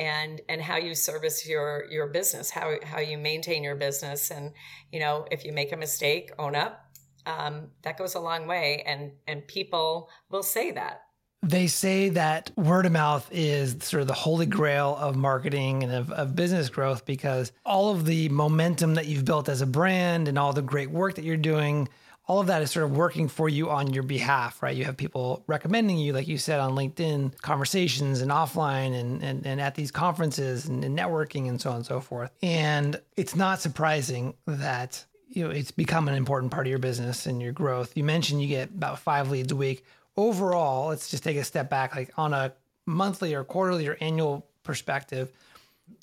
and 0.00 0.40
and 0.48 0.62
how 0.62 0.78
you 0.78 0.94
service 0.94 1.46
your 1.46 1.84
your 1.90 2.06
business 2.06 2.48
how 2.48 2.74
how 2.82 2.98
you 2.98 3.18
maintain 3.18 3.62
your 3.62 3.76
business. 3.76 4.30
And 4.30 4.52
you 4.90 4.98
know 4.98 5.26
if 5.30 5.44
you 5.44 5.52
make 5.52 5.72
a 5.72 5.76
mistake 5.76 6.32
own 6.38 6.56
up. 6.56 6.86
Um, 7.26 7.68
that 7.82 7.98
goes 7.98 8.14
a 8.14 8.20
long 8.20 8.46
way. 8.46 8.82
And 8.86 9.12
and 9.28 9.46
people 9.46 10.08
will 10.30 10.42
say 10.42 10.72
that. 10.72 11.02
They 11.42 11.68
say 11.68 12.10
that 12.10 12.50
word 12.56 12.86
of 12.86 12.92
mouth 12.92 13.28
is 13.30 13.76
sort 13.80 14.02
of 14.02 14.08
the 14.08 14.14
holy 14.14 14.46
grail 14.46 14.96
of 14.98 15.16
marketing 15.16 15.82
and 15.82 15.92
of, 15.92 16.10
of, 16.10 16.36
business 16.36 16.68
growth 16.68 17.06
because 17.06 17.50
all 17.64 17.90
of 17.90 18.04
the 18.04 18.28
momentum 18.28 18.94
that 18.94 19.06
you've 19.06 19.24
built 19.24 19.48
as 19.48 19.62
a 19.62 19.66
brand 19.66 20.28
and 20.28 20.38
all 20.38 20.52
the 20.52 20.60
great 20.60 20.90
work 20.90 21.14
that 21.14 21.24
you're 21.24 21.38
doing 21.38 21.88
all 22.30 22.38
of 22.38 22.46
that 22.46 22.62
is 22.62 22.70
sort 22.70 22.84
of 22.84 22.96
working 22.96 23.26
for 23.26 23.48
you 23.48 23.70
on 23.70 23.92
your 23.92 24.04
behalf, 24.04 24.62
right? 24.62 24.76
You 24.76 24.84
have 24.84 24.96
people 24.96 25.42
recommending 25.48 25.98
you, 25.98 26.12
like 26.12 26.28
you 26.28 26.38
said 26.38 26.60
on 26.60 26.76
LinkedIn, 26.76 27.36
conversations 27.40 28.20
and 28.20 28.30
offline 28.30 28.94
and, 28.94 29.20
and, 29.20 29.44
and 29.44 29.60
at 29.60 29.74
these 29.74 29.90
conferences 29.90 30.66
and, 30.66 30.84
and 30.84 30.96
networking 30.96 31.48
and 31.48 31.60
so 31.60 31.70
on 31.70 31.76
and 31.76 31.84
so 31.84 31.98
forth. 31.98 32.30
And 32.40 33.00
it's 33.16 33.34
not 33.34 33.60
surprising 33.60 34.34
that 34.46 35.04
you 35.28 35.42
know 35.42 35.50
it's 35.50 35.72
become 35.72 36.06
an 36.06 36.14
important 36.14 36.52
part 36.52 36.68
of 36.68 36.70
your 36.70 36.78
business 36.78 37.26
and 37.26 37.42
your 37.42 37.50
growth. 37.50 37.96
You 37.96 38.04
mentioned 38.04 38.40
you 38.40 38.46
get 38.46 38.68
about 38.68 39.00
five 39.00 39.28
leads 39.28 39.50
a 39.50 39.56
week. 39.56 39.84
Overall, 40.16 40.90
let's 40.90 41.10
just 41.10 41.24
take 41.24 41.36
a 41.36 41.42
step 41.42 41.68
back, 41.68 41.96
like 41.96 42.12
on 42.16 42.32
a 42.32 42.52
monthly 42.86 43.34
or 43.34 43.42
quarterly 43.42 43.88
or 43.88 43.96
annual 44.00 44.46
perspective 44.62 45.32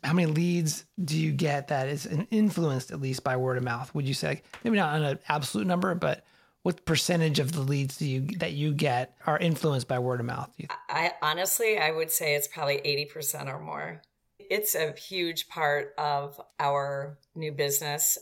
how 0.04 0.14
many 0.14 0.32
leads 0.32 0.86
do 1.04 1.18
you 1.18 1.32
get 1.32 1.70
that 1.70 1.88
is 1.88 2.06
influenced 2.32 2.92
at 2.92 3.02
least 3.02 3.24
by 3.24 3.38
word 3.38 3.58
of 3.58 3.64
mouth? 3.64 3.94
Would 3.96 4.08
you 4.08 4.14
say 4.14 4.42
maybe 4.64 4.78
not 4.78 4.96
on 4.96 5.04
an 5.04 5.20
absolute 5.30 5.68
number, 5.68 5.96
but 5.96 6.24
what 6.64 6.86
percentage 6.86 7.40
of 7.40 7.54
the 7.54 7.62
leads 7.62 7.98
do 7.98 8.06
you 8.06 8.28
that 8.40 8.54
you 8.54 8.74
get 8.74 9.16
are 9.26 9.38
influenced 9.38 9.88
by 9.88 10.00
word 10.00 10.20
of 10.20 10.26
mouth? 10.26 10.50
I 10.90 11.14
honestly, 11.22 11.78
I 11.78 11.92
would 11.92 12.12
say 12.12 12.36
it's 12.36 12.48
probably 12.48 12.82
eighty 12.84 13.06
percent 13.06 13.50
or 13.50 13.60
more. 13.60 14.02
It's 14.38 14.76
a 14.76 14.94
huge 14.94 15.48
part 15.50 15.94
of 15.98 16.40
our 16.60 17.18
new 17.36 17.52
business. 17.52 18.18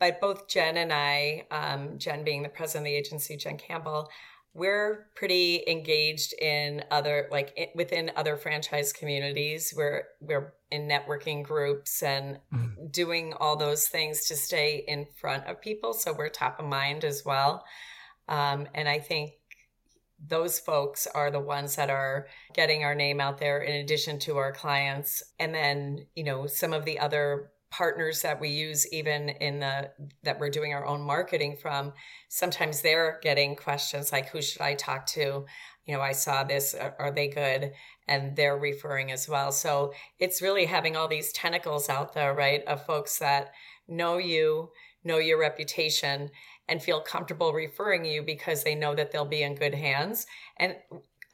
But 0.00 0.20
both 0.20 0.48
Jen 0.48 0.76
and 0.76 0.92
I, 0.92 1.46
um, 1.50 1.98
Jen 1.98 2.24
being 2.24 2.42
the 2.42 2.48
president 2.48 2.86
of 2.86 2.90
the 2.90 2.96
agency, 2.96 3.36
Jen 3.36 3.56
Campbell, 3.56 4.08
we're 4.54 5.08
pretty 5.16 5.64
engaged 5.66 6.32
in 6.40 6.84
other 6.90 7.28
like 7.30 7.72
within 7.74 8.12
other 8.16 8.36
franchise 8.36 8.92
communities. 8.92 9.74
We're 9.76 10.04
we're 10.20 10.54
in 10.70 10.88
networking 10.88 11.42
groups 11.42 12.02
and 12.02 12.38
mm-hmm. 12.52 12.86
doing 12.90 13.34
all 13.34 13.56
those 13.56 13.88
things 13.88 14.26
to 14.28 14.36
stay 14.36 14.84
in 14.86 15.06
front 15.20 15.46
of 15.46 15.60
people. 15.60 15.92
So 15.92 16.12
we're 16.12 16.28
top 16.28 16.60
of 16.60 16.66
mind 16.66 17.04
as 17.04 17.24
well. 17.24 17.64
Um, 18.26 18.68
and 18.74 18.88
i 18.88 18.98
think 18.98 19.32
those 20.26 20.58
folks 20.58 21.06
are 21.14 21.30
the 21.30 21.40
ones 21.40 21.76
that 21.76 21.90
are 21.90 22.26
getting 22.54 22.84
our 22.84 22.94
name 22.94 23.20
out 23.20 23.38
there 23.38 23.60
in 23.60 23.76
addition 23.76 24.18
to 24.20 24.38
our 24.38 24.52
clients. 24.52 25.22
And 25.38 25.54
then 25.54 26.06
you 26.14 26.24
know 26.24 26.46
some 26.46 26.72
of 26.72 26.84
the 26.84 26.98
other 26.98 27.50
partners 27.76 28.22
that 28.22 28.40
we 28.40 28.50
use 28.50 28.86
even 28.92 29.28
in 29.28 29.58
the 29.58 29.90
that 30.22 30.38
we're 30.38 30.48
doing 30.48 30.72
our 30.72 30.86
own 30.86 31.00
marketing 31.00 31.56
from 31.60 31.92
sometimes 32.28 32.82
they're 32.82 33.18
getting 33.20 33.56
questions 33.56 34.12
like 34.12 34.28
who 34.28 34.40
should 34.40 34.62
i 34.62 34.74
talk 34.74 35.04
to? 35.06 35.44
You 35.84 35.94
know 35.94 36.00
i 36.00 36.12
saw 36.12 36.44
this. 36.44 36.74
Are 36.74 37.10
they 37.10 37.28
good? 37.28 37.72
And 38.06 38.36
they're 38.36 38.58
referring 38.58 39.10
as 39.10 39.28
well. 39.28 39.50
So 39.50 39.92
it's 40.20 40.40
really 40.40 40.66
having 40.66 40.94
all 40.94 41.08
these 41.08 41.32
tentacles 41.32 41.88
out 41.88 42.12
there 42.12 42.32
right 42.32 42.64
of 42.66 42.86
folks 42.86 43.18
that 43.18 43.52
know 43.88 44.18
you 44.18 44.70
know 45.02 45.18
your 45.18 45.40
reputation 45.40 46.30
and 46.68 46.80
feel 46.80 47.00
comfortable 47.00 47.52
referring 47.52 48.04
you 48.04 48.22
because 48.22 48.62
they 48.62 48.76
know 48.76 48.94
that 48.94 49.10
they'll 49.10 49.24
be 49.24 49.42
in 49.42 49.56
good 49.56 49.74
hands. 49.74 50.26
And 50.58 50.76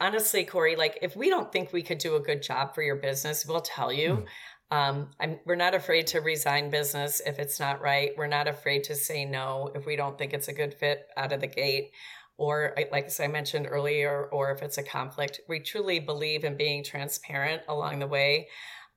honestly 0.01 0.43
corey 0.43 0.75
like 0.75 0.97
if 1.03 1.15
we 1.15 1.29
don't 1.29 1.51
think 1.51 1.71
we 1.71 1.83
could 1.83 1.99
do 1.99 2.15
a 2.15 2.19
good 2.19 2.41
job 2.41 2.73
for 2.73 2.81
your 2.81 2.95
business 2.95 3.45
we'll 3.45 3.61
tell 3.61 3.93
you. 3.93 4.09
Mm. 4.09 4.25
Um, 4.71 5.09
we're 5.45 5.55
not 5.55 5.75
afraid 5.75 6.07
to 6.07 6.21
resign 6.21 6.69
business 6.69 7.21
if 7.25 7.39
it's 7.39 7.59
not 7.59 7.81
right. 7.81 8.11
We're 8.17 8.27
not 8.27 8.47
afraid 8.47 8.85
to 8.85 8.95
say 8.95 9.25
no 9.25 9.69
if 9.75 9.85
we 9.85 9.97
don't 9.97 10.17
think 10.17 10.33
it's 10.33 10.47
a 10.47 10.53
good 10.53 10.73
fit 10.73 11.07
out 11.17 11.33
of 11.33 11.41
the 11.41 11.47
gate. 11.47 11.91
Or, 12.37 12.73
like 12.91 13.05
as 13.05 13.19
I 13.19 13.27
mentioned 13.27 13.67
earlier, 13.69 14.29
or 14.31 14.51
if 14.51 14.63
it's 14.63 14.77
a 14.77 14.83
conflict, 14.83 15.41
we 15.47 15.59
truly 15.59 15.99
believe 15.99 16.43
in 16.43 16.55
being 16.55 16.83
transparent 16.83 17.63
along 17.67 17.99
the 17.99 18.07
way. 18.07 18.47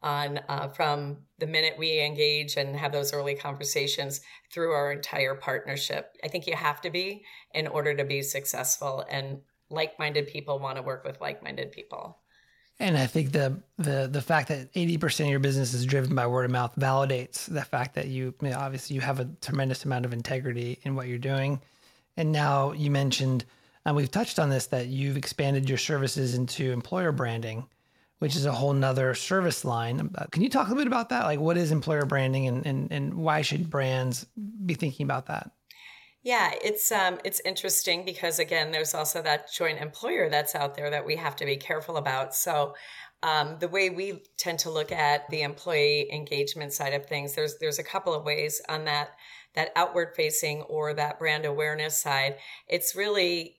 On 0.02 0.38
uh, 0.50 0.68
from 0.68 1.18
the 1.38 1.46
minute 1.46 1.76
we 1.78 2.00
engage 2.00 2.56
and 2.56 2.76
have 2.76 2.92
those 2.92 3.14
early 3.14 3.34
conversations 3.34 4.20
through 4.52 4.72
our 4.72 4.92
entire 4.92 5.34
partnership, 5.34 6.14
I 6.22 6.28
think 6.28 6.46
you 6.46 6.54
have 6.54 6.82
to 6.82 6.90
be 6.90 7.24
in 7.52 7.66
order 7.66 7.94
to 7.94 8.04
be 8.04 8.20
successful. 8.20 9.04
And 9.10 9.40
like-minded 9.70 10.26
people 10.26 10.58
want 10.58 10.76
to 10.76 10.82
work 10.82 11.04
with 11.04 11.22
like-minded 11.22 11.72
people. 11.72 12.18
And 12.80 12.98
I 12.98 13.06
think 13.06 13.32
the 13.32 13.62
the 13.78 14.08
the 14.10 14.20
fact 14.20 14.48
that 14.48 14.68
eighty 14.74 14.98
percent 14.98 15.28
of 15.28 15.30
your 15.30 15.40
business 15.40 15.74
is 15.74 15.86
driven 15.86 16.14
by 16.14 16.26
word 16.26 16.44
of 16.44 16.50
mouth 16.50 16.74
validates 16.76 17.46
the 17.46 17.62
fact 17.62 17.94
that 17.94 18.08
you, 18.08 18.34
you 18.42 18.50
know, 18.50 18.58
obviously 18.58 18.94
you 18.94 19.00
have 19.00 19.20
a 19.20 19.28
tremendous 19.40 19.84
amount 19.84 20.04
of 20.04 20.12
integrity 20.12 20.80
in 20.82 20.96
what 20.96 21.06
you're 21.06 21.18
doing. 21.18 21.60
And 22.16 22.32
now 22.32 22.72
you 22.72 22.90
mentioned, 22.90 23.44
and 23.86 23.94
we've 23.94 24.10
touched 24.10 24.38
on 24.38 24.50
this, 24.50 24.66
that 24.66 24.88
you've 24.88 25.16
expanded 25.16 25.68
your 25.68 25.78
services 25.78 26.34
into 26.34 26.72
employer 26.72 27.12
branding, 27.12 27.66
which 28.18 28.34
is 28.34 28.44
a 28.44 28.52
whole 28.52 28.72
nother 28.72 29.14
service 29.14 29.64
line. 29.64 30.10
Can 30.32 30.42
you 30.42 30.48
talk 30.48 30.66
a 30.66 30.70
little 30.70 30.82
bit 30.82 30.86
about 30.88 31.10
that? 31.10 31.24
Like, 31.24 31.40
what 31.40 31.56
is 31.56 31.70
employer 31.70 32.06
branding, 32.06 32.48
and 32.48 32.66
and, 32.66 32.90
and 32.90 33.14
why 33.14 33.42
should 33.42 33.70
brands 33.70 34.26
be 34.66 34.74
thinking 34.74 35.04
about 35.04 35.26
that? 35.26 35.52
Yeah, 36.24 36.52
it's 36.64 36.90
um, 36.90 37.20
it's 37.24 37.40
interesting 37.44 38.04
because 38.04 38.38
again, 38.38 38.72
there's 38.72 38.94
also 38.94 39.20
that 39.22 39.52
joint 39.52 39.80
employer 39.80 40.30
that's 40.30 40.54
out 40.54 40.74
there 40.74 40.90
that 40.90 41.04
we 41.06 41.16
have 41.16 41.36
to 41.36 41.44
be 41.44 41.56
careful 41.56 41.98
about. 41.98 42.34
So, 42.34 42.74
um, 43.22 43.58
the 43.60 43.68
way 43.68 43.90
we 43.90 44.22
tend 44.38 44.58
to 44.60 44.70
look 44.70 44.90
at 44.90 45.28
the 45.30 45.42
employee 45.42 46.10
engagement 46.12 46.72
side 46.72 46.94
of 46.94 47.06
things, 47.06 47.34
there's 47.34 47.58
there's 47.58 47.78
a 47.78 47.84
couple 47.84 48.14
of 48.14 48.24
ways 48.24 48.62
on 48.70 48.86
that 48.86 49.10
that 49.54 49.72
outward 49.76 50.14
facing 50.16 50.62
or 50.62 50.94
that 50.94 51.18
brand 51.18 51.44
awareness 51.44 52.00
side. 52.00 52.36
It's 52.68 52.96
really 52.96 53.58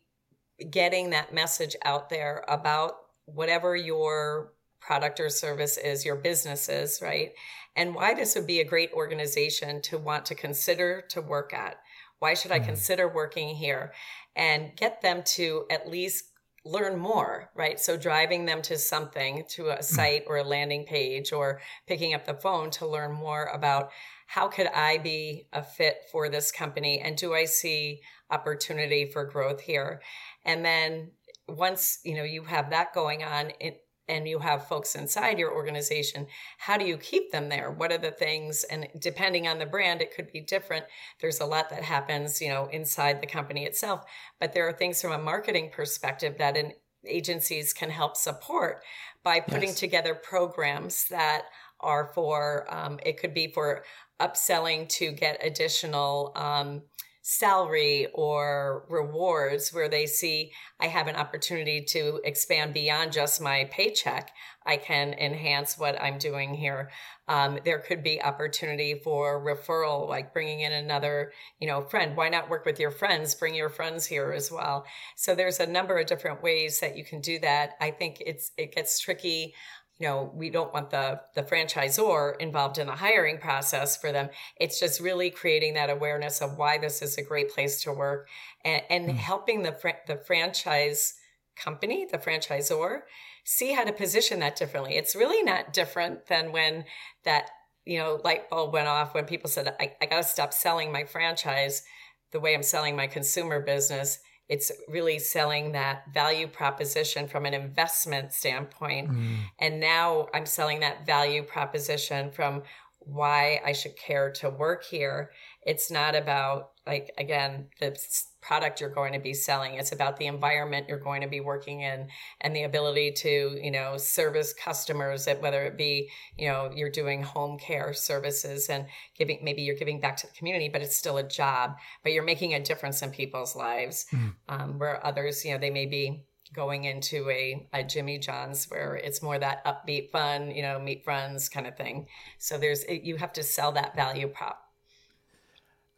getting 0.69 1.09
that 1.11 1.33
message 1.33 1.75
out 1.83 2.09
there 2.09 2.43
about 2.47 2.93
whatever 3.25 3.75
your 3.75 4.53
product 4.79 5.19
or 5.19 5.29
service 5.29 5.77
is, 5.77 6.05
your 6.05 6.15
business 6.15 6.69
is, 6.69 6.99
right? 7.01 7.31
And 7.75 7.93
why 7.95 8.13
this 8.13 8.35
would 8.35 8.47
be 8.47 8.61
a 8.61 8.65
great 8.65 8.91
organization 8.93 9.81
to 9.83 9.97
want 9.97 10.25
to 10.27 10.35
consider 10.35 11.01
to 11.09 11.21
work 11.21 11.53
at 11.53 11.77
why 12.19 12.33
should 12.33 12.51
I 12.51 12.59
mm-hmm. 12.59 12.67
consider 12.67 13.07
working 13.07 13.49
here? 13.55 13.93
And 14.35 14.75
get 14.75 15.01
them 15.01 15.23
to 15.35 15.65
at 15.69 15.89
least 15.89 16.25
learn 16.65 16.97
more, 16.97 17.51
right? 17.55 17.79
So 17.79 17.95
driving 17.95 18.45
them 18.45 18.61
to 18.63 18.77
something, 18.77 19.45
to 19.49 19.69
a 19.69 19.77
mm. 19.77 19.83
site 19.83 20.23
or 20.27 20.37
a 20.37 20.43
landing 20.43 20.85
page 20.85 21.31
or 21.31 21.61
picking 21.87 22.13
up 22.13 22.25
the 22.25 22.33
phone 22.33 22.71
to 22.71 22.87
learn 22.87 23.11
more 23.11 23.45
about 23.45 23.91
how 24.27 24.47
could 24.47 24.67
I 24.67 24.97
be 24.97 25.47
a 25.53 25.61
fit 25.61 25.97
for 26.11 26.27
this 26.27 26.51
company 26.51 26.99
and 26.99 27.15
do 27.15 27.35
I 27.35 27.45
see 27.45 28.01
opportunity 28.31 29.11
for 29.11 29.25
growth 29.25 29.61
here? 29.61 30.01
And 30.43 30.65
then 30.65 31.11
once, 31.47 31.99
you 32.03 32.15
know, 32.15 32.23
you 32.23 32.43
have 32.45 32.71
that 32.71 32.93
going 32.93 33.23
on, 33.23 33.51
it, 33.59 33.84
and 34.07 34.27
you 34.27 34.39
have 34.39 34.67
folks 34.67 34.95
inside 34.95 35.39
your 35.39 35.53
organization 35.53 36.27
how 36.57 36.77
do 36.77 36.85
you 36.85 36.97
keep 36.97 37.31
them 37.31 37.49
there 37.49 37.71
what 37.71 37.91
are 37.91 37.97
the 37.97 38.11
things 38.11 38.63
and 38.65 38.87
depending 38.99 39.47
on 39.47 39.59
the 39.59 39.65
brand 39.65 40.01
it 40.01 40.15
could 40.15 40.31
be 40.31 40.39
different 40.39 40.85
there's 41.21 41.39
a 41.39 41.45
lot 41.45 41.69
that 41.69 41.83
happens 41.83 42.41
you 42.41 42.49
know 42.49 42.67
inside 42.71 43.21
the 43.21 43.27
company 43.27 43.65
itself 43.65 44.05
but 44.39 44.53
there 44.53 44.67
are 44.67 44.73
things 44.73 45.01
from 45.01 45.11
a 45.11 45.17
marketing 45.17 45.69
perspective 45.73 46.37
that 46.37 46.57
in 46.57 46.73
agencies 47.07 47.73
can 47.73 47.89
help 47.89 48.17
support 48.17 48.81
by 49.23 49.39
putting 49.39 49.69
yes. 49.69 49.79
together 49.79 50.15
programs 50.15 51.07
that 51.09 51.43
are 51.79 52.11
for 52.13 52.65
um, 52.73 52.99
it 53.05 53.19
could 53.19 53.33
be 53.33 53.47
for 53.47 53.83
upselling 54.19 54.87
to 54.87 55.11
get 55.11 55.45
additional 55.45 56.31
um, 56.35 56.81
salary 57.27 58.05
or 58.13 58.85
rewards 58.87 59.73
where 59.73 59.89
they 59.89 60.05
see 60.05 60.51
I 60.79 60.85
have 60.85 61.07
an 61.07 61.15
opportunity 61.15 61.81
to 61.85 62.21
expand 62.23 62.75
beyond 62.75 63.13
just 63.13 63.41
my 63.41 63.67
paycheck. 63.71 64.29
I 64.63 64.77
can 64.77 65.13
enhance 65.13 65.75
what 65.75 65.99
I'm 65.99 66.19
doing 66.19 66.53
here. 66.53 66.91
Um, 67.27 67.57
there 67.65 67.79
could 67.79 68.03
be 68.03 68.21
opportunity 68.21 69.01
for 69.03 69.43
referral, 69.43 70.07
like 70.07 70.33
bringing 70.33 70.59
in 70.59 70.71
another, 70.71 71.31
you 71.59 71.67
know, 71.67 71.81
friend. 71.81 72.15
Why 72.15 72.29
not 72.29 72.47
work 72.47 72.63
with 72.63 72.79
your 72.79 72.91
friends? 72.91 73.33
Bring 73.33 73.55
your 73.55 73.69
friends 73.69 74.05
here 74.05 74.31
as 74.31 74.51
well. 74.51 74.85
So 75.15 75.33
there's 75.33 75.59
a 75.59 75.65
number 75.65 75.97
of 75.97 76.05
different 76.05 76.43
ways 76.43 76.79
that 76.81 76.95
you 76.95 77.03
can 77.03 77.21
do 77.21 77.39
that. 77.39 77.71
I 77.81 77.89
think 77.89 78.21
it's 78.23 78.51
it 78.55 78.75
gets 78.75 78.99
tricky 78.99 79.55
you 79.99 80.07
know 80.07 80.31
we 80.35 80.49
don't 80.49 80.73
want 80.73 80.89
the 80.89 81.21
the 81.35 81.43
franchisor 81.43 82.37
involved 82.39 82.77
in 82.77 82.87
the 82.87 82.95
hiring 82.95 83.37
process 83.37 83.95
for 83.97 84.11
them. 84.11 84.29
It's 84.59 84.79
just 84.79 84.99
really 84.99 85.29
creating 85.29 85.75
that 85.75 85.89
awareness 85.89 86.41
of 86.41 86.57
why 86.57 86.77
this 86.77 87.01
is 87.01 87.17
a 87.17 87.23
great 87.23 87.49
place 87.49 87.81
to 87.83 87.91
work 87.91 88.27
and, 88.63 88.81
and 88.89 89.09
mm. 89.09 89.15
helping 89.15 89.63
the 89.63 89.71
fr- 89.71 90.03
the 90.07 90.17
franchise 90.17 91.15
company 91.55 92.05
the 92.11 92.17
franchisor 92.17 93.01
see 93.45 93.71
how 93.73 93.83
to 93.83 93.93
position 93.93 94.39
that 94.39 94.57
differently. 94.57 94.95
It's 94.97 95.15
really 95.15 95.43
not 95.43 95.71
different 95.71 96.25
than 96.27 96.51
when 96.51 96.83
that 97.23 97.49
you 97.85 97.99
know 97.99 98.19
light 98.23 98.49
bulb 98.49 98.73
went 98.73 98.87
off 98.87 99.13
when 99.13 99.25
people 99.25 99.49
said 99.49 99.73
i, 99.79 99.93
I 100.01 100.05
got 100.07 100.17
to 100.17 100.23
stop 100.23 100.53
selling 100.53 100.91
my 100.91 101.05
franchise 101.05 101.83
the 102.31 102.39
way 102.39 102.55
i'm 102.55 102.63
selling 102.63 102.95
my 102.95 103.07
consumer 103.07 103.59
business 103.59 104.19
it's 104.47 104.71
really 104.87 105.19
selling 105.19 105.71
that 105.71 106.03
value 106.13 106.47
proposition 106.47 107.27
from 107.27 107.45
an 107.45 107.53
investment 107.53 108.31
standpoint. 108.31 109.09
Mm. 109.09 109.37
And 109.59 109.79
now 109.79 110.27
I'm 110.33 110.45
selling 110.45 110.81
that 110.81 111.05
value 111.05 111.43
proposition 111.43 112.31
from 112.31 112.63
why 112.99 113.61
I 113.65 113.71
should 113.73 113.97
care 113.97 114.31
to 114.33 114.49
work 114.49 114.83
here. 114.83 115.31
It's 115.61 115.91
not 115.91 116.15
about, 116.15 116.71
like, 116.85 117.11
again, 117.17 117.67
the 117.79 117.97
product 118.45 118.79
you're 118.79 118.89
going 118.89 119.13
to 119.13 119.19
be 119.19 119.33
selling. 119.33 119.73
It's 119.73 119.91
about 119.91 120.17
the 120.17 120.27
environment 120.27 120.87
you're 120.87 120.99
going 120.99 121.21
to 121.21 121.27
be 121.27 121.39
working 121.39 121.81
in 121.81 122.07
and 122.41 122.55
the 122.55 122.63
ability 122.63 123.13
to, 123.13 123.59
you 123.61 123.71
know, 123.71 123.97
service 123.97 124.53
customers 124.53 125.25
that 125.25 125.41
whether 125.41 125.63
it 125.63 125.77
be, 125.77 126.09
you 126.37 126.47
know, 126.47 126.71
you're 126.75 126.91
doing 126.91 127.23
home 127.23 127.57
care 127.57 127.93
services 127.93 128.69
and 128.69 128.85
giving, 129.17 129.39
maybe 129.41 129.63
you're 129.63 129.75
giving 129.75 129.99
back 129.99 130.17
to 130.17 130.27
the 130.27 130.33
community, 130.33 130.69
but 130.69 130.81
it's 130.81 130.95
still 130.95 131.17
a 131.17 131.27
job, 131.27 131.75
but 132.03 132.11
you're 132.11 132.23
making 132.23 132.53
a 132.53 132.63
difference 132.63 133.01
in 133.01 133.09
people's 133.09 133.55
lives. 133.55 134.05
Mm. 134.11 134.33
Um, 134.47 134.79
where 134.79 135.05
others, 135.05 135.43
you 135.43 135.51
know, 135.51 135.57
they 135.57 135.71
may 135.71 135.85
be 135.85 136.25
going 136.53 136.83
into 136.83 137.29
a, 137.29 137.67
a 137.73 137.83
Jimmy 137.83 138.19
John's 138.19 138.65
where 138.65 138.95
it's 138.95 139.21
more 139.21 139.39
that 139.39 139.65
upbeat 139.65 140.11
fun, 140.11 140.51
you 140.51 140.61
know, 140.61 140.79
meet 140.79 141.03
friends 141.03 141.49
kind 141.49 141.67
of 141.67 141.75
thing. 141.75 142.07
So 142.37 142.57
there's, 142.57 142.85
you 142.87 143.17
have 143.17 143.33
to 143.33 143.43
sell 143.43 143.71
that 143.73 143.95
value 143.95 144.27
prop 144.27 144.64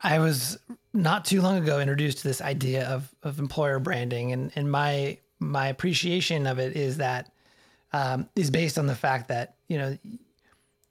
I 0.02 0.20
was 0.20 0.58
not 0.94 1.26
too 1.26 1.42
long 1.42 1.58
ago 1.58 1.80
introduced 1.80 2.20
to 2.20 2.28
this 2.28 2.42
idea 2.42 2.88
of 2.88 3.14
of 3.24 3.40
employer 3.40 3.80
branding, 3.80 4.32
and 4.32 4.52
and 4.56 4.72
my 4.72 5.18
my 5.40 5.68
appreciation 5.68 6.48
of 6.48 6.60
it 6.60 6.76
is 6.76 6.98
that 6.98 7.32
um, 7.94 8.30
is 8.36 8.52
based 8.52 8.78
on 8.78 8.88
the 8.88 8.96
fact 8.96 9.28
that 9.30 9.56
you 9.68 9.78
know 9.78 9.98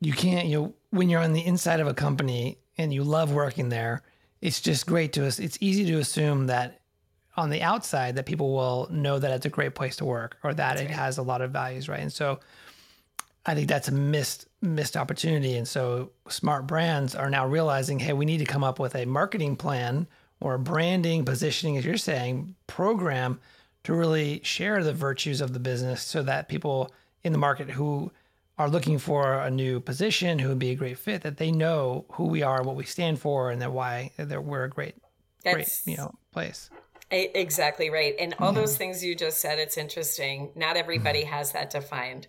you 0.01 0.13
can't 0.13 0.47
you 0.47 0.61
know 0.61 0.75
when 0.91 1.09
you're 1.09 1.21
on 1.21 1.33
the 1.33 1.45
inside 1.45 1.81
of 1.81 1.87
a 1.87 1.95
company 1.95 2.59
and 2.79 2.93
you 2.93 3.05
love 3.05 3.33
working 3.33 3.69
there, 3.69 4.03
it's 4.41 4.61
just 4.61 4.87
great 4.87 5.13
to 5.15 5.27
us. 5.27 5.39
It's 5.39 5.59
easy 5.61 5.87
to 5.87 5.99
assume 5.99 6.47
that 6.47 6.81
on 7.37 7.51
the 7.51 7.63
outside 7.63 8.17
that 8.17 8.27
people 8.27 8.53
will 8.53 8.89
know 8.91 9.19
that 9.19 9.31
it's 9.31 9.47
a 9.47 9.51
great 9.51 9.75
place 9.75 9.97
to 9.97 10.05
work 10.05 10.39
or 10.43 10.55
that 10.55 10.77
That's 10.77 10.81
it 10.83 10.85
right. 10.87 10.95
has 10.95 11.19
a 11.19 11.23
lot 11.23 11.43
of 11.43 11.51
values, 11.51 11.89
right? 11.89 12.01
And 12.01 12.13
so 12.13 12.41
I 13.47 13.55
think 13.55 13.69
that's 13.69 13.89
a 13.89 13.93
missed 13.93 14.49
missed 14.61 14.97
opportunity. 14.97 15.57
And 15.57 15.69
so 15.69 16.11
smart 16.29 16.67
brands 16.67 17.15
are 17.15 17.31
now 17.31 17.47
realizing, 17.47 18.01
hey, 18.01 18.13
we 18.13 18.25
need 18.25 18.39
to 18.39 18.45
come 18.45 18.65
up 18.65 18.79
with 18.79 18.97
a 18.97 19.07
marketing 19.07 19.57
plan 19.57 20.09
or 20.41 20.55
a 20.55 20.59
branding, 20.59 21.25
positioning, 21.25 21.77
as 21.77 21.85
you're 21.85 21.97
saying, 21.97 22.55
program 22.67 23.41
to 23.85 23.95
really 23.95 24.41
share 24.43 24.83
the 24.83 24.93
virtues 24.93 25.41
of 25.41 25.53
the 25.53 25.61
business 25.61 26.03
so 26.03 26.23
that 26.25 26.49
people 26.49 26.93
in 27.23 27.33
the 27.33 27.39
market 27.39 27.71
who 27.71 28.11
are 28.59 28.69
looking 28.69 28.99
for 28.99 29.35
a 29.35 29.51
new 29.51 29.81
position 29.81 30.39
who 30.39 30.49
would 30.49 30.59
be 30.59 30.71
a 30.71 30.75
great 30.75 30.99
fit 30.99 31.23
that 31.23 31.37
they 31.37 31.53
know 31.53 32.05
who 32.13 32.25
we 32.25 32.43
are, 32.43 32.63
what 32.63 32.75
we 32.75 32.85
stand 32.85 33.21
for, 33.21 33.51
and 33.51 33.63
that 33.63 33.71
why 33.71 34.11
that 34.17 34.45
we're 34.45 34.65
a 34.65 34.71
great, 34.71 34.97
That's, 35.45 35.83
great 35.85 35.93
you 35.93 35.97
know 35.97 36.15
place. 36.33 36.71
Exactly 37.11 37.91
right. 37.91 38.17
And 38.19 38.35
all 38.41 38.53
yeah. 38.53 38.61
those 38.61 38.77
things 38.77 39.05
you 39.05 39.15
just 39.15 39.41
said, 39.41 39.61
it's 39.61 39.77
interesting. 39.77 40.51
Not 40.57 40.77
everybody 40.77 41.21
mm-hmm. 41.21 41.35
has 41.35 41.53
that 41.53 41.71
defined. 41.71 42.27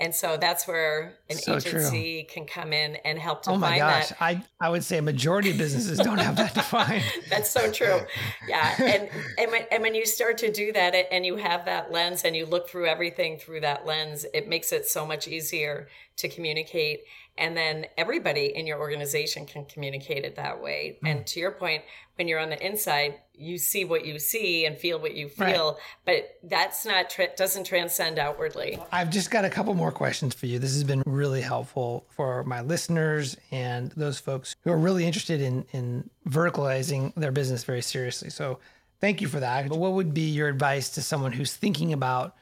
And 0.00 0.14
so 0.14 0.36
that's 0.36 0.68
where 0.68 1.18
an 1.28 1.36
so 1.36 1.56
agency 1.56 2.22
true. 2.22 2.32
can 2.32 2.46
come 2.46 2.72
in 2.72 2.96
and 3.04 3.18
help 3.18 3.42
to 3.42 3.50
oh 3.50 3.58
my 3.58 3.78
gosh. 3.78 4.10
That. 4.10 4.22
I, 4.22 4.44
I 4.60 4.68
would 4.68 4.84
say 4.84 4.98
a 4.98 5.02
majority 5.02 5.50
of 5.50 5.58
businesses 5.58 5.98
don't 5.98 6.18
have 6.18 6.36
that 6.36 6.54
defined. 6.54 7.02
that's 7.28 7.50
so 7.50 7.70
true. 7.72 8.00
Yeah. 8.48 8.74
And, 8.78 9.08
and, 9.38 9.50
when, 9.50 9.62
and 9.72 9.82
when 9.82 9.94
you 9.96 10.06
start 10.06 10.38
to 10.38 10.52
do 10.52 10.72
that 10.72 10.94
and 11.10 11.26
you 11.26 11.36
have 11.36 11.64
that 11.64 11.90
lens 11.90 12.22
and 12.24 12.36
you 12.36 12.46
look 12.46 12.68
through 12.68 12.86
everything 12.86 13.38
through 13.38 13.60
that 13.60 13.86
lens, 13.86 14.24
it 14.32 14.48
makes 14.48 14.72
it 14.72 14.86
so 14.86 15.04
much 15.04 15.26
easier 15.26 15.88
to 16.18 16.28
communicate 16.28 17.00
and 17.38 17.56
then 17.56 17.86
everybody 17.96 18.52
in 18.54 18.66
your 18.66 18.78
organization 18.78 19.46
can 19.46 19.64
communicate 19.64 20.24
it 20.24 20.36
that 20.36 20.62
way. 20.62 20.98
Mm. 21.02 21.10
and 21.10 21.26
to 21.26 21.40
your 21.40 21.52
point 21.52 21.82
when 22.16 22.28
you're 22.28 22.40
on 22.40 22.50
the 22.50 22.66
inside 22.66 23.14
you 23.38 23.56
see 23.56 23.84
what 23.84 24.04
you 24.04 24.18
see 24.18 24.66
and 24.66 24.76
feel 24.76 24.98
what 24.98 25.14
you 25.14 25.28
feel 25.28 25.72
right. 25.72 25.80
but 26.04 26.48
that's 26.50 26.84
not 26.84 27.08
tra- 27.08 27.34
doesn't 27.36 27.64
transcend 27.64 28.18
outwardly. 28.18 28.78
I've 28.90 29.10
just 29.10 29.30
got 29.30 29.44
a 29.44 29.50
couple 29.50 29.74
more 29.74 29.92
questions 29.92 30.34
for 30.34 30.46
you. 30.46 30.58
This 30.58 30.72
has 30.72 30.84
been 30.84 31.02
really 31.06 31.40
helpful 31.40 32.04
for 32.10 32.42
my 32.44 32.60
listeners 32.60 33.36
and 33.50 33.92
those 33.92 34.18
folks 34.18 34.56
who 34.62 34.72
are 34.72 34.76
really 34.76 35.06
interested 35.06 35.40
in 35.40 35.64
in 35.72 36.10
verticalizing 36.28 37.14
their 37.14 37.32
business 37.32 37.64
very 37.64 37.82
seriously. 37.82 38.30
So 38.30 38.58
thank 39.00 39.20
you 39.20 39.28
for 39.28 39.40
that. 39.40 39.68
But 39.68 39.78
what 39.78 39.92
would 39.92 40.12
be 40.12 40.28
your 40.30 40.48
advice 40.48 40.90
to 40.90 41.02
someone 41.02 41.32
who's 41.32 41.54
thinking 41.54 41.92
about 41.92 42.34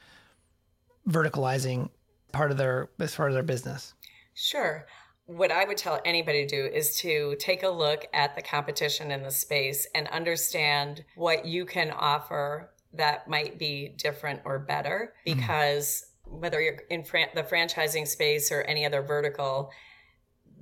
verticalizing 1.09 1.90
part 2.32 2.51
of 2.51 2.57
their 2.57 2.88
as 2.99 3.14
part 3.14 3.30
of 3.30 3.34
their 3.34 3.42
business 3.42 3.94
Sure. 4.37 4.87
What 5.24 5.51
I 5.51 5.64
would 5.64 5.78
tell 5.78 6.01
anybody 6.05 6.47
to 6.47 6.49
do 6.49 6.72
is 6.72 6.97
to 6.99 7.34
take 7.41 7.64
a 7.64 7.68
look 7.68 8.07
at 8.12 8.37
the 8.37 8.43
competition 8.43 9.11
in 9.11 9.22
the 9.22 9.30
space 9.30 9.89
and 9.95 10.07
understand 10.09 11.05
what 11.16 11.47
you 11.47 11.64
can 11.64 11.91
offer 11.91 12.70
that 12.93 13.28
might 13.28 13.59
be 13.59 13.89
different 13.97 14.43
or 14.45 14.59
better 14.59 15.14
mm-hmm. 15.26 15.39
because 15.39 16.05
mm-hmm. 16.28 16.41
whether 16.41 16.61
you're 16.61 16.78
in 16.91 17.03
fran- 17.03 17.30
the 17.34 17.43
franchising 17.43 18.07
space 18.07 18.53
or 18.53 18.62
any 18.62 18.87
other 18.87 19.03
vertical 19.03 19.72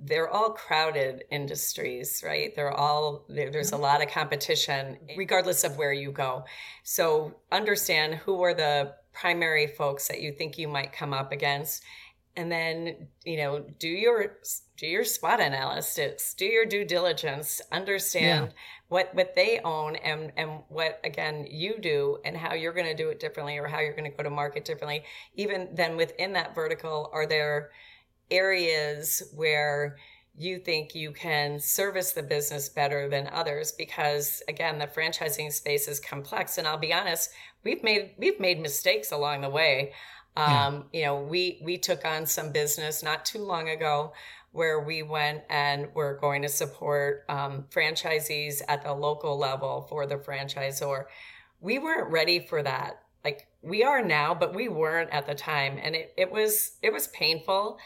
they're 0.03 0.29
all 0.29 0.51
crowded 0.51 1.25
industries 1.31 2.23
right 2.27 2.55
they're 2.57 2.73
all 2.73 3.25
there's 3.29 3.73
a 3.73 3.77
lot 3.77 4.03
of 4.03 4.11
competition 4.11 4.99
regardless 5.17 5.63
of 5.63 5.79
where 5.79 5.93
you 5.93 6.11
go 6.11 6.45
so 6.83 7.35
understand 7.53 8.15
who 8.15 8.43
are 8.43 8.55
the 8.55 8.93
primary 9.13 9.69
folks 9.69 10.09
that 10.09 10.21
you 10.21 10.33
think 10.33 10.59
you 10.59 10.67
might 10.67 10.93
come 10.93 11.15
up 11.15 11.31
against 11.31 11.83
and 12.37 12.51
then 12.51 13.09
you 13.25 13.37
know 13.37 13.65
do 13.79 13.89
your 13.89 14.39
do 14.77 14.87
your 14.87 15.05
SWOT 15.05 15.41
analysis 15.41 16.35
do 16.35 16.45
your 16.45 16.65
due 16.65 16.85
diligence 16.85 17.61
understand 17.71 18.47
yeah. 18.47 18.53
what 18.89 19.15
what 19.15 19.35
they 19.35 19.61
own 19.65 19.97
and 19.97 20.33
and 20.37 20.61
what 20.69 21.01
again 21.05 21.47
you 21.49 21.79
do 21.79 22.19
and 22.25 22.37
how 22.37 22.55
you're 22.55 22.73
going 22.73 22.87
to 22.87 22.95
do 22.95 23.09
it 23.09 23.21
differently 23.21 23.57
or 23.59 23.67
how 23.67 23.81
you're 23.81 23.95
going 23.95 24.11
to 24.11 24.17
go 24.17 24.23
to 24.23 24.31
market 24.31 24.65
differently. 24.65 25.05
Even 25.37 25.69
then 25.75 25.97
within 25.97 26.33
that 26.33 26.55
vertical 26.55 27.11
are 27.13 27.27
there 27.27 27.71
areas 28.31 29.23
where 29.35 29.97
you 30.37 30.59
think 30.59 30.97
you 30.97 31.13
can 31.13 31.61
service 31.61 32.11
the 32.11 32.23
business 32.23 32.69
better 32.69 33.09
than 33.09 33.29
others? 33.29 33.71
Because 33.71 34.43
again 34.49 34.79
the 34.79 34.87
franchising 34.87 35.53
space 35.53 35.87
is 35.87 36.01
complex 36.01 36.59
and 36.59 36.67
I'll 36.67 36.79
be 36.79 36.93
honest 36.93 37.31
we've 37.63 37.83
made 37.83 38.11
we've 38.19 38.41
made 38.41 38.61
mistakes 38.61 39.13
along 39.13 39.41
the 39.43 39.51
way 39.51 39.93
um, 40.37 40.87
yeah. 40.93 41.01
you 41.01 41.07
know 41.07 41.23
we 41.23 41.61
we 41.63 41.79
took 41.79 42.05
on 42.05 42.27
some 42.27 42.53
business 42.53 43.03
not 43.03 43.25
too 43.25 43.39
long 43.39 43.69
ago 43.69 44.13
where 44.53 44.81
we 44.81 45.03
went 45.03 45.43
and 45.51 45.89
we're 45.95 46.17
going 46.19 46.43
to 46.43 46.49
support 46.49 47.25
um, 47.29 47.65
franchisees 47.71 48.63
at 48.69 48.85
the 48.85 48.93
local 48.93 49.37
level 49.37 49.85
for 49.89 50.07
the 50.07 50.15
franchisor. 50.15 51.07
We 51.61 51.81
weren't 51.81 52.11
ready 52.11 52.39
for 52.39 52.63
that. 52.63 53.01
Like 53.25 53.49
we 53.63 53.83
are 53.83 54.03
now 54.03 54.33
but 54.35 54.55
we 54.55 54.69
weren't 54.69 55.11
at 55.11 55.27
the 55.27 55.35
time. 55.35 55.79
And 55.83 55.97
it, 55.97 56.15
it 56.17 56.31
was 56.31 56.77
it 56.83 56.93
was 56.93 57.09
painful. 57.09 57.79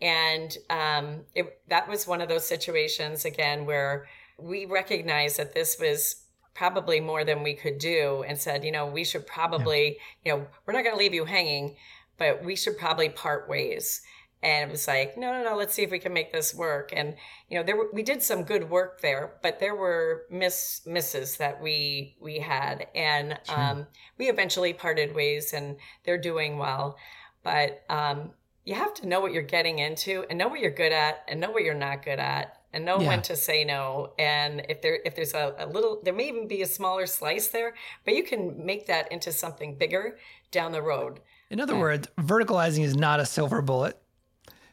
And 0.00 0.56
um, 0.70 1.22
it, 1.34 1.60
that 1.68 1.88
was 1.88 2.06
one 2.06 2.20
of 2.20 2.28
those 2.28 2.46
situations, 2.46 3.24
again, 3.24 3.66
where 3.66 4.06
we 4.38 4.64
recognized 4.64 5.38
that 5.38 5.54
this 5.54 5.76
was 5.80 6.22
probably 6.58 6.98
more 6.98 7.24
than 7.24 7.44
we 7.44 7.54
could 7.54 7.78
do 7.78 8.24
and 8.26 8.36
said, 8.36 8.64
you 8.64 8.72
know, 8.72 8.84
we 8.84 9.04
should 9.04 9.24
probably, 9.26 9.96
yeah. 10.24 10.34
you 10.34 10.40
know, 10.40 10.46
we're 10.66 10.72
not 10.72 10.82
going 10.82 10.94
to 10.94 10.98
leave 10.98 11.14
you 11.14 11.24
hanging, 11.24 11.76
but 12.16 12.44
we 12.44 12.56
should 12.56 12.76
probably 12.76 13.08
part 13.08 13.48
ways. 13.48 14.02
And 14.42 14.68
it 14.68 14.72
was 14.72 14.88
like, 14.88 15.16
no, 15.16 15.32
no, 15.32 15.44
no, 15.44 15.56
let's 15.56 15.72
see 15.72 15.84
if 15.84 15.90
we 15.92 16.00
can 16.00 16.12
make 16.12 16.32
this 16.32 16.52
work. 16.52 16.92
And, 16.92 17.14
you 17.48 17.56
know, 17.56 17.64
there 17.64 17.76
were, 17.76 17.88
we 17.92 18.02
did 18.02 18.24
some 18.24 18.42
good 18.42 18.70
work 18.70 19.00
there, 19.00 19.34
but 19.40 19.60
there 19.60 19.76
were 19.76 20.24
miss, 20.30 20.80
misses 20.84 21.36
that 21.36 21.62
we, 21.62 22.16
we 22.20 22.40
had. 22.40 22.88
And, 22.92 23.38
sure. 23.44 23.60
um, 23.60 23.86
we 24.18 24.28
eventually 24.28 24.72
parted 24.72 25.14
ways 25.14 25.52
and 25.52 25.76
they're 26.04 26.18
doing 26.18 26.58
well. 26.58 26.98
But, 27.44 27.84
um, 27.88 28.32
you 28.64 28.74
have 28.74 28.94
to 28.94 29.06
know 29.06 29.20
what 29.20 29.32
you're 29.32 29.42
getting 29.42 29.78
into 29.78 30.24
and 30.28 30.38
know 30.38 30.48
what 30.48 30.60
you're 30.60 30.70
good 30.72 30.92
at 30.92 31.24
and 31.28 31.40
know 31.40 31.52
what 31.52 31.62
you're 31.62 31.74
not 31.74 32.04
good 32.04 32.18
at 32.18 32.57
and 32.72 32.84
know 32.84 33.00
yeah. 33.00 33.08
when 33.08 33.22
to 33.22 33.36
say 33.36 33.64
no. 33.64 34.12
And 34.18 34.64
if 34.68 34.82
there 34.82 34.98
if 35.04 35.14
there's 35.14 35.34
a, 35.34 35.54
a, 35.58 35.66
little 35.66 36.00
there 36.02 36.14
may 36.14 36.28
even 36.28 36.48
be 36.48 36.62
a 36.62 36.66
smaller 36.66 37.06
slice 37.06 37.48
there 37.48 37.74
but 38.04 38.14
you 38.14 38.22
can 38.22 38.64
make 38.64 38.86
that 38.86 39.10
into 39.12 39.32
something 39.32 39.76
bigger 39.76 40.18
down 40.50 40.72
the 40.72 40.82
road. 40.82 41.20
In 41.50 41.60
other 41.60 41.76
words 41.76 42.08
verticalizing 42.18 42.84
is 42.84 42.96
not 42.96 43.20
a 43.20 43.26
silver 43.26 43.62
bullet. 43.62 44.00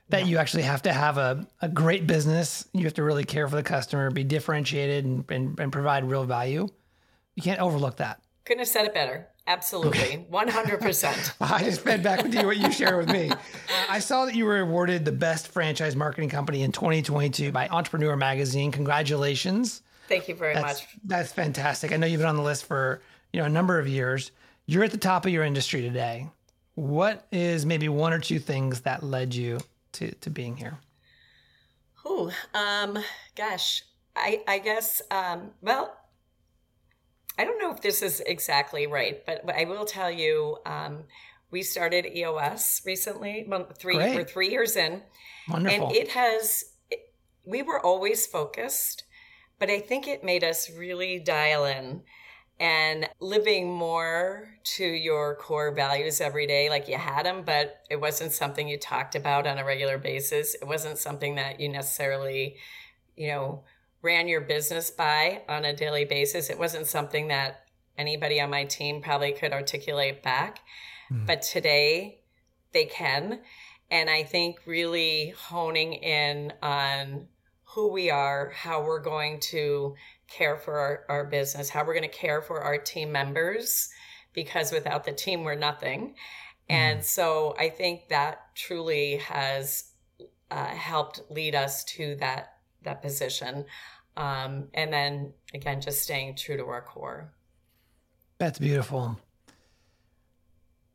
That 0.09 0.23
no. 0.23 0.27
you 0.27 0.37
actually 0.37 0.63
have 0.63 0.83
to 0.83 0.93
have 0.93 1.17
a, 1.17 1.47
a 1.61 1.67
great 1.67 2.05
business. 2.05 2.67
You 2.73 2.83
have 2.83 2.93
to 2.95 3.03
really 3.03 3.23
care 3.23 3.47
for 3.47 3.55
the 3.55 3.63
customer 3.63 4.11
be 4.11 4.23
differentiated 4.23 5.03
and, 5.03 5.31
and, 5.31 5.59
and 5.59 5.71
provide 5.71 6.03
real 6.03 6.25
value. 6.25 6.67
You 7.35 7.41
can't 7.41 7.59
overlook 7.59 7.97
that. 7.97 8.21
Couldn't 8.45 8.59
have 8.59 8.67
said 8.67 8.85
it 8.85 8.93
better 8.93 9.27
Absolutely, 9.47 10.25
one 10.29 10.47
hundred 10.47 10.81
percent. 10.81 11.33
I 11.41 11.63
just 11.63 11.81
fed 11.81 12.01
back 12.01 12.23
with 12.23 12.33
you 12.33 12.47
what 12.47 12.57
you 12.57 12.71
shared 12.71 12.97
with 12.97 13.09
me. 13.09 13.31
I 13.89 13.99
saw 13.99 14.25
that 14.25 14.33
you 14.33 14.43
were 14.45 14.59
awarded 14.59 15.05
the 15.05 15.11
best 15.11 15.49
franchise 15.49 15.95
marketing 15.95 16.29
company 16.29 16.63
in 16.63 16.71
2022 16.71 17.51
by 17.51 17.67
Entrepreneur 17.67 18.15
Magazine. 18.15 18.71
Congratulations! 18.71 19.83
Thank 20.07 20.27
you 20.27 20.33
very 20.33 20.55
that's, 20.55 20.81
much. 20.81 20.87
That's 21.03 21.31
fantastic. 21.31 21.91
I 21.91 21.97
know 21.97 22.07
you've 22.07 22.21
been 22.21 22.29
on 22.29 22.37
the 22.37 22.41
list 22.41 22.65
for 22.65 23.01
you 23.33 23.39
know 23.39 23.45
a 23.45 23.49
number 23.49 23.77
of 23.77 23.87
years. 23.87 24.31
You're 24.65 24.83
at 24.83 24.91
the 24.91 24.97
top 24.97 25.25
of 25.27 25.31
your 25.31 25.43
industry 25.43 25.83
today. 25.83 26.27
What 26.73 27.27
is 27.31 27.67
maybe 27.67 27.87
one 27.87 28.13
or 28.13 28.19
two 28.19 28.39
things 28.39 28.81
that 28.81 29.03
led 29.03 29.35
you 29.35 29.59
to 29.93 30.11
to 30.11 30.29
being 30.31 30.57
here? 30.57 30.79
Oh, 32.03 32.31
um, 32.55 32.97
gosh, 33.35 33.83
I 34.15 34.41
I 34.47 34.57
guess 34.57 35.03
um, 35.11 35.51
well 35.61 35.95
I 37.38 37.43
don't 37.43 37.59
know 37.59 37.71
if 37.71 37.81
this 37.81 38.01
is 38.01 38.21
exactly 38.21 38.88
right, 38.88 39.25
but, 39.25 39.45
but 39.45 39.55
I 39.55 39.65
will 39.65 39.86
tell 39.86 40.11
you, 40.11 40.57
um, 40.65 41.03
we 41.51 41.63
started 41.63 42.05
EOS 42.05 42.81
recently, 42.86 43.47
three 43.77 43.95
Great. 43.95 44.15
we're 44.15 44.23
three 44.23 44.49
years 44.49 44.75
in, 44.75 45.01
Wonderful. 45.49 45.88
and 45.88 45.95
it 45.95 46.09
has. 46.09 46.65
It, 46.89 47.11
we 47.45 47.61
were 47.61 47.79
always 47.79 48.25
focused, 48.25 49.03
but 49.59 49.69
I 49.69 49.79
think 49.79 50.07
it 50.07 50.23
made 50.23 50.43
us 50.43 50.69
really 50.71 51.19
dial 51.19 51.65
in 51.65 52.01
and 52.59 53.09
living 53.19 53.71
more 53.71 54.49
to 54.63 54.86
your 54.86 55.36
core 55.36 55.73
values 55.73 56.21
every 56.21 56.47
day 56.47 56.69
like 56.69 56.88
you 56.88 56.95
had 56.95 57.25
them 57.25 57.43
but 57.45 57.81
it 57.89 57.99
wasn't 57.99 58.31
something 58.31 58.67
you 58.69 58.77
talked 58.77 59.13
about 59.13 59.45
on 59.45 59.57
a 59.57 59.65
regular 59.65 59.97
basis 59.97 60.55
it 60.55 60.65
wasn't 60.65 60.97
something 60.97 61.36
that 61.36 61.59
you 61.59 61.67
necessarily 61.67 62.55
you 63.17 63.27
know 63.27 63.61
ran 64.05 64.27
your 64.27 64.41
business 64.41 64.91
by 64.91 65.41
on 65.49 65.65
a 65.65 65.75
daily 65.75 66.05
basis. 66.05 66.51
It 66.51 66.59
wasn't 66.59 66.85
something 66.85 67.29
that 67.29 67.65
anybody 67.97 68.39
on 68.39 68.51
my 68.51 68.65
team 68.65 69.01
probably 69.01 69.31
could 69.31 69.51
articulate 69.51 70.21
back. 70.21 70.59
Mm. 71.11 71.25
But 71.25 71.41
today 71.41 72.21
they 72.71 72.85
can. 72.85 73.39
And 73.89 74.09
I 74.09 74.21
think 74.23 74.59
really 74.67 75.33
honing 75.37 75.93
in 75.93 76.53
on 76.61 77.27
who 77.63 77.91
we 77.91 78.11
are, 78.11 78.51
how 78.51 78.83
we're 78.83 79.01
going 79.01 79.39
to 79.39 79.95
care 80.27 80.57
for 80.57 80.77
our, 80.77 81.05
our 81.09 81.25
business, 81.25 81.69
how 81.69 81.83
we're 81.83 81.93
going 81.93 82.09
to 82.09 82.17
care 82.25 82.41
for 82.41 82.61
our 82.61 82.77
team 82.77 83.11
members, 83.11 83.89
because 84.33 84.71
without 84.71 85.03
the 85.03 85.13
team, 85.13 85.43
we're 85.43 85.55
nothing. 85.55 86.09
Mm. 86.09 86.13
And 86.69 87.03
so 87.03 87.55
I 87.57 87.69
think 87.69 88.09
that 88.09 88.55
truly 88.55 89.17
has 89.17 89.91
uh, 90.51 90.67
helped 90.67 91.21
lead 91.29 91.55
us 91.55 91.83
to 91.95 92.15
that 92.17 92.51
that 92.85 93.01
position. 93.01 93.65
Um, 94.18 94.70
and 94.74 94.91
then 94.91 95.34
again, 95.53 95.82
just 95.82 96.01
staying 96.01 96.36
true 96.36 96.57
to 96.57 96.66
our 96.66 96.82
core. 96.82 97.34
That's 98.38 98.59
beautiful. 98.59 99.18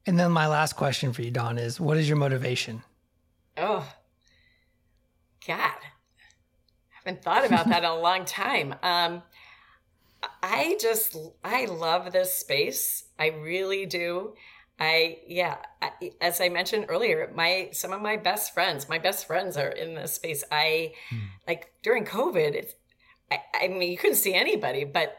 And 0.07 0.19
then 0.19 0.33
my 0.33 0.47
last 0.47 0.75
question 0.75 1.13
for 1.13 1.23
you, 1.23 1.31
Dawn, 1.31 1.59
is 1.59 1.79
what 1.79 1.97
is 1.97 2.09
your 2.09 2.17
motivation? 2.17 2.83
Oh, 3.57 3.87
God. 5.47 5.57
I 5.59 6.97
haven't 7.05 7.23
thought 7.23 7.47
about 7.47 7.69
that 7.69 7.85
in 7.85 7.91
a 7.91 7.99
long 7.99 8.25
time. 8.25 8.75
Um, 8.83 9.23
I 10.43 10.77
just, 10.81 11.17
I 11.45 11.67
love 11.67 12.13
this 12.13 12.35
space. 12.35 13.05
I 13.19 13.29
really 13.29 13.87
do. 13.87 14.35
I, 14.79 15.19
yeah, 15.27 15.59
I, 15.83 16.13
as 16.23 16.41
I 16.41 16.49
mentioned 16.49 16.87
earlier, 16.89 17.31
my, 17.35 17.69
some 17.73 17.93
of 17.93 18.01
my 18.01 18.17
best 18.17 18.55
friends, 18.55 18.89
my 18.89 18.99
best 18.99 19.27
friends 19.27 19.59
are 19.59 19.69
in 19.69 19.95
this 19.95 20.15
space. 20.15 20.43
I, 20.51 20.95
hmm. 21.11 21.19
like 21.47 21.73
during 21.83 22.07
COVID, 22.07 22.55
it's, 22.55 22.75
I, 23.31 23.39
I 23.63 23.69
mean, 23.69 23.91
you 23.91 23.99
couldn't 23.99 24.17
see 24.17 24.35
anybody, 24.35 24.85
but 24.85 25.17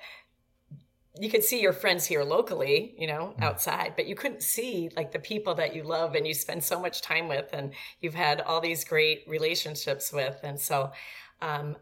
you 1.19 1.29
could 1.29 1.43
see 1.43 1.61
your 1.61 1.73
friends 1.73 2.05
here 2.05 2.23
locally, 2.23 2.95
you 2.97 3.07
know, 3.07 3.33
mm. 3.37 3.43
outside, 3.43 3.93
but 3.95 4.07
you 4.07 4.15
couldn't 4.15 4.43
see 4.43 4.89
like 4.95 5.11
the 5.11 5.19
people 5.19 5.55
that 5.55 5.75
you 5.75 5.83
love 5.83 6.15
and 6.15 6.25
you 6.25 6.33
spend 6.33 6.63
so 6.63 6.79
much 6.79 7.01
time 7.01 7.27
with 7.27 7.49
and 7.53 7.73
you've 7.99 8.15
had 8.15 8.41
all 8.41 8.61
these 8.61 8.83
great 8.83 9.23
relationships 9.27 10.13
with. 10.13 10.39
And 10.43 10.59
so, 10.59 10.91
um, 11.41 11.75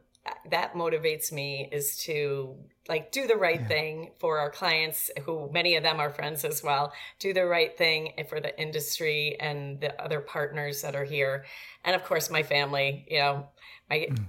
that 0.52 0.74
motivates 0.74 1.32
me 1.32 1.70
is 1.72 1.98
to 1.98 2.56
like 2.88 3.12
do 3.12 3.28
the 3.28 3.36
right 3.36 3.62
yeah. 3.62 3.68
thing 3.68 4.12
for 4.20 4.38
our 4.38 4.50
clients 4.50 5.10
who 5.24 5.50
many 5.52 5.76
of 5.76 5.84
them 5.84 6.00
are 6.00 6.10
friends 6.10 6.44
as 6.44 6.62
well 6.62 6.92
do 7.20 7.34
the 7.34 7.46
right 7.46 7.78
thing 7.78 8.12
for 8.28 8.40
the 8.40 8.60
industry 8.62 9.38
and 9.40 9.80
the 9.80 10.00
other 10.02 10.20
partners 10.20 10.82
that 10.82 10.96
are 10.96 11.06
here 11.06 11.46
and 11.84 11.96
of 11.96 12.04
course 12.04 12.30
my 12.30 12.44
family 12.44 13.06
you 13.10 13.18
know 13.18 13.48
my 13.90 14.08
mm 14.12 14.26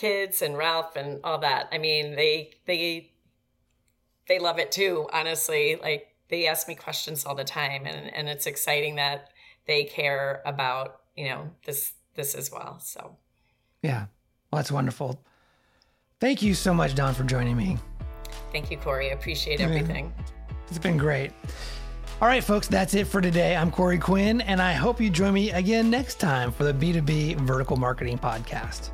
kids 0.00 0.40
and 0.40 0.56
Ralph 0.56 0.96
and 0.96 1.20
all 1.22 1.38
that. 1.38 1.68
I 1.72 1.78
mean, 1.78 2.16
they 2.16 2.54
they 2.66 3.10
they 4.26 4.38
love 4.38 4.58
it 4.58 4.72
too, 4.72 5.08
honestly. 5.12 5.78
Like 5.80 6.08
they 6.28 6.46
ask 6.46 6.66
me 6.66 6.74
questions 6.74 7.26
all 7.26 7.34
the 7.34 7.44
time 7.44 7.86
and 7.86 8.12
and 8.14 8.28
it's 8.28 8.46
exciting 8.46 8.96
that 8.96 9.30
they 9.66 9.84
care 9.84 10.42
about, 10.46 11.00
you 11.16 11.28
know, 11.28 11.50
this 11.66 11.92
this 12.14 12.34
as 12.34 12.50
well. 12.50 12.80
So 12.80 13.16
Yeah. 13.82 14.06
Well, 14.50 14.58
that's 14.58 14.72
wonderful. 14.72 15.22
Thank 16.18 16.42
you 16.42 16.54
so 16.54 16.74
much, 16.74 16.94
Dawn, 16.94 17.14
for 17.14 17.24
joining 17.24 17.56
me. 17.56 17.78
Thank 18.52 18.70
you, 18.70 18.78
Corey. 18.78 19.10
I 19.10 19.14
appreciate 19.14 19.60
everything. 19.60 20.12
It's 20.68 20.78
been 20.78 20.98
great. 20.98 21.32
All 22.20 22.28
right, 22.28 22.44
folks, 22.44 22.68
that's 22.68 22.94
it 22.94 23.06
for 23.06 23.20
today. 23.20 23.56
I'm 23.56 23.70
Corey 23.70 23.98
Quinn, 23.98 24.42
and 24.42 24.60
I 24.60 24.72
hope 24.72 25.00
you 25.00 25.08
join 25.08 25.32
me 25.32 25.50
again 25.52 25.88
next 25.88 26.20
time 26.20 26.52
for 26.52 26.64
the 26.64 26.74
B2B 26.74 27.36
Vertical 27.36 27.76
Marketing 27.76 28.18
Podcast. 28.18 28.90